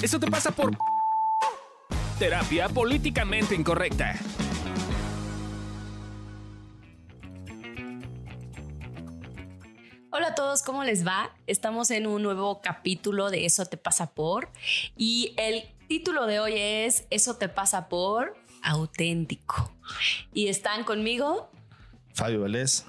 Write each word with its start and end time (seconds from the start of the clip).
Eso 0.00 0.20
te 0.20 0.30
pasa 0.30 0.52
por 0.52 0.76
terapia 2.20 2.68
políticamente 2.68 3.56
incorrecta. 3.56 4.14
Hola 10.10 10.28
a 10.28 10.34
todos, 10.36 10.62
¿cómo 10.62 10.84
les 10.84 11.04
va? 11.04 11.36
Estamos 11.48 11.90
en 11.90 12.06
un 12.06 12.22
nuevo 12.22 12.60
capítulo 12.62 13.28
de 13.30 13.44
Eso 13.44 13.66
te 13.66 13.76
pasa 13.76 14.14
por 14.14 14.52
y 14.96 15.34
el 15.36 15.64
título 15.88 16.26
de 16.26 16.38
hoy 16.38 16.54
es 16.56 17.06
Eso 17.10 17.36
te 17.36 17.48
pasa 17.48 17.88
por 17.88 18.36
auténtico. 18.62 19.72
Y 20.32 20.46
están 20.46 20.84
conmigo 20.84 21.50
Fabio 22.14 22.42
Vélez. 22.42 22.84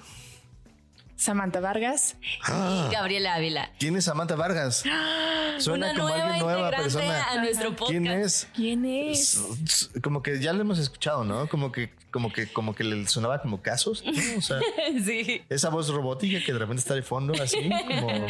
Samantha 1.20 1.60
Vargas. 1.60 2.16
y 2.48 2.92
Gabriela 2.92 3.34
Ávila. 3.34 3.70
¿Quién 3.78 3.94
es 3.96 4.04
Samantha 4.06 4.36
Vargas? 4.36 4.82
Suena 5.58 5.90
Una 5.90 5.94
como 5.94 6.08
nueva 6.08 6.24
alguien 6.24 6.42
nueva 6.46 6.70
persona. 6.70 7.24
a 7.30 7.36
nuestro 7.42 7.76
podcast. 7.76 7.90
¿Quién 7.90 8.06
es? 8.06 8.48
¿Quién 8.54 8.84
es? 8.86 9.90
Como 10.02 10.22
que 10.22 10.40
ya 10.40 10.54
lo 10.54 10.62
hemos 10.62 10.78
escuchado, 10.78 11.24
¿no? 11.24 11.46
Como 11.50 11.70
que, 11.72 11.90
como 12.10 12.32
que, 12.32 12.50
como 12.50 12.74
que 12.74 12.84
le 12.84 13.06
sonaba 13.06 13.42
como 13.42 13.60
casos, 13.60 14.02
¿no? 14.04 14.12
O 14.38 14.40
sea, 14.40 14.60
sí. 15.04 15.42
esa 15.50 15.68
voz 15.68 15.88
robótica 15.90 16.42
que 16.42 16.52
de 16.54 16.58
repente 16.58 16.80
está 16.80 16.94
de 16.94 17.02
fondo, 17.02 17.34
así, 17.42 17.68
como, 17.88 18.06
como- 18.06 18.26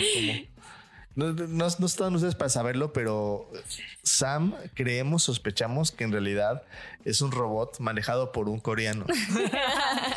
No, 1.16 1.32
no, 1.32 1.66
no 1.78 1.87
están 1.87 2.14
ustedes 2.14 2.34
para 2.37 2.48
saberlo, 2.48 2.92
pero 2.92 3.50
Sam 4.05 4.55
creemos, 4.74 5.24
sospechamos 5.24 5.91
que 5.91 6.05
en 6.05 6.12
realidad 6.12 6.62
es 7.05 7.20
un 7.20 7.33
robot 7.33 7.80
manejado 7.80 8.30
por 8.33 8.48
un 8.48 8.60
coreano. 8.60 9.05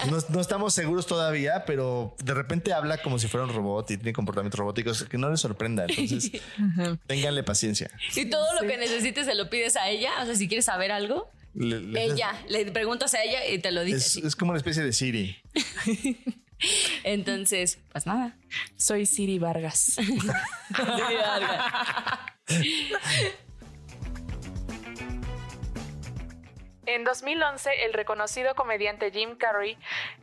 No, 0.10 0.18
no 0.30 0.42
estamos 0.42 0.74
seguros 0.74 1.08
todavía, 1.08 1.64
pero 1.66 2.14
de 2.24 2.34
repente 2.34 2.74
habla 2.74 2.98
como 3.02 3.18
si 3.20 3.28
fuera 3.30 3.46
un 3.46 3.54
robot 3.54 3.90
y 3.92 3.98
tiene 3.98 4.12
comportamientos 4.14 4.60
robóticos 4.60 5.04
que 5.06 5.18
no 5.18 5.30
les 5.30 5.40
sorprenda. 5.40 5.86
Entonces, 5.88 6.32
ténganle 7.08 7.42
paciencia. 7.44 7.90
Y 8.16 8.26
todo 8.26 8.46
lo 8.62 8.68
que 8.68 8.78
necesites 8.78 9.26
se 9.26 9.34
lo 9.36 9.50
pides 9.50 9.76
a 9.78 9.90
ella. 9.90 10.12
O 10.22 10.26
sea, 10.26 10.36
si 10.36 10.48
quieres 10.50 10.66
saber 10.66 10.92
algo, 10.92 11.30
Le- 11.56 11.80
le- 11.80 12.04
ella, 12.04 12.32
le 12.50 12.70
preguntas 12.72 13.14
a 13.14 13.24
ella 13.24 13.48
y 13.48 13.60
te 13.60 13.72
lo 13.72 13.84
dice. 13.84 13.98
Es, 13.98 14.18
es 14.18 14.36
como 14.36 14.52
una 14.52 14.58
especie 14.58 14.84
de 14.84 14.92
Siri. 14.94 15.38
Entonces, 17.04 17.80
pues 17.92 18.06
nada. 18.06 18.38
Soy 18.78 19.06
Siri 19.06 19.40
Vargas. 19.40 19.98
En 26.86 27.06
2011, 27.06 27.86
el 27.86 27.94
reconocido 27.94 28.56
comediante 28.56 29.10
Jim 29.10 29.38
Carrey 29.38 29.78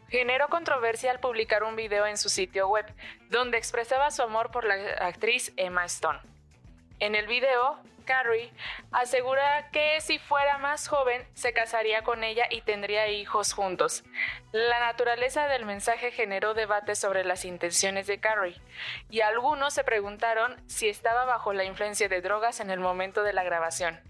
generó 0.08 0.48
controversia 0.48 1.11
al 1.11 1.18
publicar 1.18 1.62
un 1.62 1.74
video 1.74 2.06
en 2.06 2.18
su 2.18 2.28
sitio 2.28 2.68
web, 2.68 2.84
donde 3.30 3.56
expresaba 3.56 4.11
su 4.11 4.22
amor 4.22 4.50
por 4.50 4.64
la 4.64 4.74
actriz 5.00 5.52
Emma 5.56 5.86
Stone. 5.86 6.20
En 6.98 7.14
el 7.14 7.27
video, 7.27 7.80
Carrey 8.11 8.53
asegura 8.91 9.70
que 9.70 10.00
si 10.00 10.19
fuera 10.19 10.58
más 10.58 10.89
joven 10.89 11.25
se 11.34 11.53
casaría 11.53 12.03
con 12.03 12.25
ella 12.25 12.47
y 12.50 12.61
tendría 12.62 13.06
hijos 13.06 13.52
juntos. 13.52 14.02
La 14.50 14.80
naturaleza 14.80 15.47
del 15.47 15.64
mensaje 15.64 16.11
generó 16.11 16.52
debate 16.55 16.97
sobre 16.97 17.25
las 17.25 17.44
intenciones 17.44 18.08
de 18.08 18.19
Carrey, 18.19 18.61
y 19.11 19.20
algunos 19.20 19.75
se 19.75 19.84
preguntaron 19.84 20.61
si 20.69 20.89
estaba 20.89 21.25
bajo 21.25 21.52
la 21.52 21.62
influencia 21.62 22.08
de 22.08 22.20
drogas 22.20 22.58
en 22.58 22.70
el 22.70 22.80
momento 22.80 23.22
de 23.22 23.33
la 23.33 23.44
grabación. 23.44 24.00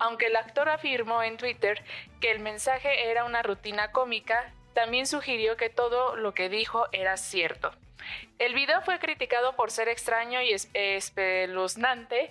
Aunque 0.00 0.26
el 0.26 0.34
actor 0.34 0.68
afirmó 0.68 1.22
en 1.22 1.36
Twitter 1.36 1.84
que 2.20 2.32
el 2.32 2.40
mensaje 2.40 3.10
era 3.12 3.22
una 3.24 3.42
rutina 3.42 3.92
cómica, 3.92 4.52
también 4.74 5.06
sugirió 5.06 5.56
que 5.56 5.70
todo 5.70 6.16
lo 6.16 6.34
que 6.34 6.48
dijo 6.48 6.88
era 6.90 7.16
cierto. 7.16 7.70
El 8.40 8.54
video 8.54 8.80
fue 8.80 8.98
criticado 8.98 9.54
por 9.54 9.70
ser 9.70 9.88
extraño 9.88 10.40
y 10.40 10.52
es- 10.52 10.68
espeluznante 10.72 12.30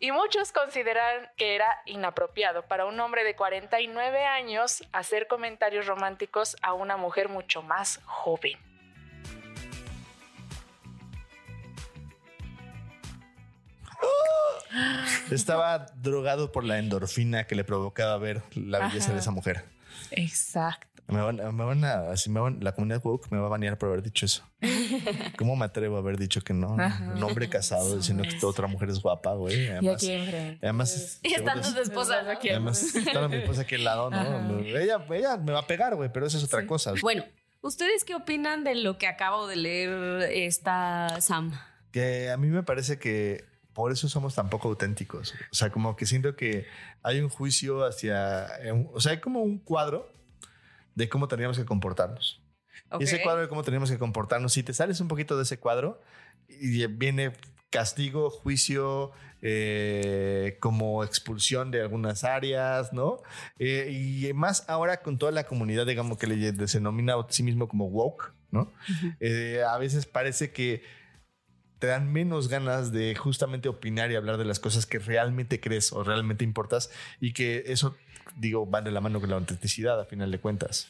y 0.00 0.12
muchos 0.12 0.52
consideran 0.52 1.28
que 1.36 1.54
era 1.54 1.66
inapropiado 1.86 2.62
para 2.62 2.86
un 2.86 2.98
hombre 3.00 3.24
de 3.24 3.34
49 3.34 4.24
años 4.24 4.84
hacer 4.92 5.26
comentarios 5.26 5.86
románticos 5.86 6.56
a 6.62 6.72
una 6.72 6.96
mujer 6.96 7.28
mucho 7.28 7.62
más 7.62 8.00
joven. 8.04 8.58
Estaba 15.30 15.86
drogado 15.96 16.52
por 16.52 16.64
la 16.64 16.78
endorfina 16.78 17.44
que 17.44 17.54
le 17.54 17.64
provocaba 17.64 18.16
ver 18.18 18.42
la 18.54 18.78
belleza 18.80 19.06
Ajá. 19.06 19.14
de 19.14 19.18
esa 19.20 19.30
mujer. 19.30 19.64
Exacto. 20.10 20.97
Me 21.08 21.22
van, 21.22 21.36
me 21.56 21.64
van 21.64 21.84
a, 21.84 22.10
así 22.10 22.28
me 22.28 22.38
van- 22.38 22.58
la 22.62 22.72
comunidad 22.72 23.00
woke 23.02 23.30
me 23.30 23.38
va 23.38 23.46
a 23.46 23.48
banear 23.48 23.78
por 23.78 23.88
haber 23.88 24.02
dicho 24.02 24.26
eso. 24.26 24.44
¿Cómo 25.38 25.56
me 25.56 25.64
atrevo 25.64 25.96
a 25.96 26.00
haber 26.00 26.18
dicho 26.18 26.42
que 26.42 26.52
no? 26.52 26.74
Un 26.74 27.22
hombre 27.22 27.48
casado 27.48 27.96
diciendo 27.96 28.24
que 28.24 28.44
otra 28.44 28.66
mujer 28.66 28.90
es 28.90 29.00
guapa, 29.00 29.32
güey. 29.34 29.64
Y 29.64 29.68
Además, 29.68 29.94
aquí 29.94 30.10
enfrente. 30.12 30.58
además, 30.62 31.20
Y 31.22 31.32
estando 31.34 31.72
tu 31.72 31.80
esposa. 31.80 32.22
¿no? 32.22 32.30
además 32.30 32.94
está 32.94 33.26
mi 33.28 33.36
esposa 33.36 33.62
aquí 33.62 33.76
al 33.76 33.84
lado, 33.84 34.10
¿no? 34.10 34.58
Ella, 34.60 35.04
ella 35.10 35.36
me 35.38 35.52
va 35.52 35.60
a 35.60 35.66
pegar, 35.66 35.94
güey, 35.94 36.10
pero 36.12 36.26
eso 36.26 36.36
es 36.36 36.44
otra 36.44 36.66
cosa. 36.66 36.92
Bueno, 37.00 37.24
¿ustedes 37.62 38.04
qué 38.04 38.14
opinan 38.14 38.62
de 38.64 38.74
lo 38.74 38.98
que 38.98 39.06
acabo 39.06 39.46
de 39.46 39.56
leer 39.56 40.22
esta 40.30 41.20
Sam? 41.20 41.52
Que 41.90 42.30
a 42.30 42.36
mí 42.36 42.48
me 42.48 42.62
parece 42.62 42.98
que 42.98 43.44
por 43.72 43.92
eso 43.92 44.08
somos 44.08 44.34
tan 44.34 44.50
poco 44.50 44.68
auténticos. 44.68 45.32
O 45.52 45.54
sea, 45.54 45.70
como 45.70 45.96
que 45.96 46.04
siento 46.04 46.36
que 46.36 46.66
hay 47.02 47.20
un 47.20 47.28
juicio 47.30 47.86
hacia, 47.86 48.46
o 48.92 49.00
sea, 49.00 49.12
hay 49.12 49.20
como 49.20 49.40
un 49.42 49.58
cuadro 49.58 50.12
de 50.98 51.08
cómo 51.08 51.28
teníamos 51.28 51.56
que 51.56 51.64
comportarnos. 51.64 52.42
Y 52.98 53.04
ese 53.04 53.22
cuadro 53.22 53.42
de 53.42 53.48
cómo 53.48 53.62
tenemos 53.62 53.90
que 53.90 53.98
comportarnos, 53.98 54.52
si 54.52 54.62
te 54.62 54.74
sales 54.74 55.00
un 55.00 55.08
poquito 55.08 55.36
de 55.36 55.44
ese 55.44 55.58
cuadro, 55.58 56.00
y 56.48 56.84
viene 56.86 57.32
castigo, 57.70 58.30
juicio, 58.30 59.12
eh, 59.40 60.56
como 60.60 61.04
expulsión 61.04 61.70
de 61.70 61.82
algunas 61.82 62.24
áreas, 62.24 62.92
¿no? 62.92 63.22
Eh, 63.60 63.90
y 63.92 64.32
más 64.32 64.68
ahora 64.68 65.02
con 65.02 65.18
toda 65.18 65.30
la 65.30 65.44
comunidad, 65.44 65.86
digamos, 65.86 66.18
que 66.18 66.26
le 66.26 66.66
se 66.66 66.78
denomina 66.78 67.14
a 67.14 67.26
sí 67.28 67.44
mismo 67.44 67.68
como 67.68 67.86
woke, 67.86 68.32
¿no? 68.50 68.72
Eh, 69.20 69.62
a 69.68 69.78
veces 69.78 70.06
parece 70.06 70.50
que 70.50 70.82
te 71.78 71.86
dan 71.86 72.12
menos 72.12 72.48
ganas 72.48 72.90
de 72.90 73.14
justamente 73.14 73.68
opinar 73.68 74.10
y 74.10 74.16
hablar 74.16 74.36
de 74.36 74.44
las 74.44 74.58
cosas 74.58 74.86
que 74.86 74.98
realmente 74.98 75.60
crees 75.60 75.92
o 75.92 76.02
realmente 76.02 76.42
importas 76.42 76.90
y 77.20 77.32
que 77.32 77.64
eso, 77.66 77.96
digo, 78.36 78.68
va 78.68 78.80
de 78.82 78.90
la 78.90 79.00
mano 79.00 79.20
con 79.20 79.30
la 79.30 79.36
autenticidad 79.36 80.00
a 80.00 80.04
final 80.04 80.30
de 80.30 80.38
cuentas. 80.40 80.88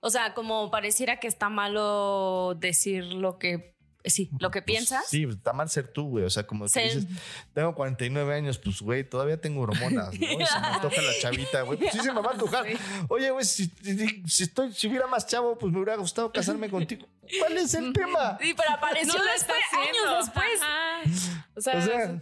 O 0.00 0.10
sea, 0.10 0.34
como 0.34 0.70
pareciera 0.70 1.18
que 1.18 1.26
está 1.28 1.48
malo 1.48 2.54
decir 2.60 3.04
lo 3.04 3.38
que 3.38 3.74
sí, 4.04 4.30
lo 4.38 4.50
que 4.52 4.62
piensas. 4.62 5.00
Pues, 5.00 5.10
sí, 5.10 5.24
está 5.24 5.52
mal 5.52 5.68
ser 5.68 5.88
tú, 5.88 6.08
güey. 6.10 6.24
O 6.24 6.30
sea, 6.30 6.46
como 6.46 6.66
que 6.66 6.70
Ser- 6.70 6.94
dices, 6.94 7.06
tengo 7.54 7.74
49 7.74 8.34
años, 8.34 8.56
pues, 8.58 8.80
güey, 8.80 9.02
todavía 9.08 9.40
tengo 9.40 9.62
hormonas, 9.62 10.12
¿no? 10.12 10.26
Y 10.26 10.46
se 10.46 10.60
me 10.60 10.66
antoja 10.66 11.02
la 11.02 11.12
chavita, 11.20 11.62
güey. 11.62 11.78
Pues 11.78 11.92
sí 11.92 11.98
se 11.98 12.12
me 12.12 12.20
va 12.20 12.30
a 12.30 12.34
antojar. 12.34 12.66
Oye, 13.08 13.30
güey, 13.30 13.44
si, 13.44 13.66
si, 13.82 14.22
si 14.28 14.42
estoy, 14.44 14.72
si 14.72 14.86
hubiera 14.86 15.06
más 15.08 15.26
chavo, 15.26 15.58
pues 15.58 15.72
me 15.72 15.78
hubiera 15.80 15.96
gustado 15.96 16.30
casarme 16.30 16.70
contigo. 16.70 17.06
¿Cuál 17.40 17.56
es 17.58 17.74
el 17.74 17.92
tema? 17.92 18.38
Sí, 18.40 18.54
pero 18.56 18.70
apareció 18.70 19.12
No 19.12 19.24
después, 19.32 19.58
años 19.72 20.24
después. 20.26 20.62
Ajá. 20.62 21.00
O 21.56 21.60
sea, 21.60 21.78
O 21.78 21.82
sea, 21.82 22.20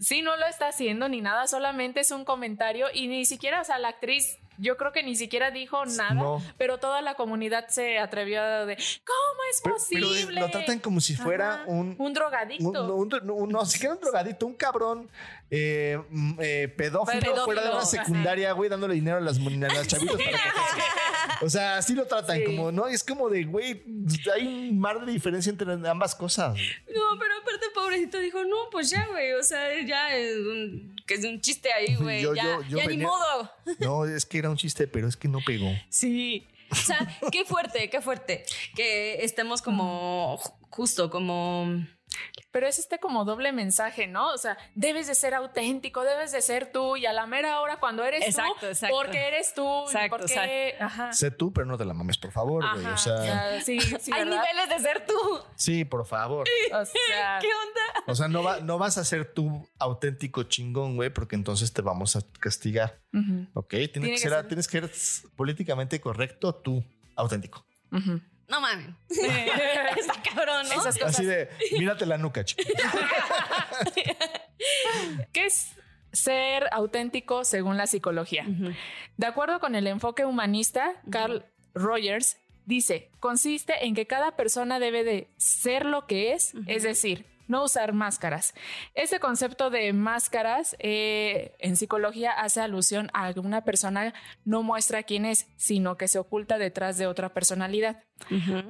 sí, 0.00 0.22
no 0.22 0.36
lo 0.36 0.46
está 0.46 0.68
haciendo 0.68 1.08
ni 1.08 1.20
nada, 1.20 1.46
solamente 1.46 2.00
es 2.00 2.10
un 2.10 2.24
comentario 2.24 2.86
y 2.92 3.06
ni 3.08 3.24
siquiera, 3.24 3.60
o 3.60 3.64
sea, 3.64 3.78
la 3.78 3.88
actriz, 3.88 4.38
yo 4.58 4.76
creo 4.78 4.90
que 4.92 5.02
ni 5.02 5.16
siquiera 5.16 5.50
dijo 5.50 5.84
nada, 5.84 6.14
No. 6.14 6.42
pero 6.56 6.78
toda 6.78 7.02
la 7.02 7.14
comunidad 7.14 7.68
se 7.68 7.98
atrevió 7.98 8.40
a 8.42 8.64
de, 8.66 8.76
¿cómo 8.76 9.40
es 9.50 9.60
pero, 9.62 9.76
pero 9.90 10.06
posible? 10.08 10.40
lo 10.40 10.50
tratan 10.50 10.78
como 10.78 11.00
si 11.00 11.14
fuera 11.14 11.54
Ajá. 11.56 11.64
un, 11.66 11.94
un 11.98 12.12
drogadicto. 12.14 12.94
Un, 12.94 13.12
un- 13.14 13.30
un- 13.30 13.48
no, 13.50 13.64
siquiera 13.66 13.94
un 13.94 14.00
drogadito, 14.00 14.46
un 14.46 14.54
cabrón 14.54 15.10
eh, 15.50 15.98
mm, 16.10 16.38
eh, 16.40 16.68
pedófilo, 16.76 17.20
Pedófilo, 17.20 17.44
fuera 17.44 17.62
de 17.64 17.70
una 17.70 17.84
secundaria, 17.84 18.52
güey, 18.52 18.68
dándole 18.70 18.94
dinero 18.94 19.18
a 19.18 19.20
las, 19.20 19.38
a 19.38 19.40
las 19.74 19.86
chavitas 19.88 20.16
para 20.16 20.30
que 20.30 21.44
O 21.44 21.50
sea, 21.50 21.76
así 21.78 21.94
lo 21.94 22.06
tratan, 22.06 22.38
Sí. 22.38 22.44
como, 22.44 22.72
¿no? 22.72 22.86
Es 22.88 23.04
como 23.04 23.28
de, 23.28 23.44
güey, 23.44 23.82
hay 24.34 24.46
un 24.46 24.78
mar 24.78 25.04
de 25.04 25.12
diferencia 25.12 25.50
entre 25.50 25.70
ambas 25.88 26.14
cosas. 26.14 26.54
No, 26.56 27.18
pero 27.18 27.34
aparte 27.42 27.66
pobrecito 27.74 28.18
dijo, 28.18 28.42
no, 28.44 28.70
pues 28.72 28.90
ya, 28.90 29.06
güey, 29.06 29.32
o 29.34 29.42
sea, 29.42 29.68
ya 29.84 30.16
es 30.16 30.36
un, 30.36 30.96
que 31.06 31.14
es 31.14 31.24
un 31.24 31.40
chiste 31.40 31.72
ahí, 31.72 31.94
güey, 31.96 32.22
ya, 32.22 32.32
yo- 32.34 32.62
yo 32.68 32.78
ya 32.78 32.86
ni 32.86 32.96
modo. 32.98 33.50
No, 33.80 34.04
es 34.06 34.24
que 34.26 34.38
era 34.38 34.50
un 34.50 34.56
chiste, 34.56 34.86
pero 34.88 35.06
es 35.08 35.16
que 35.16 35.28
no 35.28 35.40
pegó. 35.44 35.70
Sí. 35.90 36.46
O 36.70 36.74
sea, 36.74 36.98
qué 37.30 37.44
fuerte, 37.44 37.88
qué 37.90 38.00
fuerte 38.00 38.44
que 38.74 39.22
estemos 39.24 39.62
como 39.62 40.36
ju- 40.38 40.52
justo 40.70 41.10
como 41.10 41.86
Pero 42.50 42.66
es 42.66 42.78
este 42.78 42.98
como 42.98 43.24
doble 43.24 43.52
mensaje, 43.52 44.06
¿no? 44.06 44.32
O 44.32 44.38
sea, 44.38 44.56
debes 44.74 45.06
de 45.06 45.14
ser 45.14 45.34
auténtico, 45.34 46.02
debes 46.04 46.32
de 46.32 46.40
ser 46.42 46.72
tú 46.72 46.96
y 46.96 47.06
a 47.06 47.12
la 47.12 47.26
mera 47.26 47.60
hora 47.60 47.76
cuando 47.78 48.04
eres 48.04 48.24
Exacto, 48.26 48.54
tú, 48.60 48.66
exacto. 48.66 48.96
porque 48.96 49.28
eres 49.28 49.52
tú, 49.54 49.82
Exacto, 49.84 50.16
porque, 50.18 50.74
ajá. 50.80 51.12
Sé 51.12 51.30
tú, 51.30 51.52
pero 51.52 51.66
no 51.66 51.76
te 51.76 51.84
la 51.84 51.94
mames, 51.94 52.18
por 52.18 52.32
favor, 52.32 52.64
güey. 52.74 52.86
O 52.86 52.96
sea, 52.96 53.60
sí, 53.62 53.80
sí, 53.80 54.10
hay 54.12 54.24
niveles 54.24 54.68
de 54.68 54.78
ser 54.80 55.04
tú. 55.06 55.14
sí, 55.56 55.84
por 55.84 56.06
favor. 56.06 56.46
O 56.72 56.84
sea, 56.84 57.38
¿Qué 57.40 57.46
onda? 57.48 58.04
O 58.06 58.14
sea, 58.14 58.28
no, 58.28 58.42
va, 58.42 58.60
no 58.60 58.78
vas 58.78 58.98
a 58.98 59.04
ser 59.04 59.32
tú 59.32 59.66
auténtico 59.78 60.42
chingón, 60.44 60.96
güey, 60.96 61.10
porque 61.10 61.36
entonces 61.36 61.72
te 61.72 61.82
vamos 61.82 62.16
a 62.16 62.20
castigar. 62.40 62.98
ujú, 63.12 63.46
Ok, 63.54 63.68
tienes, 63.70 63.92
Tiene 63.92 64.06
que 64.08 64.12
que 64.14 64.18
ser, 64.18 64.30
ser- 64.32 64.48
tienes 64.48 64.68
que 64.68 64.88
ser 64.88 65.30
políticamente 65.36 66.00
correcto 66.00 66.54
tú, 66.54 66.84
auténtico. 67.14 67.64
ujú. 67.92 68.20
No 68.48 68.60
mames. 68.60 68.88
Está 69.08 70.22
cabrón, 70.22 70.68
¿no? 70.68 70.74
Esas 70.74 70.98
cosas. 70.98 71.16
Así 71.16 71.24
de, 71.24 71.48
mírate 71.78 72.06
la 72.06 72.18
nuca, 72.18 72.44
chico. 72.44 72.62
¿Qué 75.32 75.46
es? 75.46 75.76
ser 76.16 76.68
auténtico 76.72 77.44
según 77.44 77.76
la 77.76 77.86
psicología. 77.86 78.46
De 79.16 79.26
acuerdo 79.26 79.60
con 79.60 79.74
el 79.74 79.86
enfoque 79.86 80.24
humanista, 80.24 80.94
Carl 81.10 81.44
Rogers 81.74 82.38
dice, 82.64 83.10
consiste 83.20 83.86
en 83.86 83.94
que 83.94 84.06
cada 84.06 84.34
persona 84.34 84.78
debe 84.78 85.04
de 85.04 85.28
ser 85.36 85.84
lo 85.84 86.06
que 86.06 86.32
es, 86.32 86.54
es 86.66 86.82
decir, 86.82 87.26
no 87.48 87.64
usar 87.64 87.92
máscaras. 87.92 88.54
Ese 88.94 89.20
concepto 89.20 89.70
de 89.70 89.92
máscaras 89.92 90.76
eh, 90.78 91.54
en 91.58 91.76
psicología 91.76 92.32
hace 92.32 92.60
alusión 92.60 93.10
a 93.12 93.32
que 93.32 93.40
una 93.40 93.64
persona 93.64 94.14
no 94.44 94.62
muestra 94.62 95.02
quién 95.02 95.24
es, 95.24 95.46
sino 95.56 95.96
que 95.96 96.08
se 96.08 96.18
oculta 96.18 96.58
detrás 96.58 96.98
de 96.98 97.06
otra 97.06 97.32
personalidad. 97.32 98.02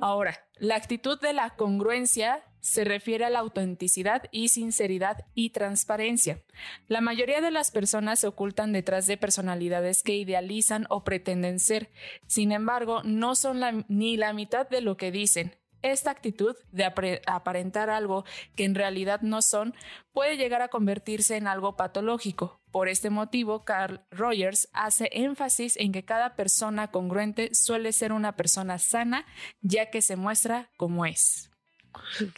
Ahora, 0.00 0.40
la 0.56 0.76
actitud 0.76 1.20
de 1.20 1.32
la 1.32 1.50
congruencia 1.50 2.42
se 2.66 2.84
refiere 2.84 3.24
a 3.24 3.30
la 3.30 3.38
autenticidad 3.38 4.24
y 4.32 4.48
sinceridad 4.48 5.24
y 5.34 5.50
transparencia. 5.50 6.42
La 6.88 7.00
mayoría 7.00 7.40
de 7.40 7.52
las 7.52 7.70
personas 7.70 8.18
se 8.18 8.26
ocultan 8.26 8.72
detrás 8.72 9.06
de 9.06 9.16
personalidades 9.16 10.02
que 10.02 10.16
idealizan 10.16 10.86
o 10.90 11.04
pretenden 11.04 11.60
ser. 11.60 11.90
Sin 12.26 12.50
embargo, 12.50 13.02
no 13.04 13.36
son 13.36 13.84
ni 13.88 14.16
la 14.16 14.32
mitad 14.32 14.68
de 14.68 14.80
lo 14.80 14.96
que 14.96 15.12
dicen. 15.12 15.54
Esta 15.82 16.10
actitud 16.10 16.56
de 16.72 16.84
aparentar 17.26 17.90
algo 17.90 18.24
que 18.54 18.64
en 18.64 18.74
realidad 18.74 19.20
no 19.20 19.42
son 19.42 19.74
puede 20.12 20.36
llegar 20.36 20.62
a 20.62 20.68
convertirse 20.68 21.36
en 21.36 21.46
algo 21.46 21.76
patológico. 21.76 22.60
Por 22.70 22.88
este 22.88 23.10
motivo, 23.10 23.64
Carl 23.64 24.02
Rogers 24.10 24.68
hace 24.72 25.08
énfasis 25.12 25.76
en 25.76 25.92
que 25.92 26.04
cada 26.04 26.36
persona 26.36 26.90
congruente 26.90 27.54
suele 27.54 27.92
ser 27.92 28.12
una 28.12 28.36
persona 28.36 28.78
sana, 28.78 29.24
ya 29.60 29.90
que 29.90 30.02
se 30.02 30.16
muestra 30.16 30.70
como 30.76 31.06
es. 31.06 31.50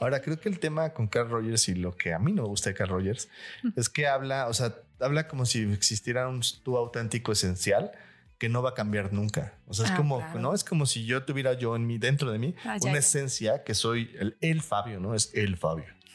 Ahora, 0.00 0.20
creo 0.20 0.38
que 0.38 0.48
el 0.48 0.58
tema 0.58 0.92
con 0.92 1.08
Carl 1.08 1.28
Rogers 1.28 1.68
y 1.68 1.74
lo 1.74 1.96
que 1.96 2.12
a 2.12 2.18
mí 2.18 2.32
no 2.32 2.42
me 2.42 2.48
gusta 2.48 2.70
de 2.70 2.76
Carl 2.76 2.90
Rogers 2.90 3.28
es 3.76 3.88
que 3.88 4.06
habla, 4.06 4.48
o 4.48 4.54
sea, 4.54 4.76
habla 5.00 5.26
como 5.28 5.46
si 5.46 5.62
existiera 5.72 6.28
un 6.28 6.42
tú 6.62 6.76
auténtico 6.76 7.32
esencial 7.32 7.92
que 8.38 8.48
no 8.48 8.62
va 8.62 8.70
a 8.70 8.74
cambiar 8.74 9.12
nunca. 9.12 9.54
O 9.66 9.74
sea, 9.74 9.86
es 9.86 9.90
ah, 9.92 9.96
como, 9.96 10.22
¿no? 10.38 10.54
Es 10.54 10.64
como 10.64 10.86
si 10.86 11.04
yo 11.04 11.24
tuviera 11.24 11.54
yo 11.54 11.76
en 11.76 11.86
mí, 11.86 11.98
dentro 11.98 12.30
de 12.30 12.38
mí, 12.38 12.54
ah, 12.64 12.76
una 12.82 12.98
esencia 12.98 13.64
que 13.64 13.74
soy 13.74 14.10
el, 14.18 14.36
el 14.40 14.62
Fabio, 14.62 15.00
¿no? 15.00 15.14
Es 15.14 15.30
el 15.34 15.56
Fabio. 15.56 15.86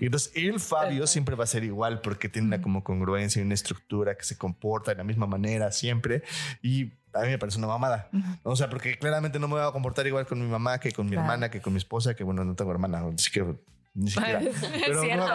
y 0.00 0.04
entonces 0.06 0.32
el 0.34 0.60
Fabio 0.60 1.06
siempre 1.06 1.36
va 1.36 1.44
a 1.44 1.46
ser 1.46 1.64
igual 1.64 2.00
porque 2.00 2.28
tiene 2.28 2.48
una 2.48 2.60
como 2.60 2.82
congruencia 2.82 3.40
y 3.40 3.44
una 3.44 3.54
estructura 3.54 4.16
que 4.16 4.24
se 4.24 4.36
comporta 4.36 4.90
de 4.90 4.96
la 4.96 5.04
misma 5.04 5.26
manera 5.26 5.70
siempre. 5.70 6.22
Y 6.62 6.92
a 7.12 7.22
mí 7.22 7.28
me 7.28 7.38
parece 7.38 7.58
una 7.58 7.66
mamada. 7.66 8.10
O 8.42 8.56
sea, 8.56 8.68
porque 8.68 8.98
claramente 8.98 9.38
no 9.38 9.48
me 9.48 9.54
voy 9.54 9.62
a 9.62 9.72
comportar 9.72 10.06
igual 10.06 10.26
con 10.26 10.40
mi 10.40 10.46
mamá 10.46 10.78
que 10.78 10.92
con 10.92 11.08
mi 11.08 11.16
hermana, 11.16 11.50
que 11.50 11.60
con 11.60 11.72
mi 11.72 11.78
esposa, 11.78 12.14
que 12.14 12.24
bueno, 12.24 12.44
no 12.44 12.54
tengo 12.54 12.70
hermana, 12.70 13.02
así 13.14 13.30
que 13.30 13.44
ni 13.94 14.10
siquiera. 14.10 14.40
Pero 14.86 15.04
no, 15.04 15.26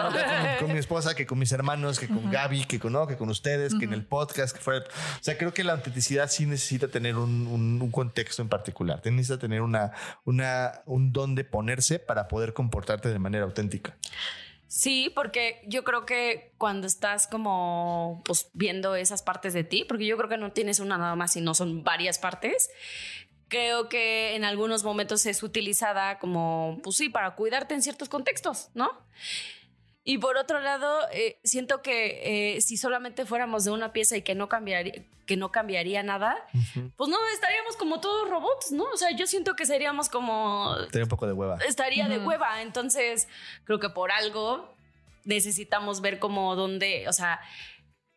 con, 0.60 0.72
mi 0.72 0.78
esposa, 0.78 1.14
que 1.14 1.26
con 1.26 1.38
mis 1.38 1.52
hermanos, 1.52 1.98
que 1.98 2.08
con 2.08 2.30
Gaby, 2.30 2.64
que 2.64 2.78
con, 2.78 2.92
no, 2.92 3.06
que 3.06 3.16
con 3.16 3.28
ustedes, 3.30 3.74
que 3.74 3.84
en 3.84 3.92
el 3.92 4.04
podcast, 4.04 4.56
que 4.56 4.62
fuera. 4.62 4.84
O 4.84 5.22
sea, 5.22 5.36
creo 5.38 5.52
que 5.52 5.64
la 5.64 5.74
autenticidad 5.74 6.30
sí 6.30 6.46
necesita 6.46 6.88
tener 6.88 7.16
un, 7.16 7.46
un, 7.46 7.90
contexto 7.90 8.42
en 8.42 8.48
particular. 8.48 9.00
Necesita 9.04 9.38
tener 9.38 9.60
una, 9.60 9.92
una, 10.24 10.82
un 10.86 11.12
don 11.12 11.34
de 11.34 11.44
ponerse 11.44 11.98
para 11.98 12.28
poder 12.28 12.52
comportarte 12.52 13.08
de 13.08 13.18
manera 13.18 13.44
auténtica. 13.44 13.96
Sí, 14.74 15.12
porque 15.14 15.62
yo 15.68 15.84
creo 15.84 16.04
que 16.04 16.52
cuando 16.58 16.88
estás 16.88 17.28
como 17.28 18.22
pues 18.24 18.50
viendo 18.54 18.96
esas 18.96 19.22
partes 19.22 19.54
de 19.54 19.62
ti, 19.62 19.84
porque 19.86 20.04
yo 20.04 20.16
creo 20.16 20.28
que 20.28 20.36
no 20.36 20.50
tienes 20.50 20.80
una 20.80 20.98
nada 20.98 21.14
más, 21.14 21.32
sino 21.32 21.54
son 21.54 21.84
varias 21.84 22.18
partes, 22.18 22.70
creo 23.48 23.88
que 23.88 24.34
en 24.36 24.44
algunos 24.44 24.84
momentos 24.84 25.26
es 25.26 25.42
utilizada 25.42 26.18
como, 26.18 26.80
pues 26.82 26.96
sí, 26.96 27.08
para 27.08 27.34
cuidarte 27.34 27.74
en 27.74 27.82
ciertos 27.82 28.08
contextos, 28.08 28.70
¿no? 28.74 28.90
Y 30.06 30.18
por 30.18 30.36
otro 30.36 30.60
lado, 30.60 31.00
eh, 31.12 31.38
siento 31.44 31.80
que 31.80 32.56
eh, 32.56 32.60
si 32.60 32.76
solamente 32.76 33.24
fuéramos 33.24 33.64
de 33.64 33.70
una 33.70 33.92
pieza 33.92 34.16
y 34.16 34.22
que 34.22 34.34
no 34.34 34.50
cambiaría, 34.50 35.02
que 35.26 35.38
no 35.38 35.50
cambiaría 35.50 36.02
nada, 36.02 36.36
pues 36.96 37.08
no 37.08 37.16
estaríamos 37.32 37.76
como 37.76 38.00
todos 38.00 38.28
robots, 38.28 38.70
¿no? 38.70 38.84
O 38.84 38.96
sea, 38.98 39.16
yo 39.16 39.26
siento 39.26 39.56
que 39.56 39.64
seríamos 39.64 40.10
como... 40.10 40.76
Estaría 40.80 41.04
un 41.04 41.08
poco 41.08 41.26
de 41.26 41.32
hueva. 41.32 41.56
Estaría 41.66 42.06
de 42.08 42.18
hueva. 42.18 42.60
Entonces, 42.60 43.28
creo 43.64 43.80
que 43.80 43.88
por 43.88 44.12
algo 44.12 44.74
necesitamos 45.24 46.02
ver 46.02 46.18
como 46.18 46.54
dónde, 46.54 47.08
o 47.08 47.12
sea, 47.14 47.40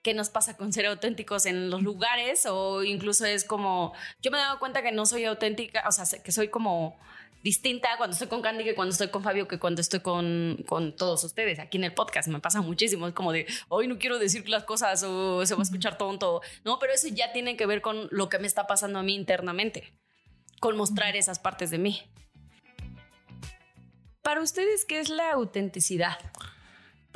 qué 0.02 0.14
nos 0.14 0.30
pasa 0.30 0.56
con 0.58 0.72
ser 0.74 0.86
auténticos 0.86 1.46
en 1.46 1.70
los 1.70 1.82
lugares 1.82 2.46
o 2.46 2.84
incluso 2.84 3.26
es 3.26 3.44
como, 3.44 3.94
yo 4.22 4.32
me 4.32 4.38
he 4.38 4.42
dado 4.42 4.60
cuenta 4.60 4.82
que 4.82 4.92
no 4.92 5.06
soy 5.06 5.26
auténtica, 5.26 5.84
o 5.88 5.92
sea, 5.92 6.06
que 6.24 6.32
soy 6.32 6.50
como 6.50 6.98
distinta 7.44 7.90
cuando 7.98 8.14
estoy 8.14 8.28
con 8.28 8.42
Candy 8.42 8.64
que 8.64 8.76
cuando 8.76 8.92
estoy 8.92 9.10
con 9.10 9.24
Fabio 9.24 9.48
que 9.48 9.60
cuando 9.60 9.82
estoy 9.82 10.00
con, 10.00 10.64
con 10.68 10.96
todos 10.96 11.24
ustedes. 11.24 11.60
Aquí 11.60 11.78
en 11.78 11.86
el 11.86 11.94
podcast 11.94 12.28
me 12.28 12.40
pasa 12.40 12.62
muchísimo 12.62 13.08
es 13.08 13.14
como 13.14 13.32
de 13.32 13.46
hoy 13.70 13.88
no 13.88 13.98
quiero 14.00 14.20
decir 14.20 14.48
las 14.50 14.64
cosas 14.64 15.04
o 15.04 15.46
se 15.46 15.54
va 15.54 15.62
a 15.62 15.64
escuchar 15.64 15.98
tonto 15.98 16.42
no 16.66 16.80
pero 16.80 16.94
eso 16.94 17.08
ya 17.08 17.32
tiene 17.32 17.56
que 17.56 17.66
ver 17.66 17.82
con 17.82 18.08
lo 18.12 18.30
que 18.30 18.40
me 18.40 18.48
está 18.48 18.68
pasando 18.68 19.00
a 19.00 19.04
mí 19.04 19.16
internamente 19.16 19.94
con 20.60 20.76
mostrar 20.76 21.16
esas 21.16 21.40
partes 21.40 21.70
de 21.70 21.78
mí. 21.78 22.02
Para 24.22 24.42
ustedes 24.42 24.84
qué 24.84 25.00
es 25.00 25.10
la 25.10 25.32
autenticidad 25.32 26.18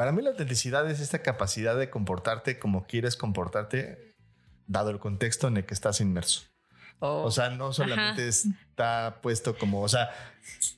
para 0.02 0.14
mí 0.14 0.24
la 0.24 0.32
autenticidad 0.32 0.90
es 0.90 1.00
esta 1.00 1.22
capacidad 1.22 1.78
de 1.78 1.92
comportarte 1.92 2.58
como 2.58 2.88
quieres 2.88 3.16
comportarte, 3.16 4.16
dado 4.66 4.90
el 4.90 4.98
contexto 4.98 5.48
en 5.48 5.58
el 5.58 5.66
que 5.68 5.76
estás 5.76 6.02
inmerso. 6.02 6.42
O 6.98 7.26
oh. 7.26 7.32
sea, 7.32 7.52
no 7.52 7.72
solamente 7.72 8.28
está 8.28 9.20
puesto 9.22 9.56
como, 9.56 9.84
o 9.84 9.88
sea, 9.88 10.10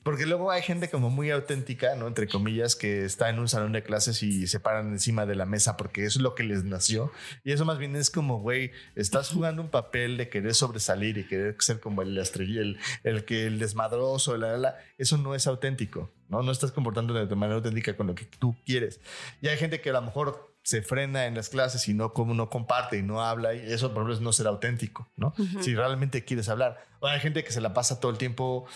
porque 0.02 0.26
luego 0.26 0.50
hay 0.50 0.60
gente 0.60 0.90
como 0.90 1.08
muy 1.08 1.30
auténtica, 1.30 1.94
¿no? 1.94 2.06
Entre 2.06 2.28
comillas, 2.28 2.76
que 2.76 3.06
está 3.06 3.30
en 3.30 3.38
un 3.38 3.48
salón 3.48 3.72
de 3.72 3.82
clases 3.82 4.22
y 4.22 4.46
se 4.46 4.60
paran 4.60 4.88
encima 4.88 5.24
de 5.24 5.36
la 5.36 5.46
mesa 5.46 5.78
porque 5.78 6.04
eso 6.04 6.18
es 6.18 6.22
lo 6.22 6.34
que 6.34 6.42
les 6.42 6.64
nació. 6.64 7.10
Y 7.44 7.52
eso 7.52 7.64
más 7.64 7.78
bien 7.78 7.96
es 7.96 8.10
como, 8.10 8.40
güey, 8.40 8.72
estás 8.94 9.30
jugando 9.30 9.62
un 9.62 9.70
papel 9.70 10.18
de 10.18 10.28
querer 10.28 10.54
sobresalir 10.54 11.16
y 11.16 11.26
querer 11.26 11.56
ser 11.60 11.80
como 11.80 12.02
el 12.02 12.18
el, 12.18 12.78
el 13.04 13.24
que 13.24 13.46
el 13.46 13.58
desmadroso, 13.58 14.36
la, 14.36 14.58
la, 14.58 14.76
eso 14.98 15.16
no 15.16 15.34
es 15.34 15.46
auténtico, 15.46 16.10
¿no? 16.34 16.42
No 16.42 16.52
estás 16.52 16.72
comportando 16.72 17.14
de 17.14 17.34
manera 17.36 17.56
auténtica 17.56 17.96
con 17.96 18.06
lo 18.08 18.14
que 18.14 18.24
tú 18.24 18.56
quieres. 18.66 19.00
Y 19.40 19.48
hay 19.48 19.56
gente 19.56 19.80
que 19.80 19.90
a 19.90 19.94
lo 19.94 20.02
mejor 20.02 20.54
se 20.62 20.82
frena 20.82 21.26
en 21.26 21.34
las 21.34 21.50
clases 21.50 21.86
y 21.88 21.94
no, 21.94 22.12
como 22.12 22.34
no 22.34 22.48
comparte 22.48 22.96
y 22.96 23.02
no 23.02 23.22
habla, 23.22 23.54
y 23.54 23.60
eso 23.60 23.92
por 23.92 24.02
ejemplo 24.02 24.24
no 24.24 24.32
ser 24.32 24.46
auténtico, 24.46 25.08
¿no? 25.16 25.34
Si 25.60 25.74
realmente 25.74 26.24
quieres 26.24 26.48
hablar. 26.48 26.82
O 27.00 27.06
hay 27.06 27.20
gente 27.20 27.44
que 27.44 27.52
se 27.52 27.60
la 27.60 27.74
pasa 27.74 28.00
todo 28.00 28.10
el 28.10 28.18
tiempo 28.18 28.66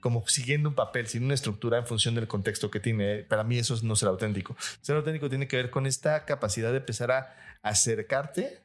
como 0.00 0.26
siguiendo 0.28 0.68
un 0.68 0.74
papel, 0.74 1.06
sin 1.06 1.24
una 1.24 1.34
estructura 1.34 1.78
en 1.78 1.86
función 1.86 2.14
del 2.14 2.28
contexto 2.28 2.70
que 2.70 2.80
tiene. 2.80 3.24
Para 3.24 3.44
mí 3.44 3.58
eso 3.58 3.74
es 3.74 3.82
no 3.82 3.96
ser 3.96 4.08
auténtico. 4.08 4.56
Ser 4.80 4.96
auténtico 4.96 5.28
tiene 5.28 5.48
que 5.48 5.56
ver 5.56 5.70
con 5.70 5.86
esta 5.86 6.24
capacidad 6.24 6.70
de 6.70 6.78
empezar 6.78 7.10
a 7.12 7.34
acercarte 7.62 8.62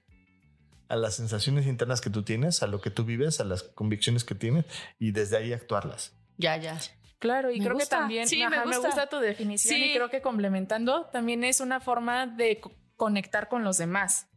a 0.90 0.96
las 0.96 1.16
sensaciones 1.16 1.68
internas 1.68 2.02
que 2.02 2.10
tú 2.10 2.24
tienes, 2.24 2.64
a 2.64 2.68
lo 2.68 2.82
que 2.82 2.90
tú 2.90 3.06
vives, 3.06 3.40
a 3.40 3.46
las 3.46 3.64
convicciones 3.64 4.24
que 4.24 4.36
tienes 4.36 4.66
y 5.00 5.12
desde 5.12 5.38
ahí 5.38 5.54
actuarlas. 5.54 6.14
Ya, 6.38 6.58
ya. 6.58 6.78
Claro, 7.22 7.52
y 7.52 7.60
creo 7.60 7.78
que 7.78 7.86
también 7.86 8.28
me, 8.50 8.78
gusta. 8.78 9.06
tu 9.06 9.20
definición 9.20 9.80
y 9.80 9.94
creo 9.94 10.10
que 10.10 10.24
complementando 10.24 11.06
también 11.14 11.44
es 11.44 11.60
una 11.60 11.80
forma 11.80 12.26
de 12.26 12.60
conectar 12.96 13.48
con 13.48 13.64
los 13.64 13.78
demás. 13.78 14.28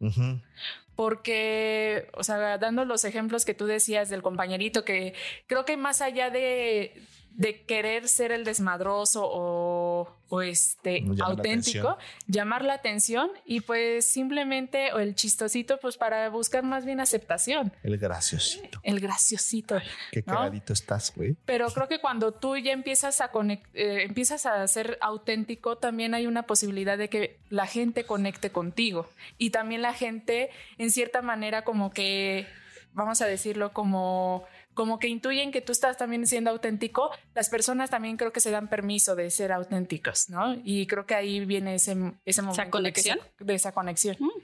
Porque, 0.95 2.07
o 2.13 2.23
sea, 2.23 2.59
dando 2.59 2.85
los 2.85 3.03
ejemplos 3.03 3.43
que 3.43 3.55
tú 3.55 3.65
decías 3.65 4.09
del 4.09 4.21
compañerito, 4.21 4.85
que 4.85 5.15
creo 5.47 5.65
que 5.65 5.77
más 5.77 6.01
allá 6.01 6.29
de, 6.29 7.01
de 7.35 7.63
querer 7.63 8.07
ser 8.07 8.31
el 8.31 8.45
desmadroso 8.45 9.23
o, 9.25 10.11
este 10.41 11.05
auténtico, 11.23 11.97
llamar 12.27 12.65
la 12.65 12.73
atención 12.73 13.29
y 13.45 13.61
pues 13.61 14.05
simplemente 14.05 14.91
o 14.91 14.99
el 14.99 15.15
chistosito 15.15 15.77
pues 15.79 15.95
para 15.95 16.27
buscar 16.29 16.63
más 16.63 16.83
bien 16.83 16.99
aceptación. 16.99 17.71
El 17.83 17.97
graciosito. 17.97 18.81
El 18.83 18.99
graciosito. 18.99 19.77
Qué 20.11 20.23
cagadito 20.23 20.73
estás, 20.73 21.13
güey. 21.15 21.37
Pero 21.45 21.69
creo 21.69 21.87
que 21.87 22.01
cuando 22.01 22.33
tú 22.33 22.57
ya 22.57 22.73
empiezas 22.73 23.21
a 23.21 23.31
eh, 23.73 24.03
empiezas 24.03 24.45
a 24.45 24.67
ser 24.67 24.97
auténtico, 24.99 25.77
también 25.77 26.13
hay 26.13 26.27
una 26.27 26.43
posibilidad 26.43 26.97
de 26.97 27.07
que 27.07 27.37
la 27.49 27.65
gente 27.65 28.03
conecte 28.03 28.49
contigo 28.49 29.07
y 29.37 29.51
también 29.51 29.81
la 29.81 29.93
gente 29.93 30.49
en 30.77 30.91
cierta 30.91 31.21
manera 31.21 31.63
como 31.63 31.91
que 31.91 32.45
vamos 32.95 33.21
a 33.21 33.27
decirlo 33.27 33.73
como 33.73 34.45
como 34.73 34.99
que 34.99 35.07
intuyen 35.07 35.51
que 35.53 35.61
tú 35.61 35.71
estás 35.71 35.95
también 35.95 36.27
siendo 36.27 36.51
auténtico, 36.51 37.09
las 37.33 37.49
personas 37.49 37.89
también 37.89 38.17
creo 38.17 38.33
que 38.33 38.41
se 38.41 38.51
dan 38.51 38.67
permiso 38.67 39.15
de 39.15 39.31
ser 39.31 39.53
auténticos, 39.53 40.29
¿no? 40.29 40.57
Y 40.65 40.85
creo 40.85 41.05
que 41.05 41.15
ahí 41.15 41.45
viene 41.45 41.75
ese, 41.75 41.95
ese 42.25 42.41
momento 42.41 42.61
¿Esa 42.61 42.69
conexión? 42.71 43.19
De, 43.39 43.55
esa 43.55 43.71
conexión. 43.71 44.17
Mm, 44.19 44.41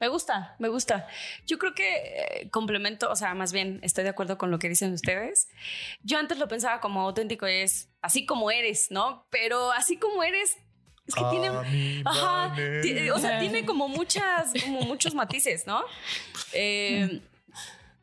me 0.00 0.08
gusta, 0.08 0.56
me 0.58 0.68
gusta. 0.68 1.06
Yo 1.46 1.58
creo 1.58 1.74
que 1.74 1.94
eh, 1.94 2.50
complemento, 2.50 3.08
o 3.08 3.14
sea, 3.14 3.34
más 3.34 3.52
bien 3.52 3.78
estoy 3.82 4.02
de 4.02 4.10
acuerdo 4.10 4.36
con 4.36 4.50
lo 4.50 4.58
que 4.58 4.68
dicen 4.68 4.92
ustedes. 4.92 5.48
Yo 6.02 6.18
antes 6.18 6.38
lo 6.38 6.48
pensaba 6.48 6.80
como 6.80 7.02
auténtico 7.02 7.46
es 7.46 7.88
así 8.02 8.26
como 8.26 8.50
eres, 8.50 8.90
¿no? 8.90 9.28
Pero 9.30 9.70
así 9.70 9.96
como 9.96 10.24
eres 10.24 10.56
es 11.06 11.14
que 11.14 11.22
tiene, 11.30 11.48
ajá, 12.04 12.54
o 13.14 13.18
sea, 13.18 13.38
tiene 13.38 13.64
como 13.64 13.88
muchas, 13.88 14.52
como 14.64 14.82
muchos 14.82 15.14
matices, 15.14 15.66
¿no? 15.66 15.84
Eh, 16.52 17.20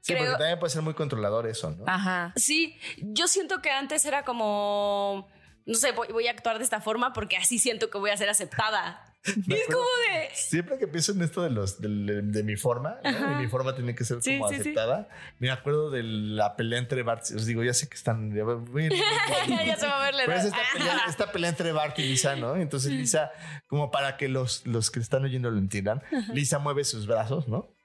Sí, 0.05 0.13
porque 0.13 0.31
también 0.33 0.59
puede 0.59 0.69
ser 0.69 0.83
muy 0.83 0.93
controlador 0.93 1.47
eso, 1.47 1.71
¿no? 1.71 1.83
Ajá. 1.87 2.31
Sí, 2.35 2.77
yo 2.99 3.27
siento 3.27 3.59
que 3.63 3.71
antes 3.71 4.05
era 4.05 4.23
como, 4.23 5.27
no 5.65 5.73
sé, 5.73 5.93
voy, 5.93 6.27
a 6.27 6.31
actuar 6.31 6.59
de 6.59 6.63
esta 6.63 6.79
forma 6.79 7.11
porque 7.11 7.37
así 7.37 7.57
siento 7.57 7.89
que 7.89 7.97
voy 7.97 8.11
a 8.11 8.17
ser 8.17 8.29
aceptada. 8.29 9.14
Me 9.47 9.55
es 9.55 9.65
como 9.65 9.79
de. 9.79 10.29
Siempre 10.33 10.77
que 10.77 10.87
pienso 10.87 11.11
en 11.13 11.21
esto 11.21 11.41
de 11.41 11.49
los 11.49 11.81
de, 11.81 12.21
de 12.21 12.43
mi 12.43 12.55
forma, 12.55 12.97
¿no? 13.03 13.09
Ajá. 13.09 13.33
Y 13.33 13.43
mi 13.43 13.47
forma 13.49 13.75
tiene 13.75 13.95
que 13.95 14.03
ser 14.03 14.21
Sí, 14.21 14.37
como 14.37 14.49
sí, 14.49 14.55
sí. 14.55 14.61
aceptada. 14.61 15.09
Me 15.39 15.49
acuerdo 15.51 15.89
de 15.89 16.03
la 16.03 16.55
pelea 16.55 16.79
entre 16.79 17.03
Bart. 17.03 17.23
Os 17.35 17.45
digo, 17.45 17.63
ya 17.63 17.73
sé 17.73 17.87
que 17.87 17.95
están. 17.95 18.33
ya 18.33 18.43
se 19.77 19.87
va 19.87 20.01
a 20.01 20.05
ver 20.05 20.15
la 20.15 20.25
Pero 20.25 20.37
es 20.37 20.45
esta 20.45 20.59
pelea, 20.73 21.01
esta 21.09 21.31
pelea 21.31 21.49
entre 21.49 21.71
Bart 21.71 21.97
y 21.99 22.03
Lisa, 22.03 22.35
¿no? 22.35 22.55
Entonces 22.55 22.91
Lisa, 22.91 23.31
como 23.67 23.91
para 23.91 24.17
que 24.17 24.27
los, 24.27 24.65
los 24.65 24.91
que 24.91 24.99
están 24.99 25.23
oyendo 25.23 25.49
lo 25.49 25.57
entiendan, 25.57 26.03
Lisa 26.33 26.59
mueve 26.59 26.83
sus 26.83 27.07
brazos, 27.07 27.47
¿no? 27.47 27.75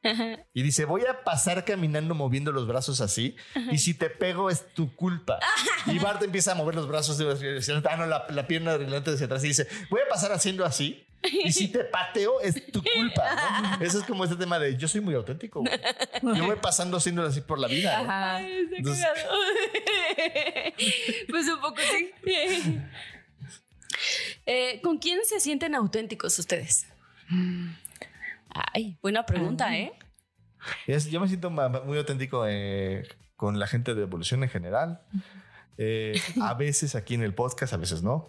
Y 0.55 0.63
dice, 0.63 0.87
voy 0.87 1.03
a 1.05 1.25
pasar 1.25 1.65
caminando 1.67 2.15
moviendo 2.15 2.53
los 2.53 2.67
brazos 2.67 3.03
así 3.03 3.37
y 3.71 3.79
si 3.79 3.93
te 3.93 4.09
pego 4.09 4.49
es 4.49 4.73
tu 4.73 4.95
culpa. 4.97 5.39
Y 5.87 5.99
Bart 5.99 6.23
empieza 6.23 6.53
a 6.53 6.55
mover 6.55 6.75
los 6.75 6.89
brazos 6.89 7.19
de 7.19 7.27
ah, 7.91 7.97
no, 7.97 8.07
la, 8.07 8.27
la 8.31 8.47
pierna 8.47 8.73
adelante 8.73 9.11
hacia 9.11 9.27
atrás 9.27 9.45
y 9.45 9.49
dice, 9.49 9.69
voy 9.91 10.01
a 10.01 10.09
pasar 10.09 10.33
haciendo 10.33 10.65
así 10.65 11.07
y 11.45 11.53
si 11.53 11.69
te 11.69 11.85
pateo 11.85 12.41
es 12.41 12.55
tu 12.73 12.83
culpa. 12.83 13.77
¿no? 13.79 13.85
Eso 13.85 13.99
es 13.99 14.05
como 14.05 14.25
este 14.25 14.37
tema 14.37 14.59
de 14.59 14.77
yo 14.77 14.89
soy 14.89 15.01
muy 15.01 15.15
auténtico. 15.15 15.61
güey. 15.61 16.37
Yo 16.37 16.45
voy 16.47 16.57
pasando 16.57 16.97
haciéndolo 16.97 17.29
así 17.29 17.41
por 17.43 17.59
la 17.59 17.69
vida. 17.69 18.03
¿no? 18.03 18.11
Ajá. 18.11 18.41
Entonces- 18.43 19.07
pues 21.29 21.47
un 21.49 21.61
poco 21.61 21.77
sí. 21.91 22.11
Eh, 24.47 24.81
¿Con 24.83 24.99
quién 24.99 25.21
se 25.25 25.41
sienten 25.41 25.75
auténticos 25.75 26.39
ustedes? 26.39 26.87
Ay, 28.73 28.99
buena 29.03 29.27
pregunta, 29.27 29.77
¿eh? 29.77 29.93
Es- 30.87 31.11
yo 31.11 31.21
me 31.21 31.29
siento 31.29 31.51
muy 31.51 31.99
auténtico 31.99 32.45
eh, 32.49 33.07
con 33.37 33.59
la 33.59 33.67
gente 33.67 33.95
de 33.95 34.03
evolución 34.03 34.43
en 34.43 34.49
general. 34.51 35.01
Eh, 35.79 36.21
a 36.43 36.55
veces 36.55 36.95
aquí 36.95 37.15
en 37.15 37.23
el 37.23 37.35
podcast, 37.35 37.73
a 37.73 37.77
veces 37.77 38.03
no. 38.03 38.27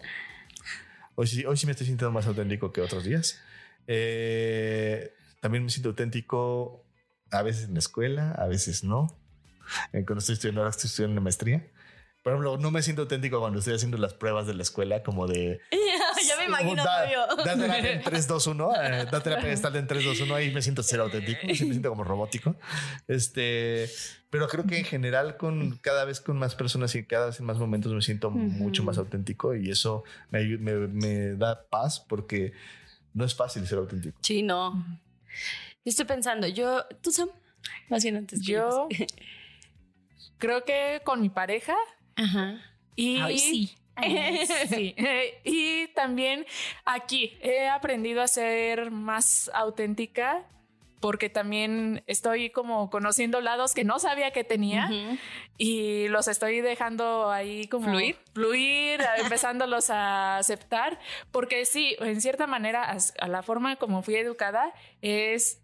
Hoy 1.14 1.26
sí, 1.26 1.44
hoy 1.44 1.56
sí 1.56 1.66
me 1.66 1.72
estoy 1.72 1.86
sintiendo 1.86 2.12
más 2.12 2.26
auténtico 2.26 2.72
que 2.72 2.80
otros 2.80 3.04
días. 3.04 3.40
Eh, 3.86 5.12
también 5.40 5.64
me 5.64 5.70
siento 5.70 5.90
auténtico 5.90 6.84
a 7.30 7.42
veces 7.42 7.68
en 7.68 7.74
la 7.74 7.80
escuela, 7.80 8.32
a 8.32 8.46
veces 8.46 8.84
no. 8.84 9.08
Eh, 9.92 10.04
cuando 10.04 10.18
estoy 10.18 10.34
estudiando, 10.34 10.60
ahora 10.62 10.70
estoy 10.70 10.88
estudiando 10.88 11.12
una 11.12 11.20
maestría. 11.20 11.66
Por 12.22 12.32
ejemplo, 12.32 12.56
no 12.56 12.70
me 12.70 12.82
siento 12.82 13.02
auténtico 13.02 13.40
cuando 13.40 13.58
estoy 13.58 13.74
haciendo 13.74 13.98
las 13.98 14.14
pruebas 14.14 14.46
de 14.46 14.54
la 14.54 14.62
escuela, 14.62 15.02
como 15.02 15.26
de 15.26 15.60
me 16.42 16.48
imagino 16.48 16.84
Da- 16.84 17.10
yo. 17.10 17.26
Date 17.44 17.66
la 17.68 17.78
en 17.92 18.02
3, 18.02 18.26
2, 18.28 18.46
1. 18.46 18.72
eh, 18.82 19.06
date 19.10 19.30
la 19.30 19.40
pedestal 19.40 19.76
en 19.76 19.86
3, 19.86 20.04
2, 20.04 20.20
1. 20.20 20.34
Ahí 20.34 20.50
me 20.52 20.62
siento 20.62 20.82
ser 20.82 21.00
auténtico. 21.00 21.40
Sí, 21.42 21.64
me 21.64 21.70
siento 21.72 21.88
como 21.88 22.04
robótico. 22.04 22.56
Este, 23.08 23.88
pero 24.30 24.48
creo 24.48 24.64
que 24.66 24.78
en 24.78 24.84
general, 24.84 25.36
con 25.36 25.76
cada 25.78 26.04
vez 26.04 26.20
con 26.20 26.38
más 26.38 26.54
personas 26.54 26.94
y 26.94 27.04
cada 27.04 27.26
vez 27.26 27.40
en 27.40 27.46
más 27.46 27.58
momentos, 27.58 27.92
me 27.92 28.02
siento 28.02 28.30
mucho 28.30 28.82
más 28.82 28.98
auténtico 28.98 29.54
y 29.54 29.70
eso 29.70 30.04
me, 30.30 30.44
me, 30.58 30.72
me 30.88 31.16
da 31.36 31.66
paz 31.68 32.00
porque 32.00 32.52
no 33.14 33.24
es 33.24 33.34
fácil 33.34 33.66
ser 33.66 33.78
auténtico. 33.78 34.18
Sí, 34.22 34.42
no. 34.42 34.84
Yo 35.84 35.90
estoy 35.90 36.04
pensando, 36.06 36.46
yo, 36.46 36.84
tú 37.02 37.10
Sam, 37.12 37.28
más 37.88 38.02
bien 38.04 38.16
antes. 38.16 38.40
que 38.40 38.52
Yo 38.52 38.88
creo 40.38 40.64
que 40.64 41.00
con 41.04 41.20
mi 41.20 41.28
pareja 41.28 41.74
Ajá. 42.16 42.60
y 42.96 43.16
Ay, 43.20 43.38
sí. 43.38 43.74
Sí. 44.68 44.94
Y 45.44 45.88
también 45.88 46.46
aquí 46.84 47.36
he 47.40 47.68
aprendido 47.68 48.22
a 48.22 48.28
ser 48.28 48.90
más 48.90 49.50
auténtica 49.54 50.44
porque 51.02 51.28
también 51.28 52.04
estoy 52.06 52.50
como 52.50 52.88
conociendo 52.88 53.40
lados 53.40 53.74
que 53.74 53.82
no 53.82 53.98
sabía 53.98 54.30
que 54.30 54.44
tenía 54.44 54.88
y 55.58 56.06
los 56.08 56.28
estoy 56.28 56.60
dejando 56.60 57.30
ahí 57.30 57.66
como 57.66 57.88
¿Fluir? 57.88 58.16
fluir, 58.32 59.00
empezándolos 59.18 59.90
a 59.90 60.38
aceptar, 60.38 61.00
porque 61.32 61.64
sí, 61.64 61.96
en 61.98 62.20
cierta 62.20 62.46
manera, 62.46 62.96
a 63.20 63.28
la 63.28 63.42
forma 63.42 63.76
como 63.76 64.02
fui 64.02 64.14
educada 64.14 64.72
es 65.02 65.61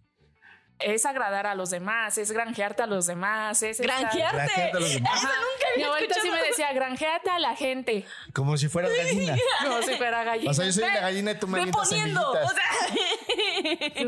es 0.80 1.04
agradar 1.06 1.46
a 1.46 1.54
los 1.54 1.70
demás, 1.70 2.18
es 2.18 2.30
granjearte 2.30 2.82
a 2.82 2.86
los 2.86 3.06
demás, 3.06 3.62
es 3.62 3.80
estar- 3.80 3.98
Granjearte. 4.00 4.36
La 4.36 4.48
gente 4.48 4.76
a 4.76 4.80
los 4.80 4.94
demás, 4.94 5.24
Ajá. 5.24 5.32
Mi 5.76 5.82
abuelita 5.82 6.14
sí 6.22 6.30
me 6.30 6.42
decía, 6.42 6.72
granjeate 6.72 7.30
a 7.30 7.38
la 7.38 7.56
gente, 7.56 8.04
como 8.32 8.56
si 8.56 8.68
fueras 8.68 8.92
gallina. 8.96 9.36
como 9.64 9.82
si 9.82 9.94
fuera 9.96 10.24
gallina. 10.24 10.50
O 10.50 10.54
sea, 10.54 10.64
yo 10.66 10.72
soy 10.72 10.84
la 10.84 11.00
gallina 11.00 11.30
y 11.32 11.34
tú 11.38 11.46
me 11.48 11.58
avientas 11.60 11.88
poniendo. 11.88 12.30
O 12.30 12.48
sea. 12.50 12.64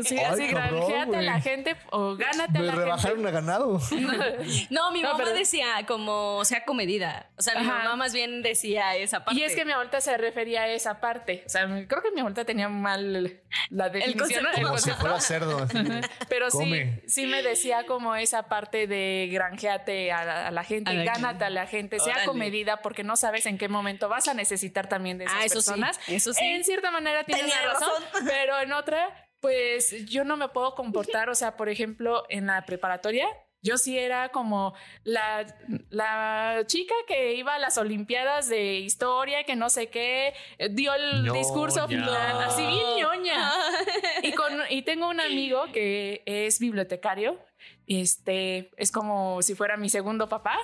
Sí, 0.03 0.17
Ay, 0.17 0.25
así 0.25 0.47
cabrón, 0.53 0.79
granjeate 0.89 1.17
a 1.17 1.21
la 1.21 1.41
gente 1.41 1.75
o 1.91 2.15
gánate 2.15 2.57
a 2.57 2.61
Me 2.61 2.67
la 2.67 2.75
rebajaron 2.75 3.25
a 3.27 3.31
ganado. 3.31 3.79
gente. 3.79 4.07
No, 4.69 4.91
mi 4.91 5.01
No, 5.01 5.09
mamá 5.13 5.23
pero- 5.25 5.37
decía 5.37 5.85
como 5.87 6.43
sea 6.45 6.63
comedida. 6.65 7.29
O 7.37 7.41
sea, 7.41 7.55
mi 7.59 7.67
Ajá. 7.67 7.79
mamá 7.83 7.95
más 7.95 8.13
bien 8.13 8.41
decía 8.41 8.95
esa 8.95 9.23
parte. 9.25 9.39
Y 9.39 9.43
es 9.43 9.55
que 9.55 9.65
mi 9.65 9.71
abuelita 9.71 10.01
se 10.01 10.17
refería 10.17 10.63
a 10.63 10.67
esa 10.67 10.99
parte. 10.99 11.43
O 11.45 11.49
sea, 11.49 11.65
creo 11.87 12.01
que 12.01 12.11
mi 12.11 12.19
abuelita 12.19 12.45
tenía 12.45 12.69
mal 12.69 13.41
la 13.69 13.89
definición. 13.89 14.43
concepto. 14.45 14.57
el 14.59 14.65
Como 14.65 14.77
si 14.77 14.91
fuera 14.91 15.19
cerdo. 15.19 15.67
Pero 16.29 16.49
sí, 16.51 16.57
Come. 16.57 17.01
sí 17.07 17.25
me 17.27 17.41
decía 17.43 17.85
como 17.85 18.15
esa 18.15 18.43
parte 18.43 18.87
de 18.87 19.29
granjeate 19.31 20.11
a 20.11 20.25
la, 20.25 20.47
a 20.47 20.51
la 20.51 20.63
gente, 20.63 20.91
A 20.91 20.93
la 20.93 21.03
gánate 21.05 21.45
a 21.45 21.49
la 21.49 21.65
gente, 21.67 21.99
sea 21.99 22.13
Órale. 22.13 22.27
comedida, 22.27 22.77
porque 22.81 23.03
no 23.03 23.15
sabes 23.15 23.45
en 23.45 23.57
qué 23.57 23.67
momento 23.69 24.09
vas 24.09 24.27
a 24.27 24.33
necesitar 24.33 24.87
también 24.87 25.17
de 25.17 25.25
esas 25.25 25.37
Ah, 25.37 25.45
eso 25.45 25.61
sí, 25.61 25.69
personas. 25.69 25.99
eso 26.07 26.33
sí. 26.33 26.43
En 26.43 26.63
cierta 26.63 26.91
manera 26.91 27.23
tiene 27.23 27.41
Tenía 27.41 27.61
razón, 27.65 27.89
razón. 28.13 28.27
pero 28.27 28.59
en 28.61 28.73
otra, 28.73 29.27
pues 29.41 30.05
yo 30.05 30.23
no 30.23 30.37
me 30.37 30.47
puedo 30.49 30.75
comportar, 30.75 31.29
o 31.29 31.35
sea, 31.35 31.57
por 31.57 31.67
ejemplo, 31.67 32.23
en 32.29 32.47
la 32.47 32.65
preparatoria. 32.65 33.27
Yo 33.63 33.77
sí 33.77 33.95
era 33.97 34.29
como 34.29 34.73
la, 35.03 35.45
la 35.89 36.63
chica 36.65 36.95
que 37.07 37.35
iba 37.35 37.53
a 37.53 37.59
las 37.59 37.77
Olimpiadas 37.77 38.49
de 38.49 38.79
historia, 38.79 39.43
que 39.43 39.55
no 39.55 39.69
sé 39.69 39.89
qué, 39.89 40.33
eh, 40.57 40.69
dio 40.71 40.93
el 40.95 41.23
Ñoña. 41.23 41.39
discurso 41.39 41.83
así 41.83 42.65
bien 42.65 42.97
ñoña. 42.97 43.51
Y, 44.23 44.31
con, 44.33 44.51
y 44.69 44.81
tengo 44.81 45.09
un 45.09 45.19
amigo 45.19 45.65
que 45.71 46.23
es 46.25 46.59
bibliotecario. 46.59 47.37
Este 47.85 48.71
es 48.77 48.91
como 48.91 49.41
si 49.43 49.53
fuera 49.53 49.77
mi 49.77 49.89
segundo 49.89 50.27
papá. 50.27 50.57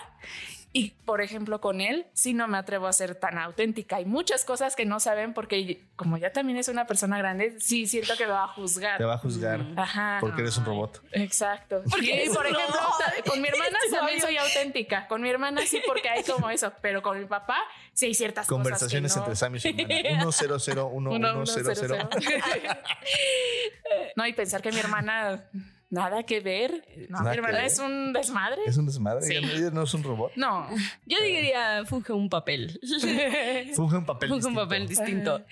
Y 0.74 0.92
por 1.06 1.22
ejemplo, 1.22 1.60
con 1.62 1.82
él 1.82 2.06
sí 2.14 2.34
no 2.34 2.48
me 2.48 2.58
atrevo 2.58 2.88
a 2.88 2.94
ser 2.94 3.16
tan 3.16 3.38
auténtica. 3.40 3.96
Hay 3.96 4.06
muchas 4.06 4.44
cosas 4.46 4.76
que 4.76 4.86
no 4.86 5.00
saben 5.00 5.34
porque, 5.34 5.82
como 5.96 6.18
ya 6.18 6.32
también 6.34 6.58
es 6.60 6.68
una 6.68 6.86
persona 6.86 7.18
grande, 7.18 7.60
sí 7.60 7.88
siento 7.88 8.16
que 8.18 8.26
me 8.28 8.34
va 8.34 8.44
a 8.44 8.48
juzgar. 8.50 8.98
Te 8.98 9.06
va 9.06 9.16
a 9.16 9.18
juzgar 9.18 9.62
Ajá. 9.76 10.18
porque 10.20 10.42
eres 10.42 10.58
un 10.58 10.66
robot. 10.66 11.02
Exacto. 11.14 11.82
Porque 11.90 12.06
Y, 12.06 12.12
eres 12.12 12.30
por 12.36 12.46
ejemplo, 12.46 12.66
robot. 12.76 13.26
con 13.28 13.42
mi 13.42 13.48
hermana 13.48 13.78
también 13.92 14.22
soy 14.22 14.38
auténtica. 14.38 15.08
Con 15.08 15.22
mi 15.22 15.30
hermana 15.30 15.62
sí, 15.66 15.82
porque 15.88 16.10
hay 16.10 16.24
como 16.24 16.50
eso. 16.50 16.72
Pero 16.82 17.02
con 17.02 17.18
mi 17.20 17.26
papá 17.26 17.58
sí 17.94 18.06
hay 18.08 18.14
ciertas 18.14 18.46
Conversaciones 18.46 19.14
cosas. 19.14 19.24
que 19.24 19.30
no. 19.30 19.34
entre 19.34 19.36
Sam 19.36 19.56
y 19.56 19.60
su 19.60 19.68
hermana. 19.70 20.32
100 20.60 20.80
Uno, 20.92 21.12
uno, 21.12 21.46
cero, 21.46 21.72
cero. 21.76 21.98
1100. 22.20 22.42
no, 24.16 24.28
y 24.28 24.34
pensar 24.34 24.62
que 24.62 24.72
mi 24.72 24.80
hermana 24.80 25.44
nada 25.90 26.24
que 26.24 26.40
ver. 26.40 26.86
No, 27.10 27.20
Nada 27.20 27.32
mi 27.32 27.38
hermana 27.38 27.66
es 27.66 27.80
un 27.80 28.14
desmadre. 28.14 28.62
Es 28.66 28.78
un 28.78 28.86
desmadre. 28.86 29.22
Sí. 29.22 29.36
Ella 29.36 29.52
ella 29.54 29.70
no 29.72 29.84
es 29.84 29.94
un 29.94 30.04
robot. 30.04 30.32
No. 30.36 30.68
Yo 31.06 31.18
diría 31.22 31.84
funge 31.86 32.14
un 32.14 32.30
papel. 32.30 32.80
Funge 33.76 33.98
un 33.98 34.06
papel. 34.06 34.30
Funge 34.30 34.48
un 34.48 34.54
distinto. 34.54 34.62
papel 34.62 34.88
distinto. 34.88 35.46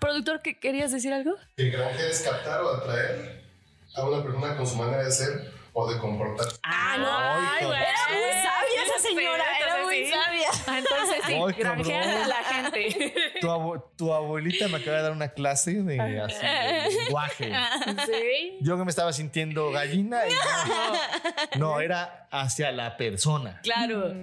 Productor, 0.00 0.42
¿qué 0.42 0.58
querías 0.58 0.92
decir 0.92 1.12
algo? 1.12 1.32
Que 1.56 1.70
granjear 1.70 2.10
es 2.10 2.20
captar 2.22 2.60
o 2.62 2.70
atraer 2.70 3.42
a 3.94 4.04
una 4.06 4.22
persona 4.22 4.56
con 4.56 4.66
su 4.66 4.76
manera 4.76 5.04
de 5.04 5.10
ser 5.10 5.52
o 5.78 5.92
de 5.92 5.98
comportarse. 6.00 6.58
Ah, 6.62 6.96
no. 6.98 7.06
Ay, 7.06 7.64
Era 7.64 8.08
muy 8.08 8.32
sabia 8.32 8.82
esa 8.86 8.98
señora. 9.08 9.44
Era 9.62 9.82
muy 9.84 9.96
sí. 10.06 10.10
sabia. 10.10 10.48
Ah, 10.66 10.78
Entonces 10.78 11.16
sí, 11.26 11.32
Ay, 11.34 11.92
a 12.22 12.26
la 12.26 12.34
gente. 12.44 13.14
Tu, 13.42 13.46
abue- 13.46 13.84
tu 13.96 14.12
abuelita 14.14 14.68
me 14.68 14.78
acaba 14.78 14.96
de 14.96 15.02
dar 15.02 15.12
una 15.12 15.28
clase 15.28 15.82
de, 15.82 16.00
así, 16.20 16.34
de 16.46 17.02
lenguaje. 17.04 17.52
Sí. 18.06 18.56
Yo 18.62 18.78
que 18.78 18.84
me 18.84 18.90
estaba 18.90 19.12
sintiendo 19.12 19.70
gallina 19.70 20.22
y 20.26 20.32
no, 21.58 21.58
no, 21.74 21.80
era 21.80 22.26
hacia 22.30 22.72
la 22.72 22.96
persona. 22.96 23.60
Claro. 23.62 24.14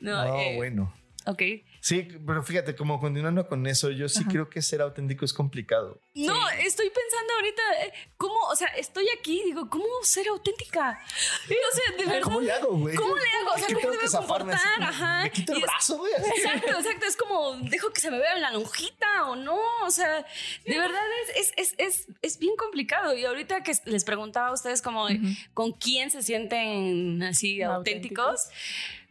No, 0.00 0.24
No, 0.24 0.36
eh, 0.40 0.54
bueno. 0.56 0.92
Ok. 1.26 1.42
Sí, 1.80 2.08
pero 2.26 2.42
fíjate, 2.42 2.74
como 2.76 3.00
continuando 3.00 3.46
con 3.48 3.66
eso, 3.66 3.90
yo 3.90 4.08
sí 4.08 4.24
creo 4.24 4.48
que 4.48 4.62
ser 4.62 4.80
auténtico 4.82 5.24
es 5.24 5.32
complicado. 5.32 6.00
No, 6.14 6.48
estoy 6.50 6.90
pensando 6.90 7.32
ahorita, 7.34 7.62
eh, 7.84 7.92
¿cómo? 8.16 8.34
O 8.50 8.56
sea, 8.56 8.68
estoy 8.68 9.08
aquí, 9.18 9.42
digo, 9.44 9.68
¿cómo 9.68 9.84
ser 10.02 10.28
auténtica? 10.28 11.00
Y, 11.48 11.52
o 11.54 11.74
sea, 11.74 11.96
de 11.96 12.04
verdad. 12.06 12.20
¿Cómo 12.22 12.40
le 12.40 12.52
hago, 12.52 12.76
güey? 12.76 12.94
¿Cómo 12.94 13.16
le 13.16 13.22
hago? 13.40 13.50
O 13.54 13.58
sea, 13.58 13.66
¿Qué 13.66 13.74
¿cómo 13.74 13.90
debo 13.90 14.02
así 14.04 14.16
comportar? 14.16 14.60
Ajá. 14.82 15.22
Me 15.24 15.30
quito 15.32 15.52
el 15.52 15.58
es- 15.58 15.64
brazo, 15.64 15.98
güey. 15.98 16.12
Exacto, 16.12 16.70
exacto. 16.70 17.06
Es 17.06 17.16
como, 17.16 17.56
dejo 17.68 17.92
que 17.92 18.00
se 18.00 18.10
me 18.10 18.18
vea 18.18 18.36
la 18.38 18.52
lonjita 18.52 19.26
o 19.28 19.36
no. 19.36 19.58
O 19.84 19.90
sea, 19.90 20.24
de 20.64 20.78
verdad 20.78 21.02
es, 21.36 21.36
es, 21.36 21.52
es, 21.56 21.74
es, 21.78 22.06
es 22.22 22.38
bien 22.38 22.54
complicado. 22.56 23.16
Y 23.16 23.24
ahorita 23.24 23.62
que 23.62 23.72
les 23.86 24.04
preguntaba 24.04 24.48
a 24.48 24.52
ustedes 24.52 24.82
como 24.82 25.08
con 25.54 25.72
quién 25.72 26.10
se 26.10 26.22
sienten 26.22 27.22
así 27.22 27.60
auténticos, 27.62 28.48
Auténticos. 28.48 29.01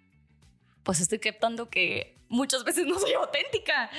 Pues 0.91 1.01
estoy 1.01 1.19
captando 1.19 1.69
que 1.69 2.17
muchas 2.27 2.63
veces 2.63 2.85
no 2.85 2.99
soy 2.99 3.13
auténtica. 3.13 3.89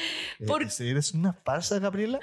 Por- 0.47 0.63
Eh, 0.63 0.69
¿Eres 0.81 1.13
una 1.13 1.33
farsa, 1.33 1.79
Gabriela? 1.79 2.19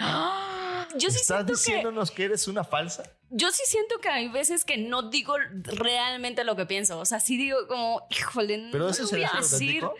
Yo 0.97 1.09
sí 1.11 1.17
¿Estás 1.17 1.25
siento 1.25 1.45
que 1.45 1.51
diciéndonos 1.53 2.11
que 2.11 2.23
eres 2.25 2.47
una 2.47 2.63
falsa? 2.63 3.03
yo 3.31 3.51
sí 3.51 3.61
siento 3.65 3.99
que 3.99 4.09
hay 4.09 4.27
veces 4.27 4.65
que 4.65 4.77
no 4.77 5.03
digo 5.09 5.35
realmente 5.65 6.43
lo 6.43 6.55
que 6.55 6.65
pienso. 6.65 6.99
O 6.99 7.05
sea, 7.05 7.19
sí 7.19 7.37
digo 7.37 7.67
como, 7.67 8.07
híjole, 8.09 8.57
no 8.57 8.71
Pero 8.71 8.89
eso 8.89 9.07
voy 9.07 9.23
a 9.23 9.31
decir. 9.37 9.83
auténtico. 9.83 9.95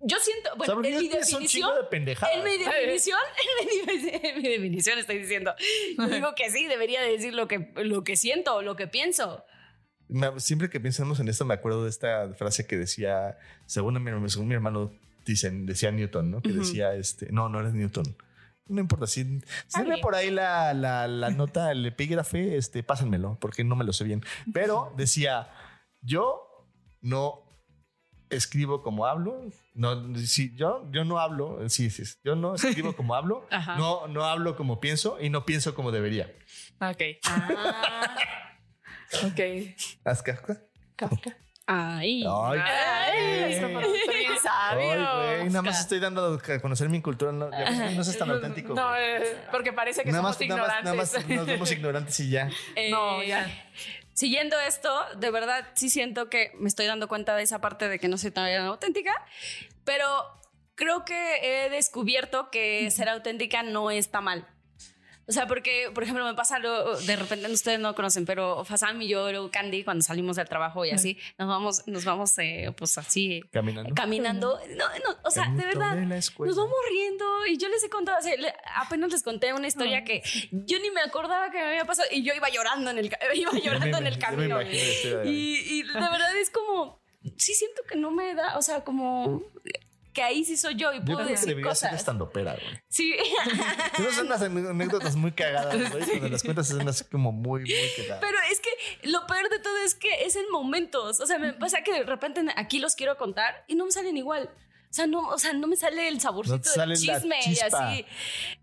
yo 0.00 0.16
siento, 0.20 0.50
O 0.50 0.52
sea, 0.52 0.56
bueno, 0.56 0.74
porque 0.74 0.88
en 0.90 0.98
mi 0.98 1.08
definición, 1.08 1.70
de 1.90 1.96
en 1.96 2.44
mi 2.44 2.58
definición, 2.58 3.18
en 3.60 3.66
mi, 3.66 3.76
definición- 3.80 4.24
en 4.24 4.42
mi 4.42 4.48
definición 4.48 4.98
estoy 5.00 5.18
diciendo, 5.18 5.54
yo 5.98 6.06
digo 6.06 6.34
que 6.36 6.50
sí, 6.50 6.66
debería 6.68 7.02
de 7.02 7.10
decir 7.10 7.34
lo 7.34 7.48
que, 7.48 7.72
lo 7.76 8.04
que 8.04 8.16
siento 8.16 8.54
o 8.56 8.62
lo 8.62 8.76
que 8.76 8.86
pienso. 8.86 9.44
Me- 10.08 10.40
Siempre 10.40 10.70
que 10.70 10.80
pensamos 10.80 11.20
en 11.20 11.28
esto, 11.28 11.44
me 11.44 11.54
acuerdo 11.54 11.84
de 11.84 11.90
esta 11.90 12.32
frase 12.34 12.66
que 12.66 12.76
decía, 12.76 13.38
según 13.66 14.02
mi, 14.02 14.30
según 14.30 14.48
mi 14.48 14.54
hermano, 14.54 14.90
dicen, 15.26 15.66
decía 15.66 15.90
Newton, 15.90 16.30
¿no? 16.30 16.40
Que 16.42 16.50
Ujú. 16.50 16.60
decía, 16.60 16.94
este, 16.94 17.30
no, 17.32 17.48
no 17.48 17.60
eres 17.60 17.74
Newton. 17.74 18.16
No 18.66 18.80
importa, 18.80 19.06
si, 19.06 19.40
si 19.66 19.82
ve 19.82 19.96
por 20.02 20.14
ahí 20.14 20.30
la, 20.30 20.74
la, 20.74 21.08
la 21.08 21.30
nota, 21.30 21.70
el 21.72 21.84
epígrafe, 21.86 22.56
este, 22.58 22.82
pásenmelo, 22.82 23.38
porque 23.40 23.64
no 23.64 23.76
me 23.76 23.84
lo 23.84 23.92
sé 23.94 24.04
bien. 24.04 24.22
Pero 24.52 24.92
decía, 24.96 25.48
yo 26.02 26.66
no 27.00 27.42
escribo 28.28 28.82
como 28.82 29.06
hablo. 29.06 29.50
No, 29.74 30.14
si 30.18 30.54
yo, 30.54 30.86
yo 30.92 31.04
no 31.06 31.18
hablo, 31.18 31.66
sí, 31.70 31.88
sí, 31.88 32.02
yo 32.24 32.36
no 32.36 32.56
escribo 32.56 32.94
como 32.94 33.14
hablo, 33.14 33.46
no, 33.78 34.06
no 34.06 34.24
hablo 34.24 34.54
como 34.56 34.80
pienso 34.80 35.18
y 35.20 35.30
no 35.30 35.46
pienso 35.46 35.74
como 35.74 35.90
debería. 35.90 36.30
Ok. 36.80 37.00
Ah, 37.24 38.16
Ok. 39.24 39.40
¿Haz 40.04 40.22
casca? 40.22 40.60
Kafka. 40.96 41.36
ay. 41.66 42.24
Ay, 42.26 42.58
Ay, 42.60 43.48
bien 43.48 44.38
sabio. 44.42 44.90
Ay, 44.90 45.36
güey, 45.38 45.46
nada 45.50 45.62
más 45.62 45.80
estoy 45.80 46.00
dando 46.00 46.34
a 46.34 46.58
conocer 46.60 46.88
mi 46.88 47.00
cultura. 47.00 47.32
No, 47.32 47.48
no 47.50 48.04
seas 48.04 48.18
tan 48.18 48.30
auténtico. 48.30 48.74
No, 48.74 48.88
güey. 48.88 49.02
eh, 49.02 49.36
porque 49.50 49.72
parece 49.72 50.02
que 50.02 50.10
nada, 50.12 50.32
somos 50.32 50.38
más, 50.40 50.48
nada, 50.48 50.60
más, 50.62 50.84
nada 50.84 50.94
ignorantes. 50.94 51.26
más 51.28 51.36
nos 51.38 51.46
vemos 51.46 51.72
ignorantes 51.72 52.20
y 52.20 52.30
ya. 52.30 52.50
No, 52.90 53.22
Eh, 53.22 53.28
ya. 53.28 53.64
Siguiendo 54.12 54.58
esto, 54.58 54.90
de 55.16 55.30
verdad 55.30 55.64
sí 55.74 55.90
siento 55.90 56.28
que 56.28 56.50
me 56.58 56.68
estoy 56.68 56.86
dando 56.86 57.06
cuenta 57.06 57.36
de 57.36 57.44
esa 57.44 57.60
parte 57.60 57.88
de 57.88 58.00
que 58.00 58.08
no 58.08 58.18
soy 58.18 58.32
tan 58.32 58.50
auténtica, 58.66 59.12
pero 59.84 60.06
creo 60.74 61.04
que 61.04 61.66
he 61.66 61.70
descubierto 61.70 62.50
que 62.50 62.90
ser 62.90 63.08
auténtica 63.08 63.62
no 63.62 63.90
está 63.92 64.20
mal. 64.20 64.48
O 65.28 65.32
sea, 65.32 65.46
porque, 65.46 65.90
por 65.92 66.02
ejemplo, 66.04 66.24
me 66.24 66.32
pasa 66.32 66.58
lo, 66.58 66.96
de 66.98 67.14
repente, 67.16 67.50
ustedes 67.52 67.78
no 67.78 67.94
conocen, 67.94 68.24
pero 68.24 68.64
Fasam 68.64 69.02
y 69.02 69.08
yo, 69.08 69.30
luego 69.30 69.50
Candy, 69.50 69.84
cuando 69.84 70.02
salimos 70.02 70.36
del 70.36 70.48
trabajo 70.48 70.86
y 70.86 70.90
así, 70.90 71.18
nos 71.36 71.46
vamos, 71.48 71.86
nos 71.86 72.04
vamos, 72.06 72.32
eh, 72.38 72.72
pues 72.76 72.96
así, 72.96 73.42
Caminando. 73.52 73.94
caminando. 73.94 74.60
No, 74.70 74.86
no, 74.88 75.16
o 75.24 75.30
sea, 75.30 75.50
de 75.50 75.64
verdad, 75.66 75.96
de 75.96 76.06
la 76.06 76.16
escuela. 76.16 76.48
nos 76.50 76.56
vamos 76.56 76.74
riendo 76.88 77.46
y 77.46 77.58
yo 77.58 77.68
les 77.68 77.84
he 77.84 77.90
contado, 77.90 78.18
o 78.18 78.22
sea, 78.22 78.34
le- 78.36 78.54
apenas 78.76 79.10
les 79.12 79.22
conté 79.22 79.52
una 79.52 79.66
historia 79.68 80.02
que 80.02 80.22
yo 80.50 80.78
ni 80.80 80.90
me 80.90 81.02
acordaba 81.02 81.50
que 81.50 81.58
me 81.58 81.64
había 81.68 81.84
pasado 81.84 82.08
y 82.10 82.22
yo 82.22 82.32
iba 82.34 82.48
llorando 82.48 82.90
en 82.90 82.96
el, 82.98 83.10
iba 83.34 83.52
llorando 83.52 83.98
en 83.98 84.06
el 84.06 84.18
camino. 84.18 84.62
Y, 84.62 84.68
y 85.26 85.82
de 85.82 85.92
verdad 85.92 86.36
es 86.38 86.48
como, 86.48 87.02
sí 87.36 87.52
siento 87.52 87.82
que 87.86 87.96
no 87.96 88.10
me 88.10 88.34
da, 88.34 88.56
o 88.56 88.62
sea, 88.62 88.82
como 88.82 89.42
que 90.18 90.22
ahí 90.24 90.44
sí 90.44 90.56
soy 90.56 90.74
yo 90.74 90.92
y 90.92 90.98
Yo 90.98 91.04
puedo 91.04 91.18
creo 91.18 91.26
que 91.28 91.32
decir 91.34 91.54
ser 91.54 91.62
cosas. 91.62 91.92
estando 91.92 92.28
pera, 92.30 92.54
güey. 92.54 92.80
Sí, 92.88 93.14
Tienes 93.96 94.18
unas 94.18 94.42
anécdotas 94.42 95.14
muy 95.16 95.32
cagadas, 95.32 95.90
güey. 95.92 96.04
Cuando 96.10 96.28
las 96.28 96.42
cuentas 96.42 96.68
son 96.68 96.88
así 96.88 97.04
como 97.04 97.30
muy, 97.32 97.60
muy 97.60 97.88
cagadas. 97.96 98.18
pero 98.20 98.38
es 98.50 98.60
que 98.60 98.70
lo 99.08 99.26
peor 99.26 99.48
de 99.48 99.58
todo 99.60 99.76
es 99.84 99.94
que 99.94 100.24
es 100.24 100.34
en 100.36 100.50
momentos. 100.50 101.20
O 101.20 101.26
sea, 101.26 101.38
me 101.38 101.52
pasa 101.52 101.82
que 101.82 101.92
de 101.92 102.02
repente 102.02 102.40
aquí 102.56 102.80
los 102.80 102.94
quiero 102.96 103.16
contar 103.16 103.64
y 103.68 103.74
no 103.76 103.84
me 103.84 103.92
salen 103.92 104.16
igual. 104.16 104.50
O 104.90 104.92
sea, 104.94 105.06
no, 105.06 105.28
o 105.28 105.38
sea, 105.38 105.52
no 105.52 105.66
me 105.66 105.76
sale 105.76 106.08
el 106.08 106.18
saborcito 106.20 106.56
No 106.74 106.80
del 106.80 106.88
la 106.88 106.96
chisme 106.96 107.36
y 107.46 107.58
así. 107.60 108.06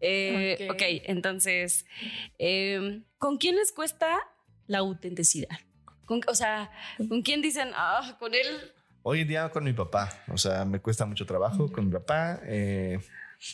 Eh, 0.01 0.67
Ok. 0.69 0.75
ok, 0.75 0.81
entonces, 1.05 1.85
eh, 2.39 3.01
¿con 3.17 3.37
quién 3.37 3.55
les 3.55 3.71
cuesta 3.71 4.17
la 4.67 4.79
autenticidad? 4.79 5.57
O 6.27 6.35
sea, 6.35 6.71
¿con 7.09 7.21
quién 7.21 7.41
dicen, 7.41 7.71
ah, 7.75 8.15
con 8.19 8.33
él? 8.33 8.73
Hoy 9.07 9.21
en 9.21 9.27
día 9.27 9.49
con 9.49 9.63
mi 9.63 9.71
papá. 9.73 10.11
O 10.29 10.37
sea, 10.39 10.65
me 10.65 10.79
cuesta 10.79 11.05
mucho 11.05 11.27
trabajo 11.27 11.71
con 11.71 11.85
mi 11.85 11.91
papá. 11.93 12.39
Eh, 12.43 12.99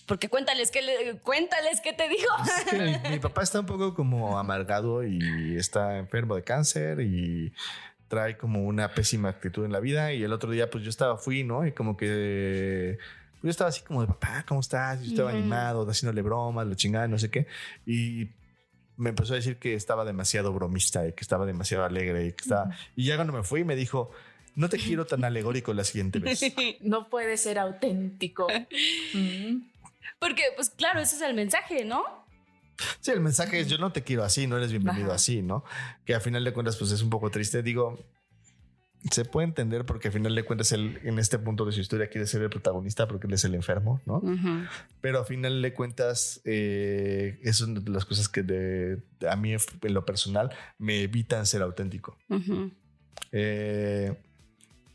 Porque 0.07 0.29
cuéntales 0.29 0.71
qué 0.71 0.81
le- 0.81 1.19
cuéntales 1.19 1.81
qué 1.81 1.91
te 1.91 2.07
dijo. 2.07 2.29
que 2.69 2.79
mi, 2.79 3.09
mi 3.15 3.19
papá 3.19 3.43
está 3.43 3.59
un 3.59 3.65
poco 3.65 3.93
como 3.93 4.39
amargado 4.39 5.03
y 5.03 5.57
está 5.57 5.97
enfermo 5.97 6.35
de 6.37 6.43
cáncer 6.43 7.01
y 7.01 7.51
trae 8.07 8.37
como 8.37 8.63
una 8.63 8.93
pésima 8.93 9.27
actitud 9.27 9.65
en 9.65 9.73
la 9.73 9.81
vida. 9.81 10.13
Y 10.13 10.23
el 10.23 10.31
otro 10.31 10.51
día, 10.51 10.69
pues 10.69 10.85
yo 10.85 10.89
estaba, 10.89 11.17
fui, 11.17 11.43
¿no? 11.43 11.65
Y 11.67 11.73
como 11.73 11.97
que 11.97 12.97
pues, 13.41 13.43
yo 13.43 13.49
estaba 13.49 13.69
así 13.71 13.81
como 13.81 13.99
de 13.99 14.07
papá, 14.07 14.45
¿cómo 14.47 14.61
estás? 14.61 15.01
Y 15.01 15.07
yo 15.07 15.11
estaba 15.11 15.31
animado, 15.31 15.85
haciéndole 15.89 16.21
bromas, 16.21 16.65
lo 16.65 16.75
chingada, 16.75 17.09
no 17.09 17.19
sé 17.19 17.29
qué. 17.29 17.45
Y 17.85 18.29
me 18.95 19.09
empezó 19.09 19.33
a 19.33 19.35
decir 19.35 19.57
que 19.57 19.73
estaba 19.73 20.05
demasiado 20.05 20.53
bromista 20.53 21.05
y 21.05 21.11
que 21.11 21.21
estaba 21.23 21.45
demasiado 21.45 21.83
alegre 21.83 22.27
y 22.27 22.31
que 22.31 22.41
estaba. 22.41 22.69
Y 22.95 23.03
ya 23.05 23.15
cuando 23.17 23.33
me 23.33 23.43
fui, 23.43 23.65
me 23.65 23.75
dijo, 23.75 24.11
no 24.55 24.69
te 24.69 24.77
quiero 24.77 25.05
tan 25.05 25.23
alegórico 25.23 25.73
la 25.73 25.83
siguiente 25.83 26.19
vez. 26.19 26.41
No 26.81 27.09
puede 27.09 27.37
ser 27.37 27.57
auténtico. 27.59 28.47
Mm. 29.13 29.63
Porque, 30.19 30.43
pues 30.55 30.69
claro, 30.69 30.99
ese 30.99 31.15
es 31.15 31.21
el 31.23 31.33
mensaje, 31.33 31.83
¿no? 31.83 32.03
Sí, 32.99 33.11
el 33.11 33.21
mensaje 33.21 33.59
es 33.59 33.67
yo 33.67 33.77
no 33.77 33.91
te 33.91 34.03
quiero 34.03 34.23
así, 34.23 34.47
no 34.47 34.57
eres 34.57 34.71
bienvenido 34.71 35.07
Ajá. 35.07 35.15
así, 35.15 35.41
¿no? 35.41 35.63
Que 36.05 36.13
a 36.15 36.19
final 36.19 36.43
de 36.43 36.53
cuentas 36.53 36.77
pues 36.77 36.91
es 36.91 37.01
un 37.01 37.09
poco 37.09 37.29
triste. 37.29 37.61
Digo, 37.63 37.99
se 39.11 39.25
puede 39.25 39.47
entender 39.47 39.85
porque 39.85 40.07
a 40.09 40.11
final 40.11 40.33
de 40.35 40.43
cuentas 40.43 40.71
él 40.71 40.99
en 41.03 41.17
este 41.19 41.37
punto 41.39 41.65
de 41.65 41.71
su 41.71 41.79
historia 41.81 42.07
quiere 42.07 42.27
ser 42.27 42.41
el 42.43 42.49
protagonista 42.49 43.07
porque 43.07 43.27
él 43.27 43.33
es 43.33 43.43
el 43.45 43.55
enfermo, 43.55 43.99
¿no? 44.05 44.21
Pero 45.01 45.19
a 45.19 45.25
final 45.25 45.61
de 45.61 45.73
cuentas 45.73 46.39
eh, 46.45 47.39
eso 47.43 47.65
es 47.65 47.83
de 47.83 47.91
las 47.91 48.05
cosas 48.05 48.29
que 48.29 48.43
de, 48.43 48.97
de- 49.19 49.29
a 49.29 49.35
mí 49.35 49.53
en 49.53 49.93
lo 49.93 50.05
personal 50.05 50.51
me 50.77 51.01
evitan 51.01 51.45
ser 51.47 51.61
auténtico. 51.63 52.15
Eh, 53.31 54.13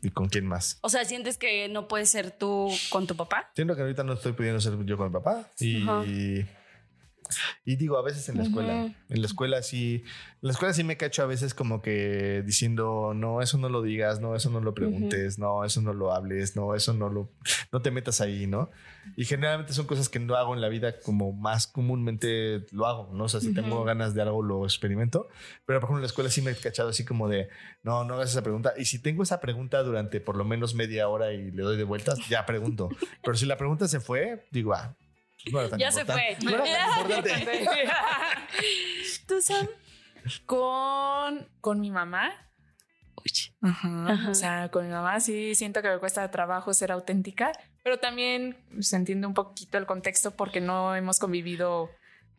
¿Y 0.07 0.11
con 0.11 0.29
quién 0.29 0.47
más? 0.47 0.79
O 0.83 0.89
sea, 0.89 1.03
¿sientes 1.03 1.37
que 1.37 1.67
no 1.67 1.89
puedes 1.89 2.09
ser 2.09 2.31
tú 2.31 2.71
con 2.89 3.07
tu 3.07 3.17
papá? 3.17 3.51
Siento 3.53 3.75
que 3.75 3.81
ahorita 3.81 4.05
no 4.05 4.13
estoy 4.13 4.31
pudiendo 4.31 4.61
ser 4.61 4.73
yo 4.85 4.95
con 4.95 5.07
mi 5.07 5.13
papá 5.13 5.49
y, 5.59 5.83
Ajá. 5.83 6.05
Y 7.65 7.75
digo 7.75 7.97
a 7.97 8.01
veces 8.01 8.29
en 8.29 8.37
la 8.37 8.43
escuela, 8.43 8.85
en 9.09 9.21
la 9.21 9.25
escuela 9.25 9.61
sí, 9.61 10.03
en 10.41 10.47
la 10.47 10.51
escuela 10.51 10.73
sí 10.73 10.83
me 10.83 10.97
cacho 10.97 11.23
a 11.23 11.25
veces 11.25 11.53
como 11.53 11.81
que 11.81 12.43
diciendo 12.45 13.13
no 13.15 13.41
eso 13.41 13.57
no 13.57 13.69
lo 13.69 13.81
digas, 13.81 14.19
no 14.19 14.35
eso 14.35 14.49
no 14.49 14.59
lo 14.59 14.73
preguntes, 14.73 15.39
no 15.39 15.63
eso 15.63 15.81
no 15.81 15.93
lo 15.93 16.13
hables, 16.13 16.55
no 16.55 16.75
eso 16.75 16.93
no 16.93 17.09
lo, 17.09 17.31
no 17.71 17.81
te 17.81 17.91
metas 17.91 18.21
ahí, 18.21 18.47
¿no? 18.47 18.69
Y 19.15 19.25
generalmente 19.25 19.73
son 19.73 19.87
cosas 19.87 20.09
que 20.09 20.19
no 20.19 20.35
hago 20.35 20.53
en 20.53 20.61
la 20.61 20.69
vida 20.69 20.99
como 20.99 21.31
más 21.31 21.67
comúnmente 21.67 22.65
lo 22.71 22.85
hago, 22.85 23.09
¿no? 23.13 23.25
O 23.25 23.29
sea, 23.29 23.39
si 23.39 23.53
tengo 23.53 23.83
ganas 23.83 24.13
de 24.13 24.21
algo 24.21 24.41
lo 24.43 24.65
experimento, 24.65 25.27
pero 25.65 25.79
por 25.79 25.87
ejemplo 25.87 25.99
en 25.99 26.03
la 26.03 26.07
escuela 26.07 26.29
sí 26.29 26.41
me 26.41 26.51
he 26.51 26.55
cachado 26.55 26.89
así 26.89 27.05
como 27.05 27.27
de 27.27 27.49
no 27.83 28.03
no 28.03 28.15
hagas 28.15 28.31
esa 28.31 28.41
pregunta 28.41 28.73
y 28.77 28.85
si 28.85 28.99
tengo 28.99 29.23
esa 29.23 29.39
pregunta 29.39 29.81
durante 29.83 30.21
por 30.21 30.35
lo 30.35 30.45
menos 30.45 30.75
media 30.75 31.07
hora 31.07 31.33
y 31.33 31.51
le 31.51 31.63
doy 31.63 31.77
de 31.77 31.83
vueltas 31.83 32.19
ya 32.29 32.45
pregunto, 32.45 32.89
pero 33.23 33.37
si 33.37 33.45
la 33.45 33.57
pregunta 33.57 33.87
se 33.87 33.99
fue 33.99 34.47
digo 34.51 34.73
ah 34.73 34.95
no 35.51 35.59
era 35.61 35.69
tan 35.69 35.79
Ya 35.79 35.91
se 35.91 36.05
fue. 36.05 36.37
No 36.43 36.65
era 36.65 36.87
tan 36.89 36.99
importante. 37.11 37.67
¿Tú, 39.27 39.41
Sam? 39.41 39.67
con, 40.45 41.47
con 41.61 41.79
mi 41.79 41.91
mamá. 41.91 42.31
Ajá. 43.61 44.05
Ajá. 44.11 44.29
O 44.31 44.35
sea, 44.35 44.69
con 44.69 44.85
mi 44.85 44.91
mamá 44.91 45.19
sí 45.19 45.55
siento 45.55 45.81
que 45.81 45.89
me 45.89 45.99
cuesta 45.99 46.29
trabajo 46.31 46.73
ser 46.73 46.91
auténtica, 46.91 47.51
pero 47.83 47.97
también 47.99 48.55
se 48.79 48.95
entiende 48.95 49.27
un 49.27 49.33
poquito 49.33 49.77
el 49.77 49.85
contexto 49.85 50.31
porque 50.31 50.61
no 50.61 50.95
hemos 50.95 51.19
convivido 51.19 51.89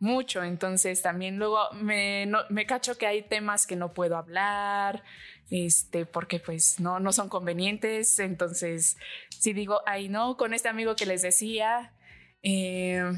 mucho, 0.01 0.45
entonces 0.45 1.03
también 1.03 1.39
luego 1.39 1.59
me, 1.75 2.25
no- 2.27 2.45
me 2.51 2.67
cacho 2.67 2.97
que 2.97 3.07
hay 3.07 3.23
temas 3.23 3.67
que 3.67 3.75
no 3.77 3.93
puedo 3.93 4.17
hablar, 4.17 5.03
este, 5.51 6.07
porque 6.07 6.39
pues 6.39 6.79
no, 6.79 7.01
no 7.01 7.13
son 7.13 7.29
convenientes, 7.29 8.19
entonces 8.21 8.97
si 9.29 9.53
digo, 9.53 9.81
ay 9.87 10.09
no, 10.09 10.37
con 10.37 10.55
este 10.55 10.69
amigo 10.69 10.95
que 10.95 11.05
les 11.05 11.21
decía, 11.23 11.93
eh, 12.43 13.13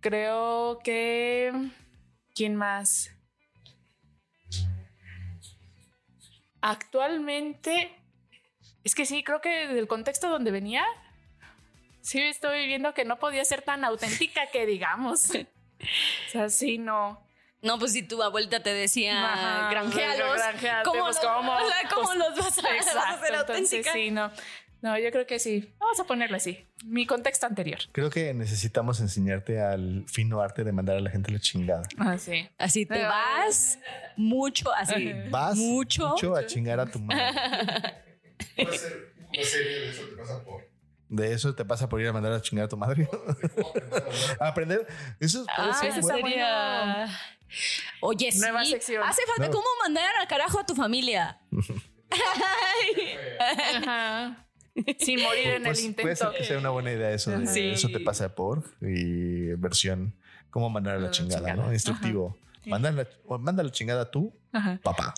creo 0.00 0.78
que, 0.82 1.52
¿quién 2.34 2.56
más? 2.56 3.10
Actualmente, 6.62 7.90
es 8.84 8.94
que 8.94 9.06
sí, 9.06 9.24
creo 9.24 9.40
que 9.40 9.68
del 9.68 9.88
contexto 9.88 10.28
donde 10.28 10.50
venía, 10.50 10.84
sí 12.02 12.20
estoy 12.20 12.66
viendo 12.66 12.92
que 12.94 13.04
no 13.04 13.18
podía 13.18 13.44
ser 13.44 13.62
tan 13.62 13.84
auténtica 13.84 14.46
que 14.50 14.66
digamos. 14.66 15.32
O 16.26 16.30
sea, 16.30 16.50
sí, 16.50 16.76
no. 16.76 17.26
No, 17.62 17.78
pues 17.78 17.94
si 17.94 18.02
tu 18.02 18.22
abuelita 18.22 18.62
te 18.62 18.74
decía 18.74 19.32
Ajá, 19.32 19.70
granjealos, 19.70 20.36
granjeate, 20.36 20.84
¿cómo, 20.84 21.04
pues, 21.04 21.16
los, 21.16 21.24
¿cómo? 21.24 21.56
o 21.56 21.58
sea, 21.70 21.88
¿cómo 21.88 22.02
Pues, 22.08 22.18
los 22.18 22.36
vas 22.36 22.58
a, 22.58 22.62
vas 22.62 22.70
a 22.70 22.76
Exacto, 22.76 23.00
hacer 23.00 23.34
entonces 23.34 23.48
auténtica? 23.86 23.92
sí, 23.94 24.10
no. 24.10 24.30
No, 24.82 24.98
yo 24.98 25.10
creo 25.10 25.26
que 25.26 25.38
sí. 25.38 25.72
Vamos 25.78 26.00
a 26.00 26.04
ponerlo 26.04 26.36
así. 26.36 26.66
Mi 26.84 27.04
contexto 27.06 27.46
anterior. 27.46 27.78
Creo 27.92 28.08
que 28.08 28.32
necesitamos 28.32 29.00
enseñarte 29.00 29.60
al 29.60 30.04
fino 30.08 30.40
arte 30.40 30.64
de 30.64 30.72
mandar 30.72 30.96
a 30.96 31.00
la 31.00 31.10
gente 31.10 31.30
a 31.30 31.34
la 31.34 31.40
chingada. 31.40 31.82
Ah, 31.98 32.16
sí. 32.16 32.48
Así 32.58 32.86
te 32.86 33.02
vas 33.04 33.78
mucho, 34.16 34.72
así. 34.72 35.12
Vas 35.28 35.56
Mucho. 35.56 36.08
mucho 36.08 36.34
a 36.34 36.46
chingar 36.46 36.80
a 36.80 36.86
tu 36.86 36.98
madre. 36.98 37.24
Puede 38.56 38.78
ser 38.78 39.12
una 39.28 39.42
serie 39.44 39.80
de 39.80 39.90
eso 39.90 40.02
te 40.08 40.16
pasa 40.16 40.44
por. 40.44 40.70
De 41.10 41.32
eso 41.32 41.54
te 41.54 41.64
pasa 41.64 41.88
por 41.88 42.00
ir 42.00 42.06
a 42.08 42.12
mandar 42.12 42.32
a 42.32 42.40
chingar 42.40 42.64
a 42.66 42.68
tu 42.68 42.76
madre. 42.76 43.08
a 44.38 44.46
aprender. 44.48 44.86
Eso 45.18 45.44
puede 45.44 45.70
Ah, 45.70 45.74
ser 45.74 45.90
eso 45.90 46.00
bueno. 46.02 46.18
sería. 46.28 47.06
Oye, 48.00 48.30
Nueva 48.38 48.64
sí. 48.64 48.70
sección. 48.70 49.02
Hace 49.02 49.22
falta 49.26 49.46
No. 49.46 49.52
cómo 49.52 49.66
mandar 49.82 50.14
al 50.20 50.26
carajo 50.28 50.60
a 50.60 50.64
tu 50.64 50.74
familia. 50.74 51.38
Ajá. 53.40 54.46
Sin 54.98 55.22
morir 55.22 55.46
en 55.48 55.62
Pues, 55.64 55.84
el 55.84 55.94
puede 55.94 56.16
ser 56.16 56.26
intento. 56.28 56.38
que 56.38 56.44
sea 56.44 56.58
una 56.58 56.70
buena 56.70 56.92
idea 56.92 57.10
eso 57.10 57.30
de 57.32 57.46
Sí. 57.46 57.70
eso 57.70 57.88
te 57.88 58.00
pasa 58.00 58.34
por 58.34 58.64
y 58.80 59.52
versión 59.54 60.14
cómo 60.50 60.68
mandar 60.70 60.94
a 60.96 60.98
la 60.98 61.04
La 61.06 61.10
chingada, 61.10 61.48
chingada. 61.48 61.66
¿no? 61.66 61.72
Instructivo. 61.72 62.36
Manda 62.66 62.90
la, 62.92 63.06
o 63.26 63.38
manda 63.38 63.62
la 63.62 63.70
chingada 63.70 64.02
a 64.02 64.10
tu 64.10 64.32
Ajá. 64.52 64.78
papá. 64.82 65.14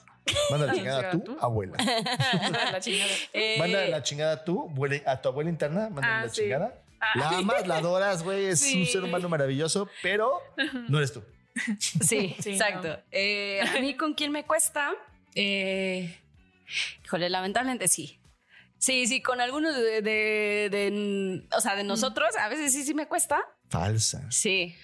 Manda 0.50 0.66
la 0.66 0.72
chingada 0.74 1.08
a 1.08 1.10
tu 1.10 1.20
¿Tú? 1.20 1.36
abuela. 1.40 1.76
La 2.72 2.80
chingada. 2.80 3.10
Eh, 3.32 3.56
Manda 3.58 3.84
la 3.88 4.02
chingada 4.02 4.32
a 4.34 4.44
tu 4.44 4.62
abuela, 4.70 5.00
a 5.06 5.20
tu 5.20 5.28
abuela 5.28 5.50
interna, 5.50 5.88
manda 5.90 6.20
Ah, 6.20 6.24
la 6.24 6.28
sí. 6.28 6.42
chingada. 6.42 6.80
Ah. 7.00 7.06
La 7.16 7.28
amas, 7.38 7.66
la 7.66 7.76
adoras, 7.78 8.22
güey, 8.22 8.46
es 8.46 8.60
Sí. 8.60 8.82
un 8.82 8.86
ser 8.86 9.02
humano 9.02 9.28
maravilloso, 9.28 9.88
pero 10.02 10.32
no 10.88 10.98
eres 10.98 11.12
tú. 11.12 11.22
Sí, 11.78 12.36
Sí, 12.38 12.50
exacto. 12.52 12.88
no. 12.88 12.96
Eh, 13.10 13.60
a 13.60 13.80
mí 13.80 13.94
con 13.96 14.14
quién 14.14 14.30
me 14.32 14.44
cuesta, 14.44 14.92
eh, 15.34 16.16
híjole, 17.04 17.28
lamentablemente 17.28 17.88
sí. 17.88 18.18
Sí, 18.82 19.06
sí, 19.06 19.22
con 19.22 19.40
algunos 19.40 19.76
de, 19.76 20.02
de- 20.02 20.68
de- 20.72 21.46
o 21.56 21.60
sea, 21.60 21.76
de 21.76 21.84
nosotros, 21.84 22.30
a 22.36 22.48
veces 22.48 22.72
sí, 22.72 22.82
sí 22.82 22.94
me 22.94 23.06
cuesta. 23.06 23.40
Falsa. 23.68 24.28
Sí. 24.32 24.74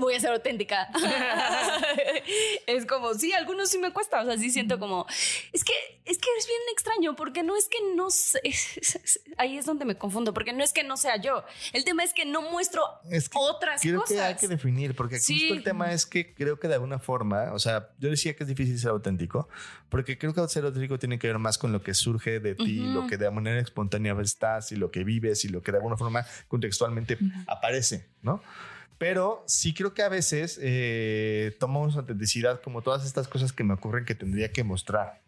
Voy 0.00 0.14
a 0.14 0.20
ser 0.20 0.32
auténtica. 0.32 0.88
es 2.66 2.86
como, 2.86 3.14
sí, 3.14 3.32
algunos 3.32 3.70
sí 3.70 3.78
me 3.78 3.92
cuesta. 3.92 4.20
O 4.22 4.24
sea, 4.24 4.36
sí 4.36 4.50
siento 4.50 4.78
como, 4.78 5.06
es 5.52 5.64
que, 5.64 5.72
es 6.04 6.18
que 6.18 6.28
es 6.38 6.46
bien 6.46 6.60
extraño 6.72 7.14
porque 7.16 7.42
no 7.42 7.56
es 7.56 7.68
que 7.68 7.78
no 7.94 8.10
sé, 8.10 8.40
ahí 9.38 9.56
es 9.58 9.66
donde 9.66 9.84
me 9.84 9.96
confundo, 9.96 10.34
porque 10.34 10.52
no 10.52 10.64
es 10.64 10.72
que 10.72 10.82
no 10.84 10.96
sea 10.96 11.16
yo. 11.16 11.44
El 11.72 11.84
tema 11.84 12.02
es 12.04 12.12
que 12.12 12.24
no 12.24 12.42
muestro 12.42 12.82
Es 13.10 13.28
que 13.28 13.38
otras 13.38 13.80
creo 13.80 14.00
cosas. 14.00 14.16
que 14.16 14.22
hay 14.22 14.34
que 14.36 14.48
definir, 14.48 14.94
porque 14.94 15.18
Sí. 15.18 15.38
justo 15.40 15.54
el 15.54 15.62
tema 15.62 15.92
es 15.92 16.06
que 16.06 16.34
creo 16.34 16.58
que 16.58 16.68
de 16.68 16.74
alguna 16.74 16.98
forma, 16.98 17.52
o 17.52 17.58
sea, 17.58 17.90
yo 17.98 18.10
decía 18.10 18.34
que 18.34 18.44
es 18.44 18.48
difícil 18.48 18.78
ser 18.78 18.90
auténtico, 18.90 19.48
porque 19.88 20.18
creo 20.18 20.34
que 20.34 20.46
ser 20.48 20.64
auténtico 20.64 20.98
tiene 20.98 21.18
que 21.18 21.28
ver 21.28 21.38
más 21.38 21.58
con 21.58 21.72
lo 21.72 21.82
que 21.82 21.94
surge 21.94 22.40
de 22.40 22.54
ti, 22.54 22.78
lo 22.78 23.06
que 23.06 23.16
de 23.16 23.30
manera 23.30 23.60
espontánea 23.60 24.16
estás 24.20 24.72
y 24.72 24.76
lo 24.76 24.90
que 24.90 25.04
vives 25.04 25.44
y 25.44 25.48
lo 25.48 25.62
que 25.62 25.70
de 25.72 25.78
alguna 25.78 25.96
forma 25.96 26.26
contextualmente 26.48 27.18
aparece, 27.46 28.08
¿no? 28.22 28.42
Pero 28.98 29.44
sí 29.46 29.74
creo 29.74 29.92
que 29.94 30.02
a 30.02 30.08
veces 30.08 30.58
eh, 30.62 31.54
tomamos 31.60 31.96
autenticidad 31.96 32.60
como 32.62 32.82
todas 32.82 33.04
estas 33.04 33.28
cosas 33.28 33.52
que 33.52 33.64
me 33.64 33.74
ocurren 33.74 34.04
que 34.04 34.14
tendría 34.14 34.52
que 34.52 34.64
mostrar. 34.64 35.22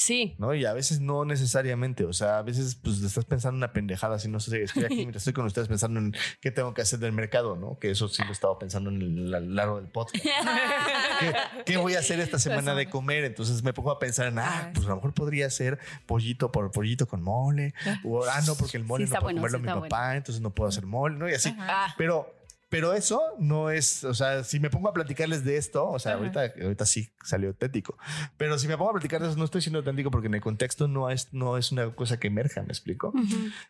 Sí. 0.00 0.34
¿no? 0.38 0.54
Y 0.54 0.64
a 0.64 0.72
veces 0.72 1.00
no 1.00 1.26
necesariamente, 1.26 2.06
o 2.06 2.14
sea, 2.14 2.38
a 2.38 2.42
veces 2.42 2.74
pues 2.74 3.02
estás 3.02 3.26
pensando 3.26 3.56
en 3.56 3.58
una 3.58 3.74
pendejada, 3.74 4.18
si 4.18 4.28
no 4.28 4.40
sé, 4.40 4.62
estoy 4.62 4.84
aquí 4.84 4.94
mientras 4.96 5.20
estoy 5.20 5.34
con 5.34 5.44
ustedes 5.44 5.68
pensando 5.68 6.00
en 6.00 6.16
qué 6.40 6.50
tengo 6.50 6.72
que 6.72 6.80
hacer 6.80 7.00
del 7.00 7.12
mercado, 7.12 7.54
¿no? 7.54 7.78
Que 7.78 7.90
eso 7.90 8.08
sí 8.08 8.22
lo 8.24 8.32
estaba 8.32 8.58
pensando 8.58 8.88
en 8.88 9.02
el, 9.02 9.34
a 9.34 9.40
lo 9.40 9.50
largo 9.50 9.76
del 9.76 9.88
podcast. 9.90 10.24
¿Qué, 11.20 11.34
qué 11.66 11.76
voy 11.76 11.96
a 11.96 11.98
hacer 11.98 12.18
esta 12.18 12.38
semana 12.38 12.74
de 12.74 12.88
comer? 12.88 13.24
Entonces 13.24 13.62
me 13.62 13.74
pongo 13.74 13.90
a 13.90 13.98
pensar 13.98 14.28
en, 14.28 14.38
ah, 14.38 14.70
pues 14.72 14.86
a 14.86 14.88
lo 14.88 14.96
mejor 14.96 15.12
podría 15.12 15.50
ser 15.50 15.78
pollito 16.06 16.50
por 16.50 16.70
pollito 16.70 17.06
con 17.06 17.22
mole, 17.22 17.74
o 18.02 18.24
ah, 18.24 18.40
no, 18.46 18.54
porque 18.54 18.78
el 18.78 18.84
mole 18.84 19.06
Sí, 19.06 19.12
no 19.12 19.20
puede 19.20 19.34
bueno, 19.34 19.40
comerlo 19.40 19.58
sí, 19.58 19.64
mi 19.64 19.82
papá, 19.82 20.16
entonces 20.16 20.40
no 20.40 20.48
puedo 20.48 20.70
hacer 20.70 20.86
mole, 20.86 21.16
¿no? 21.16 21.28
Y 21.28 21.34
así. 21.34 21.54
Ah. 21.58 21.94
Pero, 21.98 22.39
pero 22.70 22.94
eso 22.94 23.20
no 23.38 23.68
es, 23.68 24.04
o 24.04 24.14
sea, 24.14 24.42
si 24.44 24.58
me 24.60 24.70
pongo 24.70 24.88
a 24.88 24.94
platicarles 24.94 25.44
de 25.44 25.58
esto, 25.58 25.86
o 25.86 25.98
sea, 25.98 26.12
Ajá. 26.12 26.20
ahorita, 26.20 26.52
ahorita 26.62 26.86
sí 26.86 27.12
salió 27.22 27.48
auténtico, 27.50 27.98
pero 28.38 28.58
si 28.58 28.66
me 28.68 28.78
pongo 28.78 28.90
a 28.90 28.94
platicar 28.94 29.20
de 29.20 29.28
eso, 29.28 29.36
no 29.36 29.44
estoy 29.44 29.60
siendo 29.60 29.80
auténtico 29.80 30.10
porque 30.10 30.28
en 30.28 30.34
el 30.34 30.40
contexto 30.40 30.88
no 30.88 31.10
es, 31.10 31.34
no 31.34 31.58
es 31.58 31.72
una 31.72 31.94
cosa 31.94 32.18
que 32.18 32.28
emerja, 32.28 32.62
¿me 32.62 32.68
explico? 32.68 33.12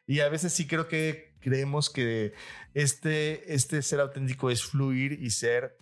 Y 0.07 0.21
a 0.21 0.29
veces 0.29 0.53
sí 0.53 0.67
creo 0.69 0.87
que 0.87 1.35
creemos 1.41 1.91
que 1.91 2.35
este, 2.75 3.53
este 3.55 3.83
ser 3.83 4.01
auténtico 4.01 4.51
es 4.51 4.63
fluir 4.63 5.13
y 5.21 5.31
ser 5.31 5.77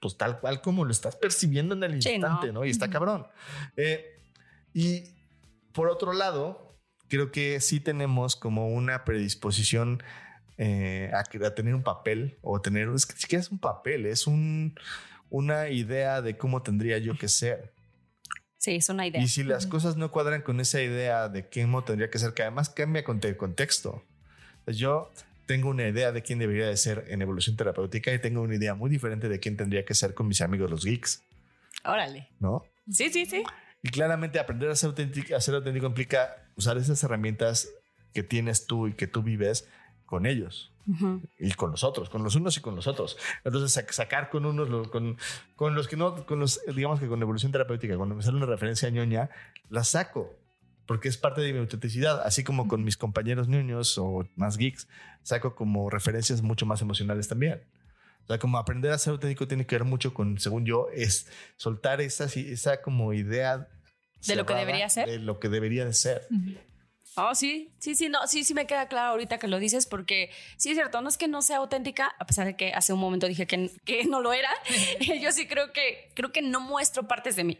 pues 0.00 0.16
tal 0.16 0.40
cual 0.40 0.60
como 0.62 0.84
lo 0.84 0.90
estás 0.90 1.14
percibiendo 1.14 1.74
en 1.76 1.84
el 1.84 2.02
Sí, 2.02 2.10
instante, 2.10 2.48
¿no? 2.48 2.60
¿no? 2.60 2.64
Y 2.64 2.70
está 2.70 2.90
cabrón. 2.90 3.26
Eh, 3.76 4.04
y 4.74 5.04
por 5.72 5.88
otro 5.88 6.12
lado, 6.12 6.76
creo 7.08 7.30
que 7.30 7.60
sí 7.60 7.78
tenemos 7.78 8.34
como 8.36 8.68
una 8.68 9.04
predisposición 9.04 10.02
eh, 10.64 11.10
a, 11.12 11.18
a 11.46 11.54
tener 11.56 11.74
un 11.74 11.82
papel 11.82 12.38
o 12.40 12.60
tener, 12.60 12.88
es 12.94 13.04
que 13.04 13.14
ni 13.14 13.20
siquiera 13.20 13.40
es 13.40 13.50
un 13.50 13.58
papel, 13.58 14.06
es 14.06 14.28
un, 14.28 14.78
una 15.28 15.70
idea 15.70 16.22
de 16.22 16.36
cómo 16.36 16.62
tendría 16.62 16.98
yo 16.98 17.18
que 17.18 17.26
ser. 17.26 17.72
Sí, 18.58 18.76
es 18.76 18.88
una 18.88 19.04
idea. 19.04 19.20
Y 19.20 19.26
si 19.26 19.42
las 19.42 19.66
cosas 19.66 19.96
no 19.96 20.12
cuadran 20.12 20.42
con 20.42 20.60
esa 20.60 20.80
idea 20.80 21.28
de 21.28 21.48
cómo 21.50 21.82
tendría 21.82 22.10
que 22.10 22.20
ser, 22.20 22.32
que 22.32 22.42
además 22.42 22.70
cambia 22.70 23.02
con 23.02 23.18
el 23.24 23.36
contexto. 23.36 24.04
Pues 24.64 24.76
Yo 24.78 25.10
tengo 25.46 25.68
una 25.68 25.88
idea 25.88 26.12
de 26.12 26.22
quién 26.22 26.38
debería 26.38 26.68
de 26.68 26.76
ser 26.76 27.06
en 27.08 27.22
evolución 27.22 27.56
terapéutica 27.56 28.14
y 28.14 28.20
tengo 28.20 28.40
una 28.40 28.54
idea 28.54 28.76
muy 28.76 28.88
diferente 28.88 29.28
de 29.28 29.40
quién 29.40 29.56
tendría 29.56 29.84
que 29.84 29.94
ser 29.94 30.14
con 30.14 30.28
mis 30.28 30.42
amigos 30.42 30.70
los 30.70 30.84
geeks, 30.84 31.24
Órale. 31.84 32.28
¿no? 32.38 32.62
Sí, 32.88 33.10
sí, 33.10 33.26
sí. 33.26 33.42
Y 33.82 33.88
claramente 33.88 34.38
aprender 34.38 34.70
a 34.70 34.76
ser 34.76 34.90
auténtico, 34.90 35.34
a 35.34 35.40
ser 35.40 35.56
auténtico 35.56 35.86
implica 35.86 36.46
usar 36.54 36.78
esas 36.78 37.02
herramientas 37.02 37.68
que 38.14 38.22
tienes 38.22 38.66
tú 38.66 38.86
y 38.86 38.92
que 38.92 39.08
tú 39.08 39.24
vives 39.24 39.66
con 40.12 40.26
ellos 40.26 40.70
y 41.38 41.52
con 41.52 41.70
los 41.70 41.84
otros, 41.84 42.10
con 42.10 42.22
los 42.22 42.34
unos 42.36 42.54
y 42.58 42.60
con 42.60 42.76
los 42.76 42.86
otros. 42.86 43.16
Entonces, 43.44 43.74
sac- 43.74 43.92
sacar 43.92 44.28
con 44.28 44.44
unos, 44.44 44.68
lo- 44.68 44.90
con, 44.90 45.16
con 45.56 45.74
los 45.74 45.88
que 45.88 45.96
no, 45.96 46.26
con 46.26 46.38
los, 46.38 46.60
digamos 46.76 47.00
que 47.00 47.06
con 47.08 47.22
evolución 47.22 47.50
terapéutica, 47.50 47.96
cuando 47.96 48.14
me 48.14 48.22
sale 48.22 48.36
una 48.36 48.44
referencia 48.44 48.90
ñoña, 48.90 49.30
la 49.70 49.84
saco 49.84 50.36
porque 50.84 51.08
es 51.08 51.16
parte 51.16 51.40
de 51.40 51.52
mi 51.54 51.60
autenticidad, 51.60 52.20
así 52.26 52.44
como 52.44 52.68
con 52.68 52.84
mis 52.84 52.98
compañeros 52.98 53.48
ñoños 53.48 53.96
o 53.96 54.28
más 54.36 54.58
geeks, 54.58 54.86
saco 55.22 55.54
como 55.54 55.88
referencias 55.88 56.42
mucho 56.42 56.66
más 56.66 56.82
emocionales 56.82 57.26
también. 57.28 57.62
O 58.24 58.26
sea, 58.26 58.38
como 58.38 58.58
aprender 58.58 58.90
a 58.92 58.98
ser 58.98 59.12
auténtico 59.12 59.48
tiene 59.48 59.64
que 59.64 59.76
ver 59.76 59.84
mucho 59.84 60.12
con, 60.12 60.38
según 60.38 60.66
yo, 60.66 60.88
es 60.92 61.26
soltar 61.56 62.02
esa, 62.02 62.24
esa 62.26 62.82
como 62.82 63.14
idea 63.14 63.68
¿De 64.26 64.36
lo 64.36 64.44
que 64.46 64.52
debería 64.54 64.88
ser? 64.90 65.08
De 65.08 65.18
lo 65.20 65.38
que 65.40 65.48
debería 65.48 65.84
de 65.86 65.92
ser. 65.94 66.26
Oh, 67.16 67.34
sí, 67.34 67.74
sí, 67.78 67.94
sí, 67.94 68.08
no, 68.08 68.26
sí, 68.26 68.42
sí 68.42 68.54
me 68.54 68.66
queda 68.66 68.88
claro 68.88 69.10
ahorita 69.10 69.38
que 69.38 69.46
lo 69.46 69.58
dices, 69.58 69.86
porque 69.86 70.30
sí 70.56 70.70
es 70.70 70.76
cierto, 70.76 71.02
no 71.02 71.08
es 71.08 71.18
que 71.18 71.28
no 71.28 71.42
sea 71.42 71.58
auténtica, 71.58 72.14
a 72.18 72.26
pesar 72.26 72.46
de 72.46 72.56
que 72.56 72.72
hace 72.72 72.92
un 72.92 73.00
momento 73.00 73.26
dije 73.26 73.46
que, 73.46 73.70
que 73.84 74.04
no 74.04 74.20
lo 74.20 74.32
era. 74.32 74.50
Yo 75.20 75.32
sí 75.32 75.46
creo 75.46 75.72
que, 75.72 76.10
creo 76.14 76.32
que 76.32 76.42
no 76.42 76.60
muestro 76.60 77.06
partes 77.08 77.36
de 77.36 77.44
mí 77.44 77.58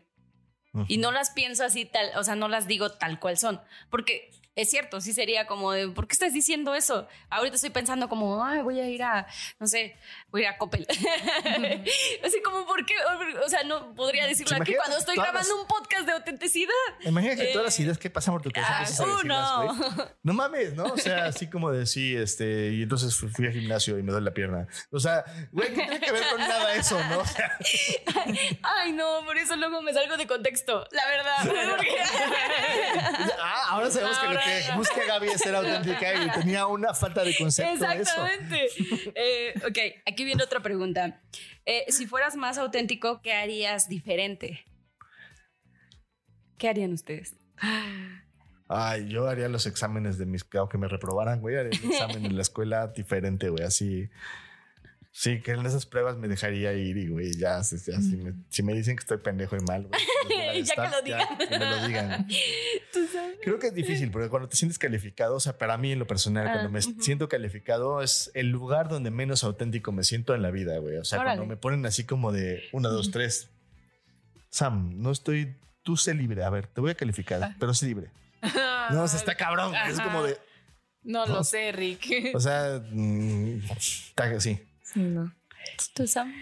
y 0.88 0.96
no 0.96 1.12
las 1.12 1.30
pienso 1.30 1.64
así 1.64 1.84
tal, 1.84 2.10
o 2.16 2.24
sea, 2.24 2.34
no 2.34 2.48
las 2.48 2.66
digo 2.66 2.92
tal 2.92 3.20
cual 3.20 3.36
son, 3.36 3.60
porque 3.90 4.30
es 4.54 4.68
cierto, 4.70 5.00
sí 5.00 5.12
sería 5.14 5.46
como 5.46 5.72
de, 5.72 5.88
¿por 5.88 6.06
qué 6.06 6.12
estás 6.12 6.32
diciendo 6.32 6.74
eso? 6.74 7.08
Ahorita 7.30 7.56
estoy 7.56 7.70
pensando 7.70 8.08
como, 8.08 8.44
ay, 8.44 8.60
voy 8.60 8.80
a 8.80 8.88
ir 8.88 9.02
a, 9.02 9.26
no 9.58 9.66
sé, 9.66 9.96
voy 10.28 10.42
a 10.42 10.48
ir 10.48 10.54
a 10.54 10.58
Coppel. 10.58 10.86
así 12.24 12.42
como, 12.42 12.66
¿por 12.66 12.84
qué? 12.84 12.94
O 13.44 13.48
sea, 13.48 13.62
no 13.64 13.94
podría 13.94 14.26
decirlo 14.26 14.56
aquí 14.60 14.74
cuando 14.74 14.98
estoy 14.98 15.14
grabando 15.16 15.38
las- 15.38 15.50
un 15.50 15.66
podcast 15.66 16.06
de 16.06 16.12
autenticidad. 16.12 16.72
Imagina 17.04 17.34
que 17.36 17.44
Eh, 17.50 17.52
todas 17.52 17.64
las 17.66 17.80
ideas 17.80 17.98
que 17.98 18.10
pasan 18.10 18.34
por 18.34 18.42
tu 18.42 18.50
cabeza 18.50 19.04
ah, 19.04 19.06
uh, 19.06 19.26
no. 19.26 19.76
No 20.22 20.32
mames, 20.34 20.74
¿no? 20.74 20.84
O 20.84 20.98
sea, 20.98 21.26
así 21.26 21.48
como 21.48 21.70
de 21.70 21.86
sí, 21.86 22.14
este, 22.14 22.70
y 22.72 22.82
entonces 22.82 23.16
fui, 23.16 23.46
al 23.46 23.52
gimnasio 23.52 23.98
y 23.98 24.02
me 24.02 24.12
duele 24.12 24.26
la 24.26 24.34
pierna. 24.34 24.66
O 24.90 25.00
sea, 25.00 25.24
güey, 25.52 25.68
¿qué 25.68 25.74
tiene 25.82 26.00
que 26.00 26.12
ver 26.12 26.24
con 26.30 26.40
nada 26.40 26.74
eso, 26.74 27.02
no? 27.04 27.20
O 27.20 27.26
sea, 27.26 27.58
Ay, 28.62 28.92
no, 28.92 29.24
por 29.24 29.36
eso 29.38 29.56
luego 29.56 29.80
me 29.82 29.92
salgo 29.92 30.16
de 30.16 30.26
contexto, 30.26 30.86
la 30.90 31.06
verdad. 31.06 31.70
Porque- 31.76 31.96
ah, 33.40 33.64
ahora 33.70 33.90
sabemos 33.90 34.18
que 34.18 34.24
lo 34.24 34.30
Ahora 34.32 34.41
que 34.41 34.41
ya. 34.66 34.76
busca 34.76 35.04
Gaby 35.06 35.28
es 35.28 35.40
ser 35.40 35.54
auténtica 35.54 36.24
y 36.24 36.30
tenía 36.30 36.66
una 36.66 36.94
falta 36.94 37.24
de 37.24 37.34
concepto 37.36 37.86
de 37.86 38.00
eso. 38.02 38.26
Exactamente. 38.26 38.68
Eh, 39.14 39.54
ok, 39.66 40.02
aquí 40.06 40.24
viene 40.24 40.42
otra 40.42 40.60
pregunta. 40.60 41.20
Eh, 41.64 41.84
si 41.88 42.06
fueras 42.06 42.36
más 42.36 42.58
auténtico, 42.58 43.20
¿qué 43.22 43.32
harías 43.34 43.88
diferente? 43.88 44.64
¿Qué 46.58 46.68
harían 46.68 46.92
ustedes? 46.92 47.36
Ay, 48.68 49.08
yo 49.08 49.28
haría 49.28 49.48
los 49.48 49.66
exámenes 49.66 50.16
de 50.18 50.26
mis, 50.26 50.46
aunque 50.58 50.78
me 50.78 50.88
reprobaran, 50.88 51.40
güey, 51.40 51.56
haría 51.56 51.78
el 51.78 51.90
examen 51.90 52.24
en 52.24 52.36
la 52.36 52.42
escuela 52.42 52.86
diferente, 52.88 53.48
güey, 53.48 53.64
así. 53.64 54.08
Sí, 55.14 55.42
que 55.42 55.50
en 55.50 55.66
esas 55.66 55.84
pruebas 55.84 56.16
me 56.16 56.26
dejaría 56.26 56.72
ir 56.72 56.96
y, 56.96 57.06
güey, 57.08 57.32
ya, 57.36 57.62
si, 57.62 57.76
ya, 57.76 58.00
si, 58.00 58.16
me, 58.16 58.32
si 58.48 58.62
me 58.62 58.72
dicen 58.72 58.96
que 58.96 59.00
estoy 59.00 59.18
pendejo 59.18 59.56
y 59.56 59.60
mal, 59.60 59.86
güey. 59.86 60.00
pues, 60.26 60.66
Ya 60.68 60.74
que 60.84 60.88
lo 60.90 61.02
digan. 61.02 61.38
que 61.38 61.58
me 61.58 61.66
lo 61.66 61.86
digan. 61.86 62.26
¿Tú 62.94 63.06
sabes? 63.12 63.36
Creo 63.42 63.58
que 63.58 63.66
es 63.66 63.74
difícil 63.74 64.10
porque 64.10 64.30
cuando 64.30 64.48
te 64.48 64.56
sientes 64.56 64.78
calificado, 64.78 65.36
o 65.36 65.40
sea, 65.40 65.58
para 65.58 65.76
mí 65.76 65.92
en 65.92 65.98
lo 65.98 66.06
personal, 66.06 66.46
Ah, 66.48 66.52
cuando 66.52 66.70
me 66.70 66.78
ujú. 66.78 67.02
siento 67.02 67.28
calificado 67.28 68.00
es 68.02 68.30
el 68.32 68.48
lugar 68.48 68.88
donde 68.88 69.10
menos 69.10 69.44
auténtico 69.44 69.92
me 69.92 70.02
siento 70.02 70.34
en 70.34 70.40
la 70.40 70.50
vida, 70.50 70.78
güey. 70.78 70.96
O 70.96 71.04
sea, 71.04 71.20
Órale. 71.20 71.36
cuando 71.36 71.54
me 71.54 71.58
ponen 71.58 71.84
así 71.84 72.04
como 72.04 72.32
de 72.32 72.62
una, 72.72 72.88
dos, 72.88 73.10
tres. 73.10 73.50
Sam, 74.48 74.94
no 75.02 75.10
estoy, 75.10 75.56
tú 75.82 75.98
sé 75.98 76.14
libre. 76.14 76.42
A 76.42 76.48
ver, 76.50 76.68
te 76.68 76.80
voy 76.80 76.90
a 76.90 76.94
calificar, 76.94 77.54
pero 77.60 77.74
sé 77.74 77.84
libre. 77.86 78.08
No, 78.90 79.02
o 79.04 79.08
sea, 79.08 79.18
está 79.18 79.34
cabrón. 79.36 79.72
Es 79.88 80.00
como 80.00 80.24
de, 80.24 80.36
No 81.04 81.26
No. 81.26 81.34
lo 81.36 81.44
sé, 81.44 81.70
Rick. 81.72 82.32
o 82.34 82.40
sea, 82.40 82.82
mm, 82.90 83.58
está 84.08 84.40
sí. 84.40 84.58
No. 84.94 85.34
¿Tú, 85.94 86.06
Sam? 86.06 86.32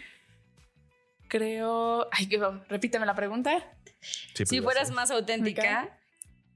Creo. 1.29 2.09
Ay, 2.13 2.27
que- 2.29 2.41
repíteme 2.69 3.07
la 3.07 3.15
pregunta. 3.15 3.59
Sí, 4.01 4.33
pues 4.45 4.49
Si 4.49 4.61
fueras 4.61 4.89
sé. 4.89 4.95
más 4.95 5.11
auténtica, 5.11 5.99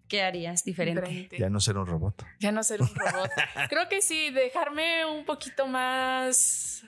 ¿qué 0.09 0.23
harías 0.23 0.65
diferente? 0.65 1.03
Diferente. 1.03 1.39
Ya 1.39 1.51
no 1.51 1.61
ser 1.61 1.77
un 1.79 1.87
robot. 1.87 2.25
Ya 2.41 2.53
no 2.53 2.63
ser 2.63 2.83
un 2.83 2.95
robot. 2.95 3.31
Creo 3.71 3.89
que 3.89 4.01
sí, 4.03 4.31
dejarme 4.31 5.05
un 5.05 5.25
poquito 5.25 5.67
más 5.67 6.85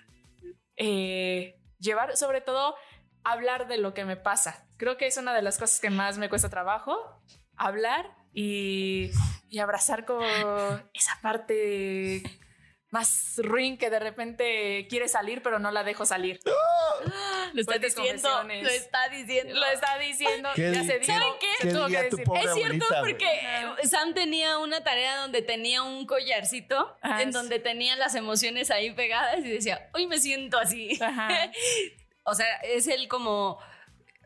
eh, 0.77 1.59
llevar, 1.79 2.17
sobre 2.17 2.41
todo 2.41 2.75
hablar 3.23 3.69
de 3.69 3.79
lo 3.79 3.93
que 3.95 4.05
me 4.05 4.17
pasa. 4.17 4.67
Creo 4.79 4.97
que 4.97 5.07
es 5.07 5.17
una 5.17 5.35
de 5.35 5.43
las 5.43 5.59
cosas 5.59 5.79
que 5.81 5.91
más 5.91 6.19
me 6.19 6.29
cuesta 6.29 6.49
trabajo, 6.49 6.97
hablar 7.57 8.07
y, 8.33 9.11
y 9.49 9.59
abrazar 9.59 10.05
como 10.05 10.25
esa 10.95 11.19
parte 11.23 12.23
más 12.91 13.35
ruin 13.39 13.77
que 13.77 13.91
de 13.91 13.99
repente 13.99 14.87
quiere 14.89 15.09
salir, 15.09 15.43
pero 15.43 15.59
no 15.59 15.71
la 15.71 15.83
dejo 15.85 16.07
salir. 16.07 16.41
Lo 17.53 17.61
está 17.61 17.73
Fuertes 17.73 17.95
diciendo. 17.97 18.23
confesiones. 18.31 18.63
Lo 18.63 18.69
está 18.71 19.09
diciendo. 19.09 19.55
Lo 19.55 19.67
está 19.67 19.99
diciendo, 19.99 20.49
¿Qué 20.55 20.73
ya 20.73 20.81
di- 20.83 20.87
se 20.87 20.99
dijo. 21.01 21.13
¿Saben 21.13 21.33
qué? 21.41 21.47
se 21.61 21.69
¿Qué 21.69 21.75
tuvo 21.75 21.85
diría 21.87 22.03
que 22.03 22.09
tu 22.11 22.17
decir. 22.17 22.27
pobre 22.29 22.43
Es 22.45 22.55
cierto 22.55 22.85
abuelita, 22.95 23.01
porque 23.01 23.89
Sam 23.89 24.15
tenía 24.15 24.59
una 24.59 24.85
tarea 24.85 25.17
donde 25.19 25.43
tenía 25.43 25.83
un 25.83 26.07
collarcito 26.07 26.97
Ah, 27.03 27.23
en 27.23 27.33
sí. 27.33 27.39
donde 27.39 27.59
tenía 27.59 27.97
las 27.97 28.15
emociones 28.15 28.71
ahí 28.71 28.93
pegadas 28.93 29.39
y 29.41 29.49
decía, 29.51 29.91
hoy 29.93 30.07
me 30.07 30.19
siento 30.19 30.59
así. 30.59 30.97
Ajá. 31.03 31.29
o 32.23 32.35
sea, 32.35 32.57
es 32.59 32.87
el 32.87 33.09
como, 33.09 33.59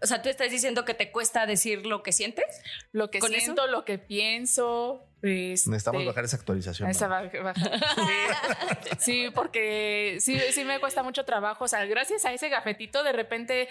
o 0.02 0.06
sea, 0.06 0.22
tú 0.22 0.28
estás 0.28 0.50
diciendo 0.50 0.84
que 0.84 0.94
te 0.94 1.10
cuesta 1.12 1.46
decir 1.46 1.86
lo 1.86 2.02
que 2.02 2.12
sientes. 2.12 2.44
Lo 2.92 3.10
que 3.10 3.18
¿Con 3.18 3.32
eso? 3.34 3.44
siento, 3.44 3.66
lo 3.66 3.84
que 3.84 3.98
pienso. 3.98 5.04
este, 5.22 5.70
Necesitamos 5.70 6.04
bajar 6.06 6.24
esa 6.24 6.36
actualización. 6.36 6.88
Esa 6.88 7.06
¿no? 7.08 7.14
baja- 7.14 7.40
baja. 7.42 7.70
Sí. 7.94 8.90
Sí, 8.98 9.30
porque 9.34 10.16
sí, 10.20 10.38
sí 10.52 10.64
me 10.64 10.78
cuesta 10.80 11.02
mucho 11.02 11.24
trabajo. 11.24 11.64
O 11.64 11.68
sea, 11.68 11.84
gracias 11.86 12.24
a 12.24 12.32
ese 12.32 12.48
gafetito, 12.48 13.02
de 13.02 13.12
repente. 13.12 13.68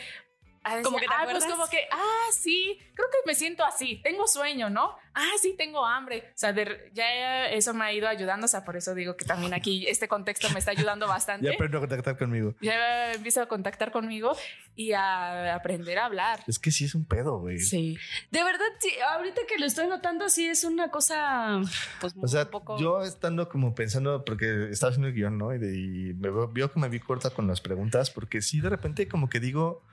Ah, 0.70 0.76
decía, 0.78 0.84
Como 0.84 0.98
que 1.00 1.06
te 1.08 1.14
ah, 1.14 1.18
pues 1.24 1.36
acuerdas. 1.44 1.52
como 1.52 1.70
que, 1.70 1.80
ah, 1.92 2.28
sí, 2.32 2.78
creo 2.94 3.08
que 3.10 3.18
me 3.26 3.36
siento 3.36 3.64
así, 3.66 4.00
tengo 4.04 4.28
sueño, 4.28 4.70
¿no? 4.70 4.96
Ah, 5.14 5.32
sí, 5.42 5.56
tengo 5.58 5.86
hambre. 5.86 6.26
O 6.30 6.38
sea, 6.38 6.54
de- 6.54 6.92
ya 6.94 7.48
eso 7.50 7.74
me 7.74 7.84
ha 7.86 7.94
ido 7.94 8.08
ayudando, 8.08 8.46
o 8.46 8.48
sea, 8.48 8.64
por 8.64 8.78
eso 8.78 8.94
digo 8.96 9.18
que 9.18 9.26
también 9.26 9.54
aquí 9.54 9.86
este 9.88 10.08
contexto 10.08 10.50
me 10.52 10.60
está 10.60 10.72
ayudando 10.72 11.08
bastante. 11.08 11.48
Ya 11.48 11.54
aprendo 11.54 11.78
a 11.78 11.82
contactar 11.82 12.18
conmigo. 12.18 12.56
Ya 12.62 13.14
empiezo 13.14 13.42
a 13.42 13.48
contactar 13.48 13.92
conmigo 13.92 14.36
y 14.76 14.94
a 14.94 15.56
aprender 15.56 15.98
a 15.98 16.06
hablar. 16.06 16.42
Es 16.48 16.60
que 16.60 16.72
sí 16.72 16.86
es 16.86 16.96
un 16.96 17.06
pedo, 17.06 17.40
güey. 17.40 17.58
Sí. 17.60 17.98
De 18.32 18.44
verdad, 18.44 18.66
sí, 18.80 18.92
ahorita 19.16 19.42
que 19.48 19.58
lo 19.58 19.66
estoy 19.66 19.88
notando, 19.88 20.30
sí 20.30 20.48
es 20.48 20.64
una 20.64 20.90
cosa, 20.92 21.60
pues, 22.00 22.14
O 22.22 22.28
sea, 22.28 22.44
un 22.44 22.50
poco... 22.50 22.80
yo 22.80 23.04
estando 23.04 23.50
como 23.50 23.76
pensando, 23.76 24.24
porque 24.24 24.70
estaba 24.72 24.92
haciendo 24.92 25.08
el 25.10 25.14
guion, 25.16 25.38
¿no? 25.38 25.54
Y, 25.54 25.58
de- 25.58 25.76
y 25.78 26.14
me 26.14 26.30
veo, 26.30 26.48
vio 26.48 26.72
que 26.72 26.80
me 26.80 26.88
vi 26.90 27.00
corta 27.00 27.30
con 27.32 27.48
las 27.48 27.60
preguntas, 27.62 28.10
porque 28.12 28.42
sí, 28.42 28.62
de 28.62 28.70
repente 28.70 29.08
como 29.08 29.30
que 29.30 29.40
digo, 29.40 29.84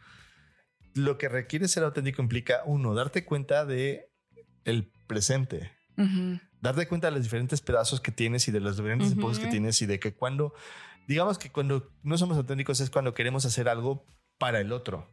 lo 0.96 1.18
que 1.18 1.28
requiere 1.28 1.68
ser 1.68 1.84
auténtico 1.84 2.22
implica, 2.22 2.62
uno, 2.64 2.94
darte 2.94 3.24
cuenta 3.24 3.64
de 3.64 4.10
el 4.64 4.90
presente, 5.06 5.70
Ujú. 5.96 6.40
darte 6.60 6.88
cuenta 6.88 7.08
de 7.08 7.12
los 7.12 7.22
diferentes 7.22 7.60
pedazos 7.60 8.00
que 8.00 8.12
tienes 8.12 8.48
y 8.48 8.52
de 8.52 8.60
los 8.60 8.76
diferentes 8.76 9.12
enfoques 9.12 9.38
que 9.38 9.46
tienes 9.46 9.80
y 9.82 9.86
de 9.86 10.00
que 10.00 10.14
cuando, 10.14 10.54
digamos 11.06 11.38
que 11.38 11.50
cuando 11.50 11.92
no 12.02 12.18
somos 12.18 12.36
auténticos 12.36 12.80
es 12.80 12.90
cuando 12.90 13.14
queremos 13.14 13.44
hacer 13.44 13.68
algo 13.68 14.06
para 14.38 14.60
el 14.60 14.72
otro, 14.72 15.08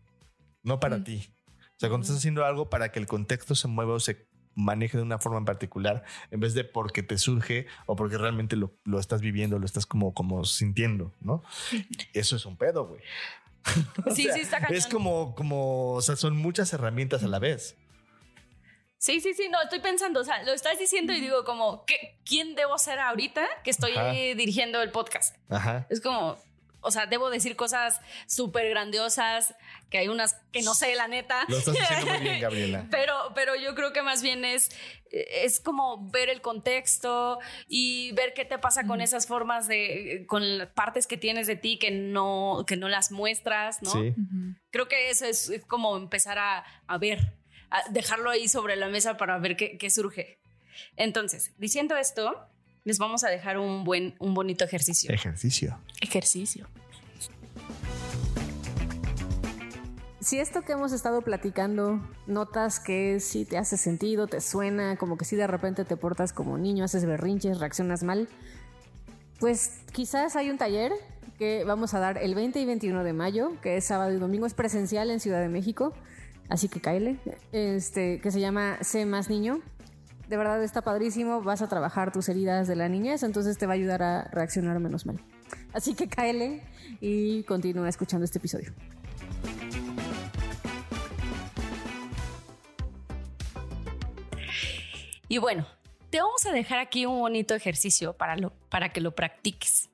no 0.63 0.79
para 0.79 1.03
ti. 1.03 1.35
O 1.49 1.79
sea, 1.79 1.89
cuando 1.89 2.03
estás 2.03 2.17
haciendo 2.17 2.45
algo 2.45 2.69
para 2.69 2.91
que 2.91 2.99
el 2.99 3.07
contexto 3.07 3.55
se 3.55 3.67
mueva 3.67 3.93
o 3.93 3.99
se 3.99 4.27
maneje 4.55 4.97
de 4.97 5.03
una 5.03 5.19
forma 5.19 5.39
en 5.39 5.45
particular, 5.45 6.03
en 6.31 6.39
vez 6.39 6.53
de 6.53 6.63
porque 6.63 7.03
te 7.03 7.17
surge 7.17 7.65
o 7.87 7.95
porque 7.95 8.17
realmente 8.17 8.55
lo, 8.55 8.77
lo 8.83 8.99
estás 8.99 9.21
viviendo, 9.21 9.59
lo 9.59 9.65
estás 9.65 9.85
como, 9.85 10.13
como 10.13 10.45
sintiendo, 10.45 11.13
¿no? 11.19 11.43
Eso 12.13 12.35
es 12.35 12.45
un 12.45 12.57
pedo, 12.57 12.87
güey. 12.87 13.01
O 14.05 14.13
Sí, 14.13 14.23
sea, 14.23 14.33
sí, 14.33 14.41
está 14.41 14.59
cañón. 14.59 14.75
Es 14.77 14.87
como, 14.87 15.35
como, 15.35 15.91
o 15.93 16.01
sea, 16.01 16.15
son 16.15 16.35
muchas 16.37 16.71
herramientas 16.73 17.23
a 17.23 17.27
la 17.27 17.39
vez. 17.39 17.75
Sí, 18.97 19.19
sí, 19.19 19.33
sí, 19.33 19.49
no, 19.51 19.61
estoy 19.61 19.79
pensando, 19.81 20.21
o 20.21 20.23
sea, 20.23 20.43
lo 20.43 20.53
estás 20.53 20.79
diciendo 20.79 21.11
y 21.11 21.19
digo 21.19 21.43
como, 21.43 21.83
¿qué, 21.85 22.19
¿quién 22.25 22.55
debo 22.55 22.77
ser 22.77 22.99
ahorita 22.99 23.45
que 23.63 23.69
estoy 23.69 23.91
Ajá. 23.91 24.11
dirigiendo 24.11 24.81
el 24.81 24.91
podcast? 24.91 25.35
Ajá. 25.49 25.87
Es 25.89 25.99
como, 25.99 26.37
o 26.83 26.91
sea, 26.91 27.05
debo 27.05 27.29
decir 27.29 27.55
cosas 27.55 27.99
súper 28.27 28.69
grandiosas, 28.69 29.55
que 29.89 29.97
hay 29.97 30.07
unas 30.07 30.35
que 30.51 30.61
no 30.61 30.75
sé, 30.75 30.95
la 30.95 31.07
neta. 31.07 31.45
Lo 31.47 31.57
estás 31.57 31.75
haciendo 31.79 32.13
muy 32.13 32.21
bien, 32.21 32.39
Gabriela. 32.41 32.87
Pero, 32.91 33.15
pero 33.33 33.55
yo 33.55 33.73
creo 33.73 33.93
que 33.93 34.01
más 34.01 34.21
bien 34.21 34.45
es, 34.45 34.69
es 35.11 35.59
como 35.59 36.09
ver 36.09 36.29
el 36.29 36.41
contexto 36.41 37.39
y 37.67 38.11
ver 38.13 38.33
qué 38.33 38.45
te 38.45 38.59
pasa 38.59 38.85
con 38.85 39.01
esas 39.01 39.27
formas 39.27 39.67
de, 39.67 40.25
con 40.27 40.57
las 40.57 40.69
partes 40.69 41.07
que 41.07 41.17
tienes 41.17 41.47
de 41.47 41.55
ti 41.55 41.77
que 41.77 41.91
no, 41.91 42.65
que 42.67 42.75
no 42.75 42.89
las 42.89 43.11
muestras, 43.11 43.81
¿no? 43.81 43.91
Sí. 43.91 44.13
Creo 44.71 44.87
que 44.87 45.09
eso 45.09 45.25
es, 45.25 45.49
es 45.49 45.65
como 45.65 45.95
empezar 45.97 46.37
a, 46.37 46.65
a 46.87 46.97
ver, 46.97 47.33
a 47.69 47.81
dejarlo 47.89 48.29
ahí 48.29 48.47
sobre 48.47 48.75
la 48.75 48.87
mesa 48.87 49.17
para 49.17 49.37
ver 49.37 49.55
qué, 49.55 49.77
qué 49.77 49.89
surge. 49.89 50.39
Entonces, 50.95 51.53
diciendo 51.57 51.95
esto, 51.95 52.47
les 52.85 52.97
vamos 52.97 53.23
a 53.23 53.29
dejar 53.29 53.57
un 53.57 53.83
buen, 53.83 54.15
un 54.19 54.33
bonito 54.33 54.65
ejercicio. 54.65 55.13
Ejercicio. 55.13 55.79
Ejercicio. 56.01 56.67
Si 60.19 60.39
esto 60.39 60.61
que 60.61 60.71
hemos 60.71 60.93
estado 60.93 61.21
platicando 61.21 62.01
notas 62.27 62.79
que 62.79 63.19
sí 63.19 63.43
te 63.45 63.57
hace 63.57 63.77
sentido, 63.77 64.27
te 64.27 64.39
suena, 64.39 64.95
como 64.95 65.17
que 65.17 65.25
si 65.25 65.35
de 65.35 65.47
repente 65.47 65.83
te 65.83 65.97
portas 65.97 66.31
como 66.31 66.57
niño, 66.57 66.85
haces 66.85 67.05
berrinches, 67.05 67.59
reaccionas 67.59 68.03
mal, 68.03 68.29
pues 69.39 69.81
quizás 69.91 70.37
hay 70.37 70.49
un 70.49 70.57
taller 70.57 70.93
que 71.37 71.65
vamos 71.65 71.93
a 71.93 71.99
dar 71.99 72.17
el 72.17 72.35
20 72.35 72.59
y 72.59 72.65
21 72.65 73.03
de 73.03 73.13
mayo, 73.13 73.59
que 73.61 73.75
es 73.75 73.85
sábado 73.85 74.13
y 74.13 74.17
domingo, 74.17 74.45
es 74.45 74.53
presencial 74.53 75.09
en 75.11 75.19
Ciudad 75.19 75.41
de 75.41 75.49
México, 75.49 75.93
así 76.47 76.69
que 76.69 76.79
cáele, 76.79 77.17
este, 77.51 78.21
que 78.21 78.31
se 78.31 78.39
llama 78.39 78.77
Sé 78.81 79.05
más 79.05 79.29
niño. 79.29 79.61
De 80.33 80.37
verdad 80.37 80.63
está 80.63 80.81
padrísimo, 80.81 81.43
vas 81.43 81.61
a 81.61 81.69
trabajar 81.69 82.11
tus 82.11 82.27
heridas 82.27 82.67
de 82.67 82.75
la 82.75 82.89
niñez, 82.89 83.21
entonces 83.21 83.55
te 83.59 83.67
va 83.67 83.73
a 83.73 83.75
ayudar 83.75 84.01
a 84.01 84.23
reaccionar 84.31 84.79
menos 84.79 85.05
mal. 85.05 85.19
Así 85.73 85.93
que 85.93 86.07
cáele 86.07 86.63
y 86.99 87.43
continúa 87.43 87.87
escuchando 87.87 88.25
este 88.25 88.39
episodio. 88.39 88.73
Y 95.27 95.37
bueno, 95.37 95.67
te 96.09 96.19
vamos 96.19 96.43
a 96.47 96.51
dejar 96.51 96.79
aquí 96.79 97.05
un 97.05 97.19
bonito 97.19 97.53
ejercicio 97.53 98.13
para, 98.13 98.35
lo, 98.35 98.53
para 98.69 98.89
que 98.89 99.01
lo 99.01 99.13
practiques. 99.13 99.91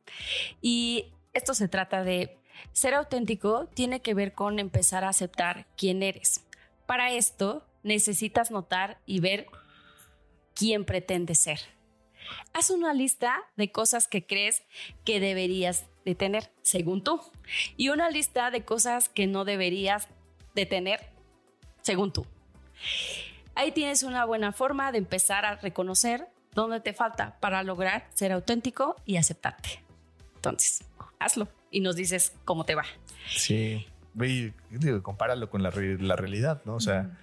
Y 0.61 1.11
esto 1.33 1.53
se 1.53 1.67
trata 1.67 2.05
de 2.05 2.37
ser 2.71 2.93
auténtico, 2.93 3.67
tiene 3.73 4.01
que 4.01 4.13
ver 4.13 4.31
con 4.31 4.57
empezar 4.59 5.03
a 5.03 5.09
aceptar 5.09 5.67
quién 5.75 6.01
eres. 6.01 6.45
Para 6.85 7.11
esto 7.11 7.65
necesitas 7.83 8.51
notar 8.51 8.99
y 9.05 9.19
ver 9.19 9.47
quién 10.59 10.83
pretendes 10.83 11.39
ser. 11.39 11.59
Haz 12.53 12.69
una 12.69 12.93
lista 12.93 13.37
de 13.55 13.71
cosas 13.71 14.09
que 14.09 14.25
crees 14.25 14.63
que 15.05 15.21
deberías 15.21 15.85
de 16.03 16.15
tener, 16.15 16.51
según 16.61 17.01
tú, 17.01 17.21
y 17.77 17.89
una 17.89 18.09
lista 18.09 18.51
de 18.51 18.65
cosas 18.65 19.07
que 19.07 19.25
no 19.25 19.45
deberías 19.45 20.09
de 20.55 20.65
tener, 20.65 20.99
según 21.81 22.11
tú. 22.11 22.25
Ahí 23.55 23.71
tienes 23.71 24.03
una 24.03 24.25
buena 24.25 24.51
forma 24.51 24.91
de 24.91 24.97
empezar 24.97 25.45
a 25.45 25.55
reconocer 25.55 26.27
dónde 26.53 26.81
te 26.81 26.93
falta 26.93 27.39
para 27.39 27.63
lograr 27.63 28.07
ser 28.13 28.33
auténtico 28.33 28.97
y 29.05 29.15
aceptarte. 29.15 29.81
Entonces, 30.35 30.83
hazlo 31.19 31.47
y 31.71 31.79
nos 31.79 31.95
dices 31.95 32.33
cómo 32.43 32.65
te 32.65 32.75
va. 32.75 32.83
Sí. 33.29 33.87
Güey, 34.13 34.53
digo, 34.69 35.01
compáralo 35.03 35.49
con 35.49 35.63
la, 35.63 35.71
la 35.71 36.15
realidad, 36.15 36.61
¿no? 36.65 36.75
O 36.75 36.79
sea, 36.79 37.17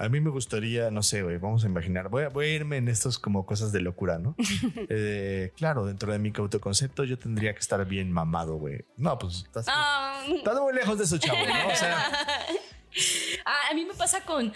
a 0.00 0.08
mí 0.08 0.18
me 0.18 0.30
gustaría, 0.30 0.90
no 0.90 1.02
sé, 1.02 1.22
güey, 1.22 1.36
vamos 1.36 1.62
a 1.62 1.66
imaginar, 1.66 2.08
voy 2.08 2.24
a, 2.24 2.30
voy 2.30 2.46
a 2.46 2.54
irme 2.54 2.78
en 2.78 2.88
estos 2.88 3.18
como 3.18 3.44
cosas 3.44 3.70
de 3.70 3.82
locura, 3.82 4.18
¿no? 4.18 4.34
Eh, 4.88 5.52
claro, 5.56 5.84
dentro 5.84 6.10
de 6.10 6.18
mi 6.18 6.32
autoconcepto 6.34 7.04
yo 7.04 7.18
tendría 7.18 7.52
que 7.52 7.60
estar 7.60 7.84
bien 7.86 8.10
mamado, 8.10 8.56
güey. 8.56 8.84
No, 8.96 9.18
pues 9.18 9.44
estás, 9.44 9.66
Ah, 9.68 10.24
estás 10.26 10.58
muy 10.58 10.72
lejos 10.72 10.96
de 10.96 11.04
eso, 11.04 11.18
chavo, 11.18 11.38
¿no? 11.38 11.68
O 11.68 11.76
sea, 11.76 11.98
ah, 13.44 13.58
a 13.70 13.74
mí 13.74 13.84
me 13.84 13.92
pasa 13.94 14.24
con... 14.24 14.52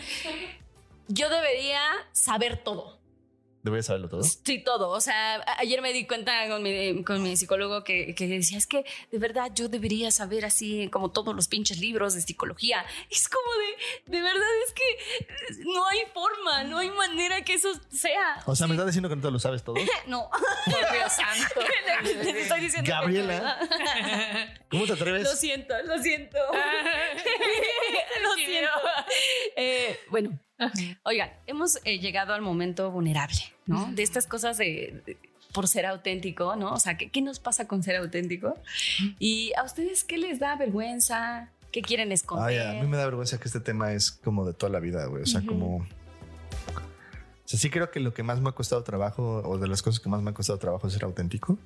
Yo 1.09 1.28
debería 1.28 1.80
saber 2.12 2.64
todo. 2.64 2.98
Deberías 3.64 3.87
saberlo 3.87 4.09
todo. 4.09 4.22
Sí, 4.22 4.62
todo. 4.62 4.90
O 4.90 5.00
sea, 5.00 5.42
ayer 5.59 5.81
me 5.81 5.92
di 5.92 6.07
cuenta 6.07 6.48
con 6.48 6.62
mi, 6.62 7.03
con 7.03 7.22
mi 7.22 7.37
psicólogo 7.37 7.83
que, 7.83 8.14
que 8.14 8.29
decía, 8.29 8.59
es 8.59 8.66
que 8.66 8.85
de 9.11 9.18
verdad 9.18 9.50
yo 9.55 9.68
debería 9.68 10.11
saber 10.11 10.44
así 10.44 10.88
como 10.92 11.11
todos 11.11 11.35
los 11.35 11.48
pinches 11.48 11.79
libros 11.79 12.14
de 12.14 12.20
psicología. 12.20 12.85
Es 13.11 13.27
como 13.29 13.48
de, 13.55 14.16
de 14.18 14.22
verdad 14.22 14.48
es 14.66 14.72
que 14.74 15.64
no 15.64 15.87
hay 15.88 16.00
forma, 16.12 16.64
no 16.64 16.79
hay 16.79 16.90
manera 16.90 17.42
que 17.42 17.55
eso 17.55 17.70
sea. 17.90 18.42
O 18.44 18.55
sea, 18.55 18.66
me 18.66 18.74
estás 18.74 18.87
diciendo 18.87 19.09
que 19.09 19.16
no 19.16 19.22
te 19.22 19.31
lo 19.31 19.38
sabes 19.38 19.64
todo. 19.64 19.77
No. 20.07 20.29
Dios 20.66 21.12
santo. 21.12 21.61
Estoy 22.05 22.61
diciendo 22.61 22.85
que 22.85 22.90
Gabriela. 22.90 23.59
¿Cómo 24.68 24.85
te 24.85 24.90
no. 24.90 24.94
atreves? 24.94 25.22
Lo 25.22 25.35
siento, 25.35 25.74
lo 25.85 25.98
siento. 26.03 26.38
lo 28.22 28.35
siento. 28.35 28.70
Eh, 29.57 29.98
bueno, 30.11 30.38
oigan, 31.05 31.31
hemos 31.46 31.79
eh, 31.85 31.98
llegado 31.98 32.35
al 32.35 32.42
momento 32.42 32.90
vulnerable, 32.90 33.38
¿no? 33.66 33.90
De 33.92 34.03
estas 34.03 34.27
cosas 34.27 34.57
de, 34.59 35.03
de- 35.07 35.16
por 35.53 35.68
ser 35.68 35.87
auténtico, 35.87 36.57
¿no? 36.57 36.72
O 36.72 36.81
sea, 36.81 36.96
¿qué, 36.96 37.11
qué 37.11 37.22
nos 37.22 37.38
pasa 37.38 37.68
con 37.68 37.83
ser 37.83 37.96
auténtico? 37.96 38.57
Y 39.18 39.53
a 39.57 39.62
ustedes, 39.62 40.03
¿qué 40.05 40.18
les 40.18 40.40
da 40.40 40.57
vergüenza? 40.57 41.48
¿Qué 41.70 41.81
quieren 41.83 42.09
Ay, 42.09 42.14
esconder? 42.14 42.66
a 42.68 42.72
mí 42.83 42.87
me 42.88 42.96
da 42.96 43.05
vergüenza 43.07 43.38
que 43.38 43.46
este 43.48 43.61
tema 43.61 43.92
es 43.92 44.11
como 44.12 44.44
de 44.44 44.53
toda 44.55 44.70
la 44.72 44.81
vida, 44.81 45.07
güey. 45.07 45.22
O 45.22 45.27
sea, 45.27 45.42
como. 45.46 45.77
O 45.77 45.87
sea, 47.46 47.59
sí 47.59 47.68
creo 47.70 47.90
que 47.90 48.00
lo 48.00 48.14
que 48.14 48.22
más 48.22 48.40
me 48.40 48.48
ha 48.48 48.53
costado 48.53 48.83
trabajo, 48.83 49.42
o 49.44 49.59
de 49.59 49.68
las 49.68 49.83
cosas 49.83 50.00
que 50.00 50.09
más 50.09 50.22
me 50.22 50.31
ha 50.31 50.35
costado 50.35 50.59
trabajo 50.59 50.87
es 50.87 50.92
ser 50.94 51.05
auténtico. 51.05 51.59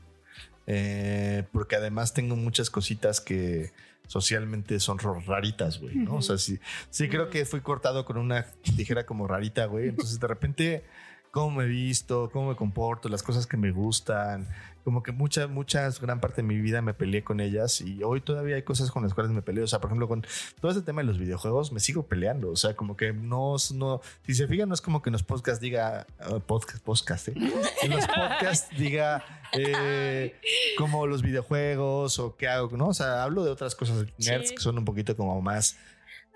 Eh, 0.66 1.44
porque 1.52 1.76
además 1.76 2.12
tengo 2.12 2.36
muchas 2.36 2.68
cositas 2.68 3.20
que 3.20 3.72
socialmente 4.06 4.80
son 4.80 4.98
raritas, 4.98 5.80
güey, 5.80 5.96
¿no? 5.96 6.16
O 6.16 6.22
sea, 6.22 6.38
sí, 6.38 6.58
sí 6.90 7.08
creo 7.08 7.30
que 7.30 7.44
fui 7.44 7.60
cortado 7.60 8.04
con 8.04 8.16
una 8.18 8.46
tijera 8.76 9.06
como 9.06 9.26
rarita, 9.26 9.66
güey. 9.66 9.88
Entonces, 9.88 10.18
de 10.20 10.26
repente, 10.26 10.84
cómo 11.30 11.58
me 11.58 11.64
he 11.64 11.68
visto, 11.68 12.30
cómo 12.32 12.50
me 12.50 12.56
comporto, 12.56 13.08
las 13.08 13.22
cosas 13.22 13.46
que 13.46 13.56
me 13.56 13.70
gustan, 13.70 14.48
como 14.88 15.02
que 15.02 15.12
muchas, 15.12 15.50
muchas, 15.50 16.00
gran 16.00 16.18
parte 16.18 16.36
de 16.40 16.48
mi 16.48 16.58
vida 16.58 16.80
me 16.80 16.94
peleé 16.94 17.22
con 17.22 17.40
ellas 17.40 17.82
y 17.82 18.02
hoy 18.02 18.22
todavía 18.22 18.56
hay 18.56 18.62
cosas 18.62 18.90
con 18.90 19.02
las 19.02 19.12
cuales 19.12 19.30
me 19.30 19.42
peleo. 19.42 19.64
O 19.64 19.66
sea, 19.66 19.80
por 19.80 19.90
ejemplo, 19.90 20.08
con 20.08 20.24
todo 20.62 20.70
este 20.70 20.80
tema 20.82 21.02
de 21.02 21.06
los 21.08 21.18
videojuegos, 21.18 21.72
me 21.72 21.78
sigo 21.78 22.04
peleando. 22.04 22.48
O 22.48 22.56
sea, 22.56 22.72
como 22.74 22.96
que 22.96 23.12
no, 23.12 23.56
no 23.74 24.00
si 24.24 24.34
se 24.34 24.48
fijan, 24.48 24.70
no 24.70 24.74
es 24.74 24.80
como 24.80 25.02
que 25.02 25.10
en 25.10 25.12
los 25.12 25.22
podcasts 25.22 25.60
diga, 25.60 26.06
ah, 26.20 26.38
podcast, 26.46 26.82
podcast, 26.82 27.28
¿eh? 27.28 27.34
En 27.82 27.90
los 27.90 28.06
podcasts 28.06 28.74
diga 28.78 29.22
eh, 29.52 30.34
como 30.78 31.06
los 31.06 31.20
videojuegos 31.20 32.18
o 32.18 32.34
qué 32.34 32.48
hago, 32.48 32.74
¿no? 32.74 32.88
O 32.88 32.94
sea, 32.94 33.24
hablo 33.24 33.44
de 33.44 33.50
otras 33.50 33.74
cosas 33.74 34.06
nerds 34.16 34.48
Sí. 34.48 34.54
que 34.54 34.62
son 34.62 34.78
un 34.78 34.86
poquito 34.86 35.14
como 35.18 35.42
más 35.42 35.76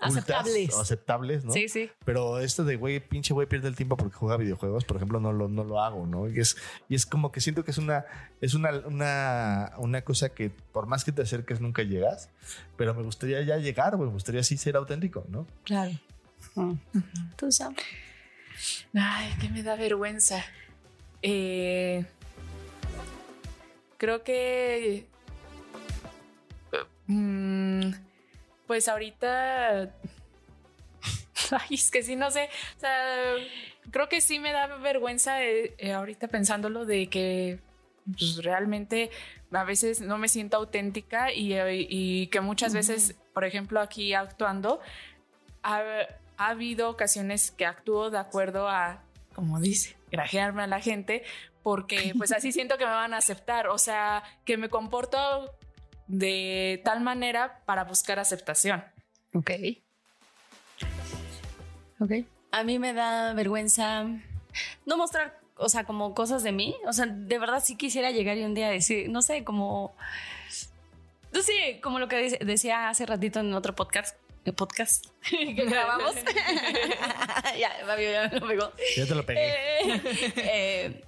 Aceptables. 0.05 0.73
o 0.73 0.81
aceptables, 0.81 1.45
¿no? 1.45 1.53
Sí, 1.53 1.67
sí. 1.67 1.89
Pero 2.05 2.39
esto 2.39 2.63
de 2.63 2.75
güey, 2.75 2.99
pinche 2.99 3.33
güey 3.33 3.47
pierde 3.47 3.67
el 3.67 3.75
tiempo 3.75 3.97
porque 3.97 4.15
juega 4.15 4.37
videojuegos, 4.37 4.85
por 4.85 4.97
ejemplo, 4.97 5.19
no 5.19 5.33
lo, 5.33 5.47
no 5.47 5.63
lo 5.63 5.81
hago, 5.81 6.05
¿no? 6.05 6.29
Y 6.29 6.39
es, 6.39 6.57
y 6.89 6.95
es 6.95 7.05
como 7.05 7.31
que 7.31 7.41
siento 7.41 7.63
que 7.63 7.71
es 7.71 7.77
una, 7.77 8.05
es 8.41 8.53
una, 8.53 8.71
una, 8.85 9.73
una 9.77 10.01
cosa 10.01 10.29
que 10.29 10.49
por 10.49 10.87
más 10.87 11.03
que 11.03 11.11
te 11.11 11.21
acerques 11.21 11.61
nunca 11.61 11.83
llegas, 11.83 12.29
pero 12.77 12.93
me 12.93 13.03
gustaría 13.03 13.41
ya 13.41 13.57
llegar, 13.57 13.95
güey, 13.95 14.07
me 14.07 14.13
gustaría 14.13 14.41
así 14.41 14.57
ser 14.57 14.75
auténtico, 14.75 15.25
¿no? 15.29 15.47
Claro. 15.63 15.91
Tú 17.35 17.51
sabes. 17.51 17.77
Ay, 18.93 19.33
que 19.39 19.49
me 19.49 19.63
da 19.63 19.75
vergüenza. 19.75 20.43
Eh, 21.21 22.05
creo 23.97 24.23
que. 24.23 25.07
mm, 27.07 27.42
pues 28.73 28.87
ahorita. 28.87 29.81
Ay, 31.51 31.75
es 31.75 31.91
que 31.91 32.01
sí, 32.01 32.15
no 32.15 32.31
sé. 32.31 32.49
O 32.75 32.79
sea, 32.79 33.35
creo 33.91 34.09
que 34.09 34.19
sí 34.19 34.39
me 34.39 34.51
da 34.51 34.65
vergüenza 34.77 35.43
eh, 35.43 35.75
eh, 35.77 35.93
ahorita 35.93 36.27
pensándolo 36.27 36.83
de 36.83 37.07
que 37.07 37.59
pues, 38.11 38.37
realmente 38.43 39.11
a 39.51 39.63
veces 39.63 40.01
no 40.01 40.17
me 40.17 40.27
siento 40.27 40.57
auténtica 40.57 41.31
y, 41.31 41.53
eh, 41.53 41.85
y 41.87 42.27
que 42.31 42.41
muchas 42.41 42.73
veces, 42.73 43.15
por 43.31 43.43
ejemplo, 43.43 43.79
aquí 43.79 44.15
actuando, 44.15 44.79
ha, 45.61 45.83
ha 46.37 46.47
habido 46.47 46.89
ocasiones 46.89 47.51
que 47.51 47.67
actúo 47.67 48.09
de 48.09 48.17
acuerdo 48.17 48.67
a, 48.67 49.03
como 49.35 49.59
dice, 49.59 49.95
grajearme 50.09 50.63
a 50.63 50.67
la 50.67 50.79
gente, 50.79 51.21
porque 51.61 52.15
pues 52.17 52.31
así 52.31 52.51
siento 52.51 52.79
que 52.79 52.85
me 52.85 52.91
van 52.91 53.13
a 53.13 53.17
aceptar, 53.17 53.67
o 53.67 53.77
sea, 53.77 54.23
que 54.45 54.57
me 54.57 54.69
comporto 54.69 55.53
de 56.13 56.81
tal 56.85 57.01
manera 57.01 57.61
para 57.65 57.83
buscar 57.85 58.19
aceptación. 58.19 58.83
Ok. 59.33 59.51
Ok. 61.99 62.11
A 62.51 62.63
mí 62.63 62.77
me 62.79 62.93
da 62.93 63.33
vergüenza 63.33 64.05
no 64.85 64.97
mostrar, 64.97 65.39
o 65.55 65.69
sea, 65.69 65.85
como 65.85 66.13
cosas 66.13 66.43
de 66.43 66.51
mí. 66.51 66.75
O 66.85 66.93
sea, 66.93 67.07
de 67.07 67.39
verdad 67.39 67.63
sí 67.63 67.75
quisiera 67.75 68.11
llegar 68.11 68.37
y 68.37 68.43
un 68.43 68.53
día 68.53 68.69
decir, 68.69 69.09
no 69.09 69.21
sé, 69.21 69.43
como... 69.43 69.95
No 71.31 71.41
sé, 71.41 71.79
como 71.81 71.97
lo 71.97 72.07
que 72.07 72.17
dice- 72.17 72.39
decía 72.45 72.89
hace 72.89 73.07
ratito 73.07 73.39
en 73.39 73.53
otro 73.55 73.73
podcast. 73.75 74.15
el 74.45 74.53
podcast 74.53 75.05
que 75.29 75.53
grabamos. 75.65 76.13
ya, 77.59 77.71
Fabio 77.87 78.11
ya 78.11 78.29
me 78.29 78.39
lo 78.39 78.47
pegó. 78.47 78.71
Ya 78.95 79.07
te 79.07 79.15
lo 79.15 79.25
pegué. 79.25 79.41
Eh, 79.41 80.01
eh, 80.37 81.03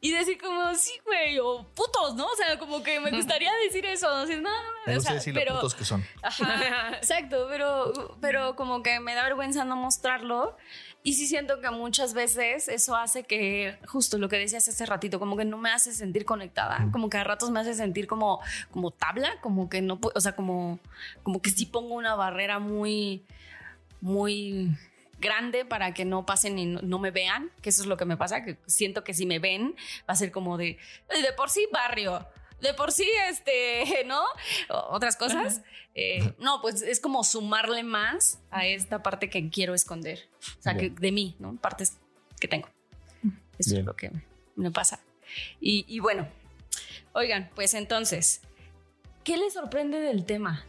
y 0.00 0.10
decir 0.12 0.38
como, 0.40 0.74
sí, 0.74 0.92
güey, 1.04 1.38
o 1.38 1.66
putos, 1.74 2.14
¿no? 2.14 2.26
O 2.26 2.36
sea, 2.36 2.58
como 2.58 2.82
que 2.82 3.00
me 3.00 3.10
gustaría 3.10 3.50
decir 3.64 3.84
eso. 3.86 4.08
No, 4.08 4.26
no, 4.26 4.40
no, 4.40 4.50
Me 4.86 4.92
o 4.92 4.96
gusta 4.96 5.10
sea, 5.10 5.14
decir 5.14 5.34
pero, 5.34 5.54
putos 5.54 5.74
que 5.74 5.84
son. 5.84 6.04
Ajá, 6.22 6.90
exacto, 6.96 7.46
pero, 7.48 8.16
pero 8.20 8.56
como 8.56 8.82
que 8.82 9.00
me 9.00 9.14
da 9.14 9.24
vergüenza 9.24 9.64
no 9.64 9.76
mostrarlo. 9.76 10.56
Y 11.04 11.14
sí 11.14 11.26
siento 11.26 11.60
que 11.60 11.68
muchas 11.70 12.14
veces 12.14 12.68
eso 12.68 12.94
hace 12.94 13.24
que, 13.24 13.76
justo 13.88 14.18
lo 14.18 14.28
que 14.28 14.38
decías 14.38 14.68
hace 14.68 14.86
ratito, 14.86 15.18
como 15.18 15.36
que 15.36 15.44
no 15.44 15.58
me 15.58 15.70
hace 15.70 15.92
sentir 15.92 16.24
conectada, 16.24 16.88
como 16.92 17.10
que 17.10 17.16
a 17.16 17.24
ratos 17.24 17.50
me 17.50 17.58
hace 17.58 17.74
sentir 17.74 18.06
como, 18.06 18.40
como 18.70 18.92
tabla, 18.92 19.40
como 19.40 19.68
que 19.68 19.82
no 19.82 20.00
puedo, 20.00 20.12
o 20.16 20.20
sea, 20.20 20.36
como, 20.36 20.78
como 21.24 21.42
que 21.42 21.50
sí 21.50 21.66
pongo 21.66 21.96
una 21.96 22.14
barrera 22.14 22.60
muy, 22.60 23.24
muy 24.00 24.70
grande 25.22 25.64
para 25.64 25.94
que 25.94 26.04
no 26.04 26.26
pasen 26.26 26.58
y 26.58 26.66
no, 26.66 26.80
no 26.82 26.98
me 26.98 27.10
vean, 27.10 27.50
que 27.62 27.70
eso 27.70 27.80
es 27.80 27.88
lo 27.88 27.96
que 27.96 28.04
me 28.04 28.18
pasa, 28.18 28.44
que 28.44 28.58
siento 28.66 29.02
que 29.04 29.14
si 29.14 29.24
me 29.24 29.38
ven 29.38 29.74
va 30.00 30.12
a 30.12 30.16
ser 30.16 30.30
como 30.30 30.58
de, 30.58 30.76
de 31.08 31.32
por 31.34 31.48
sí 31.48 31.66
barrio, 31.72 32.26
de 32.60 32.74
por 32.74 32.92
sí 32.92 33.08
este, 33.30 34.04
¿no? 34.06 34.22
O- 34.68 34.94
Otras 34.94 35.16
cosas. 35.16 35.62
Eh, 35.94 36.34
no, 36.38 36.60
pues 36.62 36.80
es 36.82 37.00
como 37.00 37.22
sumarle 37.24 37.82
más 37.82 38.40
a 38.50 38.66
esta 38.66 39.02
parte 39.02 39.28
que 39.30 39.48
quiero 39.50 39.74
esconder, 39.74 40.28
o 40.58 40.62
sea, 40.62 40.76
que 40.76 40.90
de 40.90 41.12
mí, 41.12 41.36
¿no? 41.38 41.56
Partes 41.56 41.98
que 42.40 42.48
tengo. 42.48 42.68
Eso 43.58 43.70
Bien. 43.70 43.80
es 43.80 43.86
lo 43.86 43.94
que 43.96 44.10
me, 44.10 44.22
me 44.56 44.70
pasa. 44.70 45.00
Y, 45.60 45.84
y 45.88 46.00
bueno, 46.00 46.26
oigan, 47.12 47.50
pues 47.54 47.74
entonces, 47.74 48.40
¿qué 49.22 49.36
les 49.36 49.52
sorprende 49.52 50.00
del 50.00 50.24
tema? 50.24 50.64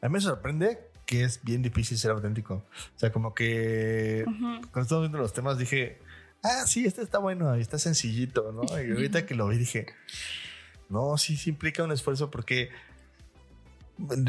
A 0.00 0.08
mí 0.08 0.12
me 0.12 0.20
sorprende 0.20 0.78
que 1.06 1.24
es 1.24 1.42
bien 1.42 1.62
difícil 1.62 1.98
ser 1.98 2.10
auténtico. 2.12 2.64
O 2.96 2.98
sea, 2.98 3.12
como 3.12 3.34
que 3.34 4.24
Ujú. 4.26 4.60
cuando 4.72 4.80
estamos 4.82 5.02
viendo 5.02 5.18
los 5.18 5.32
temas 5.32 5.58
dije, 5.58 5.98
ah, 6.42 6.64
sí, 6.66 6.84
este 6.86 7.02
está 7.02 7.18
bueno 7.18 7.54
está 7.54 7.78
sencillito, 7.78 8.52
¿no? 8.52 8.62
Y 8.82 8.90
ahorita 8.92 9.26
que 9.26 9.34
lo 9.34 9.48
vi 9.48 9.58
dije, 9.58 9.86
no, 10.88 11.16
sí, 11.18 11.36
sí 11.36 11.50
implica 11.50 11.82
un 11.82 11.92
esfuerzo 11.92 12.30
porque 12.30 12.70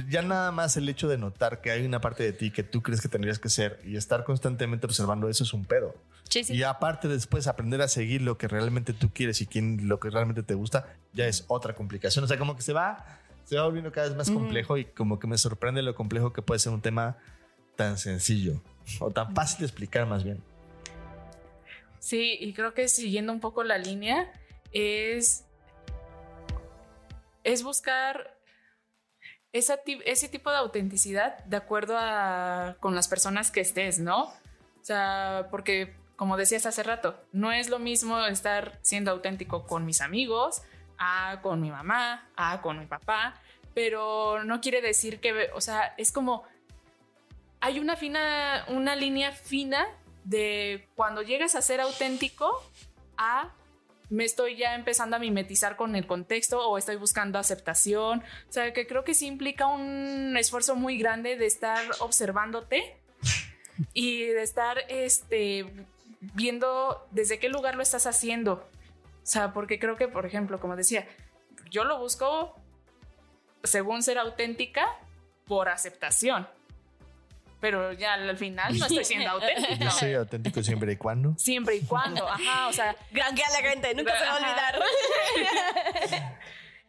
ya 0.10 0.22
nada 0.22 0.52
más 0.52 0.78
el 0.78 0.88
hecho 0.90 1.08
de 1.08 1.18
notar 1.18 1.60
que 1.62 1.72
hay 1.72 1.86
una 1.86 2.00
parte 2.00 2.24
de 2.24 2.34
ti 2.34 2.52
que 2.52 2.64
tú 2.64 2.84
crees 2.84 3.02
que 3.02 3.08
tendrías 3.08 3.40
que 3.40 3.50
ser 3.50 3.82
y 3.84 3.96
estar 3.96 4.24
constantemente 4.24 4.86
observando 4.86 5.28
eso 5.28 5.44
es 5.44 5.54
un 5.54 5.66
pedo. 5.66 5.96
Sí, 6.30 6.44
sí. 6.44 6.54
Y 6.54 6.64
aparte 6.64 7.08
después 7.08 7.48
aprender 7.48 7.82
a 7.82 7.88
seguir 7.88 8.22
lo 8.22 8.38
que 8.38 8.48
realmente 8.48 8.94
tú 8.94 9.12
quieres 9.12 9.42
y 9.42 9.48
quién, 9.48 9.88
lo 9.88 10.00
que 10.00 10.10
realmente 10.10 10.44
te 10.44 10.54
gusta, 10.54 10.96
ya 11.14 11.28
es 11.28 11.46
otra 11.48 11.76
complicación. 11.76 12.24
O 12.26 12.28
sea, 12.28 12.38
como 12.38 12.56
que 12.56 12.62
se 12.62 12.74
va, 12.74 13.06
se 13.46 13.56
va 13.58 13.64
volviendo 13.64 13.92
cada 13.92 14.08
vez 14.08 14.18
más 14.18 14.30
complejo 14.30 14.78
y 14.78 14.86
como 14.86 15.20
que 15.20 15.28
me 15.28 15.38
sorprende 15.38 15.82
lo 15.82 15.96
complejo 15.96 16.34
que 16.34 16.42
puede 16.42 16.60
ser 16.60 16.74
un 16.74 16.82
tema 16.82 17.18
tan 17.76 17.98
sencillo 17.98 18.62
o 19.00 19.12
tan 19.12 19.34
fácil 19.34 19.60
de 19.60 19.66
explicar 19.66 20.06
más 20.06 20.24
bien. 20.24 20.44
Sí, 22.00 22.38
y 22.40 22.54
creo 22.54 22.74
que 22.74 22.88
siguiendo 22.88 23.32
un 23.32 23.40
poco 23.40 23.64
la 23.64 23.78
línea 23.78 24.32
es, 24.72 25.46
es 27.44 27.64
buscar 27.64 28.38
esa 29.54 29.80
ese 30.06 30.28
tipo 30.28 30.52
de 30.52 30.58
autenticidad 30.58 31.44
de 31.46 31.58
acuerdo 31.58 31.96
a 31.98 32.76
con 32.80 32.94
las 32.94 33.08
personas 33.08 33.52
que 33.52 33.62
estés, 33.62 34.00
¿no? 34.00 34.24
O 34.26 34.84
sea, 34.84 35.48
porque 35.50 35.96
como 36.16 36.38
decías 36.38 36.66
hace 36.66 36.84
rato, 36.84 37.20
no 37.32 37.52
es 37.52 37.70
lo 37.70 37.80
mismo 37.80 38.20
estar 38.26 38.80
siendo 38.82 39.12
auténtico 39.12 39.66
con 39.66 39.86
mis 39.86 40.02
amigos, 40.02 40.62
a 40.98 41.40
con 41.42 41.62
mi 41.62 41.72
mamá, 41.72 42.28
a 42.36 42.62
con 42.62 42.80
mi 42.80 42.86
papá, 42.86 43.36
pero 43.74 44.44
no 44.44 44.62
quiere 44.62 44.82
decir 44.82 45.20
que, 45.20 45.50
o 45.54 45.62
sea, 45.62 45.94
es 45.98 46.12
como 46.12 46.44
hay 47.60 47.80
una 47.80 47.96
fina, 47.96 48.66
una 48.70 48.96
línea 48.96 49.32
fina 49.32 49.88
de 50.24 50.88
cuando 50.96 51.22
llegas 51.22 51.56
a 51.56 51.62
ser 51.62 51.82
auténtico 51.82 52.64
a 53.18 53.54
me 54.10 54.24
estoy 54.24 54.56
ya 54.56 54.76
empezando 54.76 55.16
a 55.16 55.20
mimetizar 55.20 55.76
con 55.76 55.96
el 55.96 56.06
contexto 56.06 56.68
o 56.68 56.78
estoy 56.78 56.96
buscando 56.96 57.40
aceptación. 57.40 58.20
O 58.50 58.52
sea, 58.52 58.72
que 58.74 58.86
creo 58.86 59.04
que 59.04 59.14
sí 59.14 59.26
implica 59.26 59.66
un 59.66 60.36
esfuerzo 60.38 60.76
muy 60.76 60.98
grande 60.98 61.38
de 61.38 61.46
estar 61.46 61.84
observándote 62.00 62.98
y 63.94 64.26
de 64.26 64.44
estar 64.44 64.78
este, 64.90 65.66
viendo 66.36 67.08
desde 67.12 67.40
qué 67.40 67.50
lugar 67.50 67.76
lo 67.76 67.82
estás 67.82 68.06
haciendo. 68.06 68.68
O 69.26 69.28
sea, 69.28 69.54
porque 69.54 69.80
creo 69.80 69.96
que, 69.96 70.08
por 70.08 70.28
ejemplo, 70.28 70.60
como 70.60 70.76
decía, 70.76 71.08
yo 71.72 71.84
lo 71.84 71.98
busco 71.98 72.56
según 73.64 74.04
ser 74.04 74.20
auténtica 74.20 74.88
por 75.48 75.68
aceptación. 75.68 76.48
Pero 77.60 77.92
ya 77.94 78.14
al 78.14 78.38
final 78.38 78.78
no 78.78 78.86
estoy 78.86 79.04
siendo 79.04 79.28
auténtica. 79.32 79.86
Yo 79.86 79.90
soy 79.90 80.14
auténtico 80.14 80.62
siempre 80.62 80.94
y 80.94 80.98
cuando. 80.98 81.34
Siempre 81.40 81.76
y 81.78 81.82
cuando, 81.82 82.30
ajá, 82.30 82.68
o 82.68 82.74
sea, 82.74 82.96
Granquea 83.10 83.48
a 83.48 83.62
la 83.62 83.68
gente, 83.68 83.96
nunca 83.96 84.16
se 84.16 84.26
va 84.26 84.32
a 84.32 84.36
olvidar. 84.36 84.80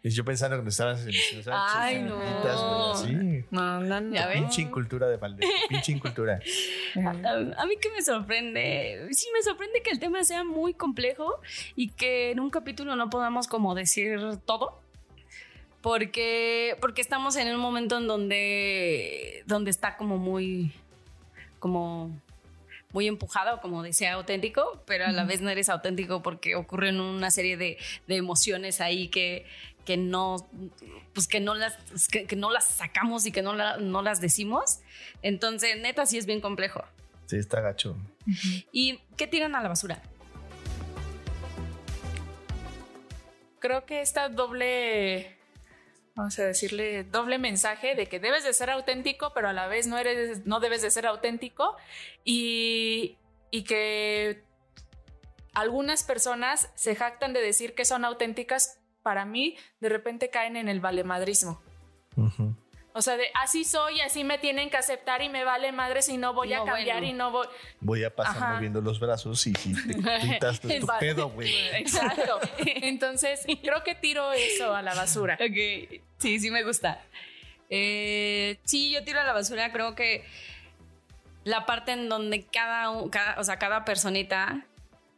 Y 0.06 0.10
yo 0.10 0.24
pensando 0.24 0.62
que 0.62 0.68
estabas 0.68 1.02
en 1.04 1.08
en- 1.10 1.44
Ay, 1.52 1.98
no. 2.02 2.94
Sí. 2.94 3.44
No, 3.50 3.80
no, 3.80 4.00
no. 4.00 4.14
¿Ya? 4.14 4.30
Pinche 4.32 4.62
incultura 4.62 5.08
de 5.08 5.16
Valdez. 5.16 5.50
Pinche 5.68 5.90
incultura. 5.90 6.38
A, 6.96 7.62
a 7.62 7.66
mí 7.66 7.74
que 7.80 7.90
me 7.90 8.00
sorprende, 8.02 9.08
sí 9.10 9.26
me 9.34 9.42
sorprende 9.42 9.82
que 9.82 9.90
el 9.90 9.98
tema 9.98 10.22
sea 10.22 10.44
muy 10.44 10.74
complejo 10.74 11.40
y 11.74 11.88
que 11.90 12.30
en 12.30 12.38
un 12.38 12.50
capítulo 12.50 12.94
no 12.94 13.10
podamos 13.10 13.48
como 13.48 13.74
decir 13.74 14.20
todo. 14.44 14.80
Porque, 15.82 16.76
porque 16.80 17.00
estamos 17.00 17.34
en 17.34 17.48
un 17.52 17.60
momento 17.60 17.98
en 17.98 18.06
donde, 18.06 19.42
donde 19.46 19.70
está 19.72 19.96
como 19.96 20.18
muy, 20.18 20.70
como 21.58 22.16
muy 22.92 23.08
empujado, 23.08 23.60
como 23.60 23.82
decía, 23.82 24.12
auténtico, 24.14 24.82
pero 24.86 25.06
a 25.06 25.12
la 25.12 25.24
vez 25.24 25.40
no 25.42 25.50
eres 25.50 25.68
auténtico 25.68 26.22
porque 26.22 26.54
ocurren 26.54 27.00
una 27.00 27.30
serie 27.32 27.56
de, 27.56 27.76
de 28.06 28.16
emociones 28.16 28.80
ahí 28.80 29.08
que, 29.08 29.46
que 29.86 29.96
no, 29.96 30.36
pues 31.14 31.26
que 31.28 31.40
no 31.40 31.54
las, 31.54 31.74
que, 32.08 32.26
que 32.26 32.36
no 32.36 32.50
las 32.50 32.64
sacamos 32.66 33.24
y 33.24 33.32
que 33.32 33.40
no, 33.40 33.54
la- 33.54 33.78
no 33.78 34.02
las 34.02 34.20
decimos. 34.20 34.80
Entonces, 35.22 35.78
neta, 35.80 36.04
sí 36.04 36.18
es 36.18 36.26
bien 36.26 36.42
complejo. 36.42 36.84
Sí, 37.24 37.36
está 37.36 37.60
gacho. 37.62 37.96
¿Y 38.72 38.98
qué 39.16 39.26
tiran 39.26 39.54
a 39.54 39.62
la 39.62 39.68
basura? 39.68 40.02
Creo 43.58 43.86
que 43.86 44.00
esta 44.00 44.28
doble, 44.28 45.36
vamos 46.14 46.38
a 46.38 46.44
decirle, 46.44 47.04
doble 47.04 47.38
mensaje 47.38 47.94
de 47.94 48.06
que 48.06 48.20
debes 48.20 48.44
de 48.44 48.52
ser 48.52 48.70
auténtico, 48.70 49.32
pero 49.34 49.48
a 49.48 49.52
la 49.52 49.66
vez 49.66 49.86
no 49.86 49.98
eres, 49.98 50.46
no 50.46 50.60
debes 50.60 50.82
de 50.82 50.90
ser 50.90 51.06
auténtico 51.06 51.76
y, 52.24 53.16
y 53.50 53.64
que 53.64 54.44
algunas 55.54 56.04
personas 56.04 56.70
se 56.74 56.94
jactan 56.94 57.32
de 57.32 57.40
decir 57.40 57.74
que 57.74 57.84
son 57.84 58.04
auténticas, 58.04 58.78
para 59.06 59.24
mí 59.24 59.56
de 59.78 59.88
repente 59.88 60.30
caen 60.30 60.56
en 60.56 60.68
el 60.68 60.80
valemadrismo. 60.80 61.62
Ujú. 62.16 62.56
O 62.92 63.02
sea, 63.02 63.16
de 63.16 63.26
así 63.40 63.62
soy, 63.62 64.00
así 64.00 64.24
me 64.24 64.36
tienen 64.36 64.68
que 64.68 64.76
aceptar 64.78 65.22
y 65.22 65.28
me 65.28 65.44
vale 65.44 65.70
madre 65.70 66.02
si 66.02 66.16
no 66.16 66.34
voy 66.34 66.52
a 66.54 66.64
cambiar 66.64 66.96
bueno. 66.96 67.06
y 67.06 67.12
no 67.12 67.30
voy. 67.30 67.46
Voy 67.78 68.02
a 68.02 68.12
pasar 68.12 68.36
Ajá. 68.36 68.54
moviendo 68.54 68.80
los 68.80 68.98
brazos 68.98 69.46
y 69.46 69.54
si 69.54 69.74
te 69.74 69.94
quitas 69.94 70.60
de 70.60 70.80
tu 70.80 70.86
Vale. 70.86 70.98
pedo, 70.98 71.28
güey. 71.28 71.54
Exacto. 71.76 72.40
Entonces, 72.66 73.46
creo 73.62 73.84
que 73.84 73.94
tiro 73.94 74.32
eso 74.32 74.74
a 74.74 74.82
la 74.82 74.92
basura. 74.96 75.34
Ok, 75.34 76.00
sí, 76.18 76.40
sí 76.40 76.50
me 76.50 76.64
gusta. 76.64 77.00
Eh, 77.70 78.58
sí, 78.64 78.90
yo 78.90 79.04
tiro 79.04 79.20
a 79.20 79.24
la 79.24 79.32
basura, 79.32 79.70
creo 79.70 79.94
que 79.94 80.24
la 81.44 81.64
parte 81.64 81.92
en 81.92 82.08
donde 82.08 82.42
cada, 82.42 83.08
cada, 83.08 83.38
o 83.38 83.44
sea, 83.44 83.56
cada 83.60 83.84
personita, 83.84 84.66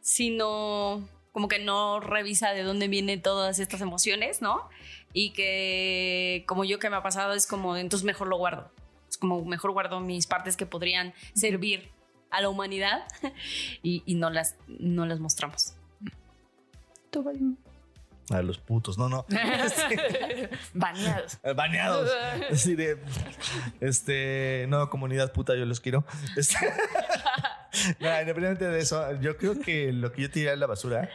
si 0.03 0.29
no, 0.29 1.09
como 1.39 1.47
que 1.47 1.61
no 1.61 2.01
revisa 2.01 2.51
de 2.51 2.65
dónde 2.65 2.89
vienen 2.89 3.23
todas 3.23 3.61
estas 3.61 3.81
emociones, 3.81 4.43
¿no? 4.43 4.69
Y 5.13 5.31
que 5.35 6.43
como 6.49 6.65
yo 6.65 6.81
que 6.81 6.91
me 6.91 6.97
ha 6.97 7.03
pasado 7.05 7.33
es 7.33 7.47
como, 7.47 7.77
entonces 7.77 8.05
mejor 8.05 8.27
lo 8.27 8.37
guardo. 8.39 8.73
Es 9.09 9.19
como 9.19 9.45
mejor 9.45 9.71
guardo 9.71 10.01
mis 10.01 10.27
partes 10.27 10.57
que 10.57 10.67
podrían 10.67 11.15
servir 11.35 11.93
a 12.33 12.41
la 12.41 12.49
humanidad 12.49 13.05
y, 13.85 14.03
y 14.05 14.17
no, 14.17 14.31
las, 14.31 14.57
no 14.67 15.07
las 15.07 15.21
mostramos. 15.21 15.75
A 18.31 18.43
los 18.43 18.59
putos. 18.59 18.99
No, 18.99 19.09
no. 19.09 19.25
Baneados. 20.75 21.39
Eh, 21.45 21.53
Baneados. 21.55 22.11
Así 22.51 22.75
de. 22.75 22.99
Este. 23.81 24.67
No, 24.69 24.91
comunidad 24.91 25.33
puta, 25.33 25.55
yo 25.55 25.65
los 25.65 25.81
quiero. 25.81 26.05
Este, 26.37 26.57
no, 28.01 28.21
independientemente 28.21 28.67
de 28.67 28.81
eso, 28.81 29.21
yo 29.21 29.37
creo 29.37 29.59
que 29.59 29.93
lo 29.93 30.13
que 30.13 30.23
yo 30.23 30.31
tiraría 30.31 30.53
a 30.53 30.57
la 30.57 30.67
basura 30.67 31.09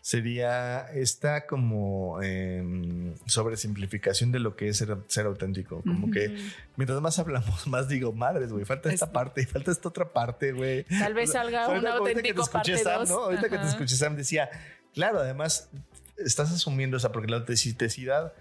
sería 0.00 0.88
esta 0.92 1.46
como 1.46 2.20
em, 2.22 3.14
sobresimplificación 3.26 4.32
de 4.32 4.40
lo 4.40 4.56
que 4.56 4.68
es 4.68 4.78
ser, 4.78 4.96
ser 5.06 5.26
auténtico. 5.26 5.82
Como 5.82 6.10
que 6.10 6.36
mientras 6.76 7.00
más 7.00 7.18
hablamos, 7.18 7.66
más 7.68 7.88
digo, 7.88 8.12
madres, 8.12 8.52
güey, 8.52 8.64
falta 8.64 8.92
esta 8.92 9.12
parte, 9.12 9.46
falta 9.46 9.70
esta 9.70 9.88
otra 9.88 10.12
parte, 10.12 10.52
güey. 10.52 10.84
Tal 10.84 11.14
vez 11.14 11.32
salga 11.32 11.68
un 11.68 11.86
auténtico 11.86 12.42
escuché, 12.42 12.72
parte 12.72 12.78
Sam, 12.78 13.00
dos. 13.00 13.10
¿no? 13.10 13.16
Ahorita 13.24 13.48
que 13.48 13.58
te 13.58 13.66
escuché, 13.66 13.96
Sam 13.96 14.16
decía, 14.16 14.50
claro, 14.94 15.20
además 15.20 15.70
estás 16.16 16.52
asumiendo, 16.52 16.96
o 16.96 17.00
sea, 17.00 17.12
porque 17.12 17.30
la 17.30 17.38
autenticidad 17.38 18.32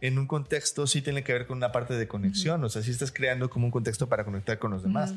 en 0.00 0.18
un 0.18 0.26
contexto 0.26 0.86
sí 0.86 1.02
tiene 1.02 1.24
que 1.24 1.32
ver 1.32 1.46
con 1.46 1.56
una 1.56 1.72
parte 1.72 1.94
de 1.94 2.06
conexión, 2.06 2.62
o 2.62 2.68
sea, 2.68 2.82
sí 2.82 2.90
estás 2.90 3.10
creando 3.10 3.50
como 3.50 3.66
un 3.66 3.72
contexto 3.72 4.08
para 4.08 4.24
conectar 4.24 4.58
con 4.58 4.70
los 4.70 4.82
demás. 4.82 5.14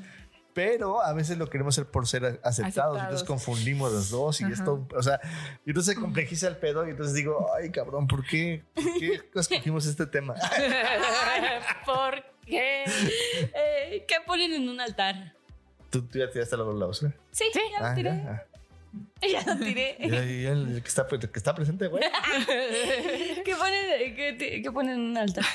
Pero 0.54 1.02
a 1.02 1.14
veces 1.14 1.38
lo 1.38 1.50
queremos 1.50 1.76
hacer 1.78 1.90
por 1.90 2.08
ser 2.08 2.26
aceptados, 2.26 2.48
Aceptados. 2.68 3.00
entonces 3.02 3.28
confundimos 3.28 3.92
los 3.94 4.10
dos 4.10 4.42
y 4.42 4.46
esto, 4.52 4.86
o 4.96 5.02
sea, 5.02 5.20
y 5.66 5.70
entonces 5.70 5.96
se 5.96 6.00
complejiza 6.02 6.48
el 6.50 6.58
pedo 6.58 6.86
y 6.86 6.92
entonces 6.92 7.14
digo, 7.16 7.50
ay 7.58 7.72
cabrón, 7.72 8.06
¿por 8.08 8.26
qué, 8.26 8.64
¿Por 8.74 8.84
qué 9.00 9.22
escogimos 9.36 9.86
este 9.86 10.06
tema? 10.08 10.36
¿Por 11.86 12.24
qué? 12.46 12.84
Eh, 12.84 14.06
¿Qué 14.08 14.16
ponen 14.26 14.52
en 14.54 14.68
un 14.68 14.82
altar? 14.82 15.34
¿Tú, 15.90 16.02
tú 16.04 16.20
ya 16.20 16.30
tiraste 16.30 16.58
la 16.58 16.64
la 16.66 16.86
basura? 16.86 17.14
Sí, 17.32 17.46
ya 17.54 17.80
lo 17.80 17.86
Ah, 17.86 17.96
tiré. 17.96 18.10
ya, 18.10 18.32
ah. 18.32 18.48
Ya 19.46 19.54
lo 19.54 19.58
tiré. 19.64 19.96
Y- 20.00 20.06
y 20.42 20.46
el 20.48 20.82
que 20.82 20.88
está, 20.90 21.08
que 21.08 21.28
está 21.34 21.56
presente, 21.56 21.88
güey. 21.88 22.04
¿Qué 23.46 23.56
ponen, 23.58 24.16
qué, 24.16 24.62
qué 24.64 24.72
ponen 24.72 24.96
en 24.96 25.00
un 25.12 25.18
altar? 25.18 25.46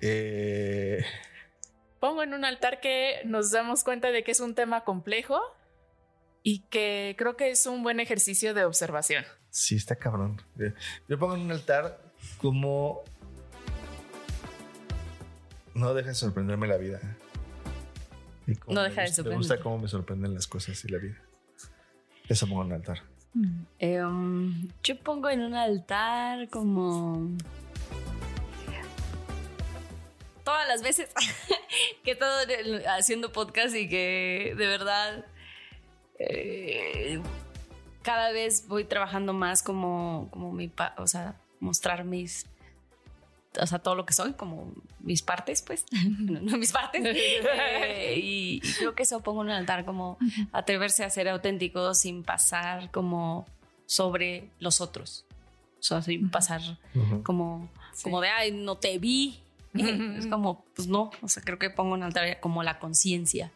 Eh, 0.00 1.04
Pongo 2.00 2.22
en 2.22 2.32
un 2.34 2.44
altar 2.44 2.80
que 2.80 3.20
nos 3.24 3.50
damos 3.50 3.82
cuenta 3.84 4.10
de 4.10 4.22
que 4.22 4.30
es 4.30 4.40
un 4.40 4.54
tema 4.54 4.84
complejo 4.84 5.40
y 6.42 6.60
que 6.70 7.14
creo 7.18 7.36
que 7.36 7.50
es 7.50 7.66
un 7.66 7.82
buen 7.82 7.98
ejercicio 8.00 8.54
de 8.54 8.64
observación. 8.64 9.24
Sí, 9.50 9.74
está 9.76 9.96
cabrón. 9.96 10.40
Eh, 10.60 10.72
Yo 11.08 11.18
pongo 11.18 11.34
en 11.34 11.40
un 11.42 11.52
altar 11.52 12.00
como 12.40 13.02
no 15.74 15.94
deja 15.94 16.08
de 16.10 16.14
sorprenderme 16.14 16.66
la 16.66 16.76
vida. 16.76 17.00
Y 18.46 18.52
No 18.72 18.82
deja 18.82 19.02
de 19.02 19.06
gusta- 19.08 19.10
Me 19.10 19.14
sorprender. 19.14 19.38
gusta 19.38 19.60
cómo 19.60 19.78
me 19.78 19.88
sorprenden 19.88 20.34
las 20.34 20.46
cosas 20.46 20.84
y 20.84 20.88
la 20.88 20.98
vida. 20.98 21.16
Eso 22.28 22.46
pongo 22.46 22.62
en 22.62 22.66
un 22.68 22.72
altar. 22.74 23.02
Eh, 23.78 24.02
um, 24.02 24.68
yo 24.82 24.98
pongo 25.00 25.28
en 25.28 25.40
un 25.42 25.54
altar 25.54 26.48
como... 26.48 27.30
Todas 30.48 30.66
las 30.66 30.82
veces 30.82 31.10
que 32.04 32.10
he 32.10 32.14
estado 32.14 32.34
haciendo 32.96 33.32
podcast 33.32 33.76
y 33.76 33.86
que 33.86 34.54
de 34.56 34.66
verdad 34.66 35.26
eh, 36.18 37.20
cada 38.02 38.32
vez 38.32 38.66
voy 38.66 38.84
trabajando 38.84 39.34
más 39.34 39.62
como, 39.62 40.28
como 40.30 40.50
mi, 40.52 40.68
pa- 40.68 40.94
o 40.96 41.06
sea, 41.06 41.36
mostrar 41.60 42.04
mis, 42.04 42.46
o 43.60 43.66
sea, 43.66 43.78
todo 43.80 43.94
lo 43.94 44.06
que 44.06 44.14
soy, 44.14 44.32
como 44.32 44.72
mis 45.00 45.20
partes, 45.20 45.60
pues, 45.60 45.84
no, 46.18 46.40
no 46.40 46.56
mis 46.56 46.72
partes. 46.72 47.02
Eh, 47.90 48.14
y, 48.16 48.60
y 48.64 48.72
creo 48.78 48.94
que 48.94 49.02
eso 49.02 49.20
pongo 49.20 49.42
en 49.42 49.48
un 49.48 49.52
altar, 49.54 49.84
como 49.84 50.16
atreverse 50.52 51.04
a 51.04 51.10
ser 51.10 51.28
auténtico 51.28 51.92
sin 51.94 52.22
pasar 52.24 52.90
como 52.90 53.46
sobre 53.84 54.48
los 54.60 54.80
otros. 54.80 55.26
O 55.78 55.82
sea, 55.82 56.00
sin 56.00 56.30
pasar 56.30 56.62
como, 57.22 57.68
como 58.02 58.20
de, 58.22 58.28
ay, 58.30 58.52
no 58.52 58.76
te 58.78 58.98
vi. 58.98 59.42
es 60.18 60.26
como, 60.26 60.64
pues 60.74 60.88
no, 60.88 61.10
o 61.22 61.28
sea, 61.28 61.42
creo 61.42 61.58
que 61.58 61.70
pongo 61.70 61.96
en 61.96 62.02
altar 62.02 62.40
como 62.40 62.62
la 62.62 62.78
conciencia. 62.78 63.52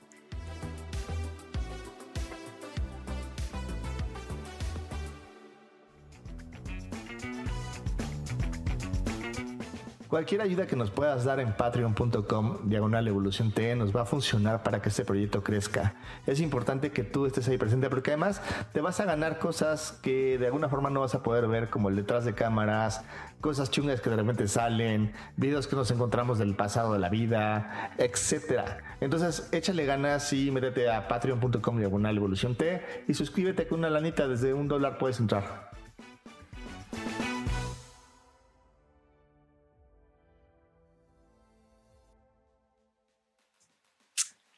Cualquier 10.13 10.43
ayuda 10.43 10.67
que 10.67 10.77
nos 10.77 10.91
puedas 10.91 11.25
dar 11.25 11.41
en 11.41 11.55
patreon.com, 11.55 12.69
diagonal 12.69 13.09
evolución 13.09 13.51
T, 13.51 13.75
nos 13.77 13.97
va 13.97 14.03
a 14.03 14.05
funcionar 14.05 14.63
para 14.63 14.83
que 14.83 14.91
este 14.91 15.07
proyecto 15.07 15.43
crezca. 15.43 15.95
Es 16.27 16.39
importante 16.41 16.91
que 16.91 17.03
tú 17.03 17.25
estés 17.25 17.49
ahí 17.49 17.57
presente 17.57 17.89
porque 17.89 18.11
además 18.11 18.43
te 18.75 18.83
vas 18.83 19.01
a 19.01 19.07
ganar 19.07 19.39
cosas 19.39 19.99
que 20.03 20.37
de 20.37 20.45
alguna 20.49 20.69
forma 20.69 20.91
no 20.91 21.01
vas 21.01 21.15
a 21.15 21.23
poder 21.23 21.49
ver, 21.49 21.71
como 21.71 21.89
el 21.89 21.97
detrás 21.97 22.27
de 22.27 22.35
cámaras, 22.35 23.07
cosas 23.41 23.71
chungas 23.71 24.03
que 24.03 24.11
de 24.11 24.17
repente 24.17 24.49
salen, 24.49 25.15
videos 25.39 25.67
que 25.67 25.77
nos 25.77 25.91
encontramos 25.91 26.39
del 26.39 26.57
pasado 26.57 26.93
de 26.93 26.99
la 26.99 27.09
vida, 27.09 27.95
etcétera. 27.97 28.97
Entonces, 29.01 29.49
échale 29.51 29.87
ganas 29.87 30.31
y 30.35 30.51
métete 30.51 30.91
a 30.91 31.09
patreon.com, 31.09 31.79
diagonal 31.79 32.15
evolución 32.15 32.55
T 32.55 33.05
y 33.09 33.15
suscríbete 33.15 33.67
con 33.67 33.79
una 33.79 33.89
lanita, 33.89 34.29
desde 34.29 34.53
un 34.53 34.69
dólar 34.69 34.99
puedes 34.99 35.19
entrar. 35.21 35.72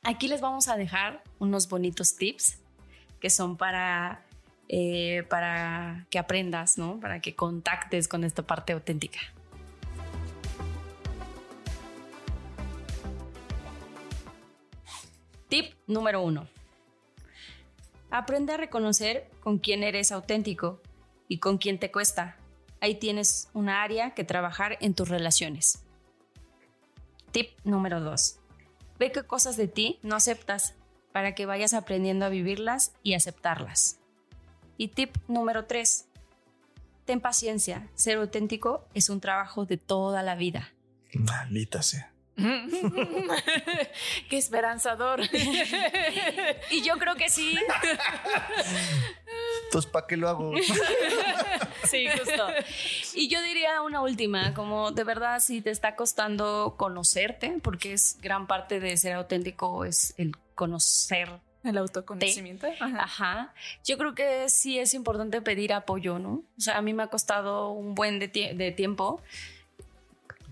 Aquí 0.06 0.28
les 0.28 0.42
vamos 0.42 0.68
a 0.68 0.76
dejar 0.76 1.22
unos 1.38 1.66
bonitos 1.66 2.14
tips 2.16 2.58
que 3.20 3.30
son 3.30 3.56
para, 3.56 4.22
eh, 4.68 5.24
para 5.30 6.06
que 6.10 6.18
aprendas, 6.18 6.76
¿no? 6.76 7.00
Para 7.00 7.20
que 7.20 7.34
contactes 7.34 8.06
con 8.06 8.22
esta 8.22 8.42
parte 8.42 8.74
auténtica. 8.74 9.18
Tip 15.48 15.72
número 15.86 16.22
uno. 16.22 16.46
Aprende 18.10 18.52
a 18.52 18.56
reconocer 18.58 19.30
con 19.40 19.58
quién 19.58 19.82
eres 19.82 20.12
auténtico 20.12 20.82
y 21.28 21.38
con 21.38 21.56
quién 21.56 21.78
te 21.78 21.90
cuesta. 21.90 22.36
Ahí 22.82 22.96
tienes 22.96 23.48
una 23.54 23.82
área 23.82 24.12
que 24.12 24.24
trabajar 24.24 24.76
en 24.82 24.92
tus 24.92 25.08
relaciones. 25.08 25.82
Tip 27.32 27.58
número 27.64 28.00
dos. 28.00 28.38
Ve 28.98 29.12
qué 29.12 29.22
cosas 29.22 29.56
de 29.56 29.68
ti 29.68 29.98
no 30.02 30.16
aceptas 30.16 30.74
para 31.12 31.34
que 31.34 31.46
vayas 31.46 31.74
aprendiendo 31.74 32.24
a 32.26 32.28
vivirlas 32.28 32.92
y 33.02 33.14
aceptarlas. 33.14 34.00
Y 34.76 34.88
tip 34.88 35.16
número 35.28 35.66
3. 35.66 36.06
Ten 37.04 37.20
paciencia. 37.20 37.88
Ser 37.94 38.18
auténtico 38.18 38.88
es 38.94 39.10
un 39.10 39.20
trabajo 39.20 39.64
de 39.66 39.76
toda 39.76 40.22
la 40.22 40.34
vida. 40.34 40.72
Maldita 41.12 41.82
sea. 41.82 42.10
Qué 44.28 44.36
esperanzador. 44.36 45.20
Y 46.70 46.82
yo 46.82 46.98
creo 46.98 47.14
que 47.14 47.28
sí. 47.30 47.56
Entonces, 49.66 49.90
¿para 49.90 50.06
qué 50.06 50.16
lo 50.16 50.28
hago? 50.28 50.52
Sí, 51.90 52.06
justo. 52.08 52.46
Y 53.14 53.28
yo 53.28 53.42
diría 53.42 53.82
una 53.82 54.00
última, 54.00 54.54
como 54.54 54.90
de 54.92 55.04
verdad 55.04 55.40
si 55.40 55.60
te 55.60 55.70
está 55.70 55.96
costando 55.96 56.74
conocerte, 56.76 57.58
porque 57.62 57.92
es 57.92 58.18
gran 58.20 58.46
parte 58.46 58.80
de 58.80 58.96
ser 58.96 59.12
auténtico, 59.14 59.84
es 59.84 60.14
el 60.18 60.32
conocer. 60.54 61.28
El 61.62 61.78
autoconocimiento. 61.78 62.66
Ajá. 62.66 62.98
Ajá. 63.02 63.54
Yo 63.84 63.96
creo 63.96 64.14
que 64.14 64.50
sí 64.50 64.78
es 64.78 64.92
importante 64.92 65.40
pedir 65.40 65.72
apoyo, 65.72 66.18
¿no? 66.18 66.42
O 66.58 66.60
sea, 66.60 66.76
a 66.76 66.82
mí 66.82 66.92
me 66.92 67.02
ha 67.02 67.06
costado 67.06 67.70
un 67.70 67.94
buen 67.94 68.18
de, 68.18 68.30
tie- 68.30 68.54
de 68.54 68.70
tiempo. 68.70 69.22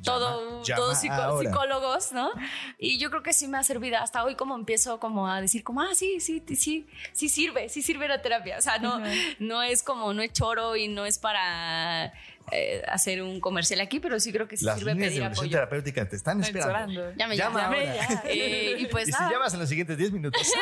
Todo, 0.04 0.62
llama 0.64 0.76
todos 0.80 1.04
ahora. 1.04 1.48
psicólogos, 1.50 2.12
¿no? 2.12 2.30
Y 2.78 2.98
yo 2.98 3.10
creo 3.10 3.22
que 3.22 3.32
sí 3.32 3.46
me 3.48 3.58
ha 3.58 3.62
servido. 3.62 3.98
Hasta 3.98 4.24
hoy 4.24 4.34
como 4.34 4.54
empiezo 4.54 4.98
como 5.00 5.28
a 5.28 5.40
decir 5.40 5.62
como, 5.64 5.80
ah, 5.82 5.94
sí, 5.94 6.20
sí, 6.20 6.42
sí, 6.56 6.86
sí 7.12 7.28
sirve, 7.28 7.68
sí 7.68 7.82
sirve 7.82 8.08
la 8.08 8.20
terapia. 8.22 8.58
O 8.58 8.62
sea, 8.62 8.78
no, 8.78 9.00
no 9.38 9.62
es 9.62 9.82
como, 9.82 10.12
no 10.14 10.22
es 10.22 10.32
choro 10.32 10.76
y 10.76 10.88
no 10.88 11.06
es 11.06 11.18
para 11.18 12.12
eh, 12.50 12.82
hacer 12.88 13.22
un 13.22 13.40
comercial 13.40 13.80
aquí, 13.80 14.00
pero 14.00 14.18
sí 14.18 14.32
creo 14.32 14.48
que 14.48 14.56
sí 14.56 14.64
Las 14.64 14.78
sirve 14.78 14.92
líneas 14.94 15.10
de 15.12 15.20
pedir 15.20 15.22
evolución 15.22 15.44
apoyo. 15.46 15.56
terapéutica 15.58 16.08
te 16.08 16.16
están 16.16 16.40
esperando. 16.42 16.72
Llorando. 16.92 17.14
Ya 17.16 17.26
me 17.28 17.36
Llama 17.36 17.62
llama. 17.62 17.76
ahora. 17.78 18.22
Eh, 18.26 18.76
y 18.80 18.86
pues 18.86 19.08
y 19.08 19.12
si 19.12 19.18
llamas 19.30 19.54
en 19.54 19.60
los 19.60 19.68
siguientes 19.68 19.96
10 19.98 20.12
minutos. 20.12 20.42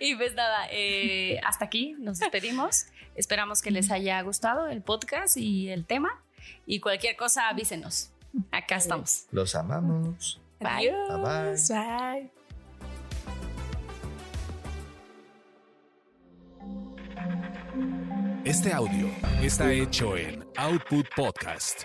Y 0.00 0.14
pues 0.16 0.34
nada, 0.34 0.66
eh, 0.70 1.40
hasta 1.44 1.64
aquí 1.64 1.94
nos 1.98 2.18
despedimos. 2.18 2.86
Esperamos 3.14 3.62
que 3.62 3.70
les 3.70 3.90
haya 3.90 4.20
gustado 4.22 4.68
el 4.68 4.82
podcast 4.82 5.36
y 5.36 5.68
el 5.68 5.84
tema. 5.86 6.20
Y 6.66 6.80
cualquier 6.80 7.16
cosa 7.16 7.48
avísenos. 7.48 8.10
Acá 8.50 8.76
estamos. 8.76 9.26
Los 9.30 9.54
amamos. 9.54 10.40
Bye. 10.60 10.90
Adiós. 10.90 11.68
Bye. 11.68 12.30
Este 18.44 18.72
audio 18.72 19.08
está 19.42 19.72
hecho 19.72 20.16
en 20.16 20.44
Output 20.56 21.06
Podcast. 21.16 21.84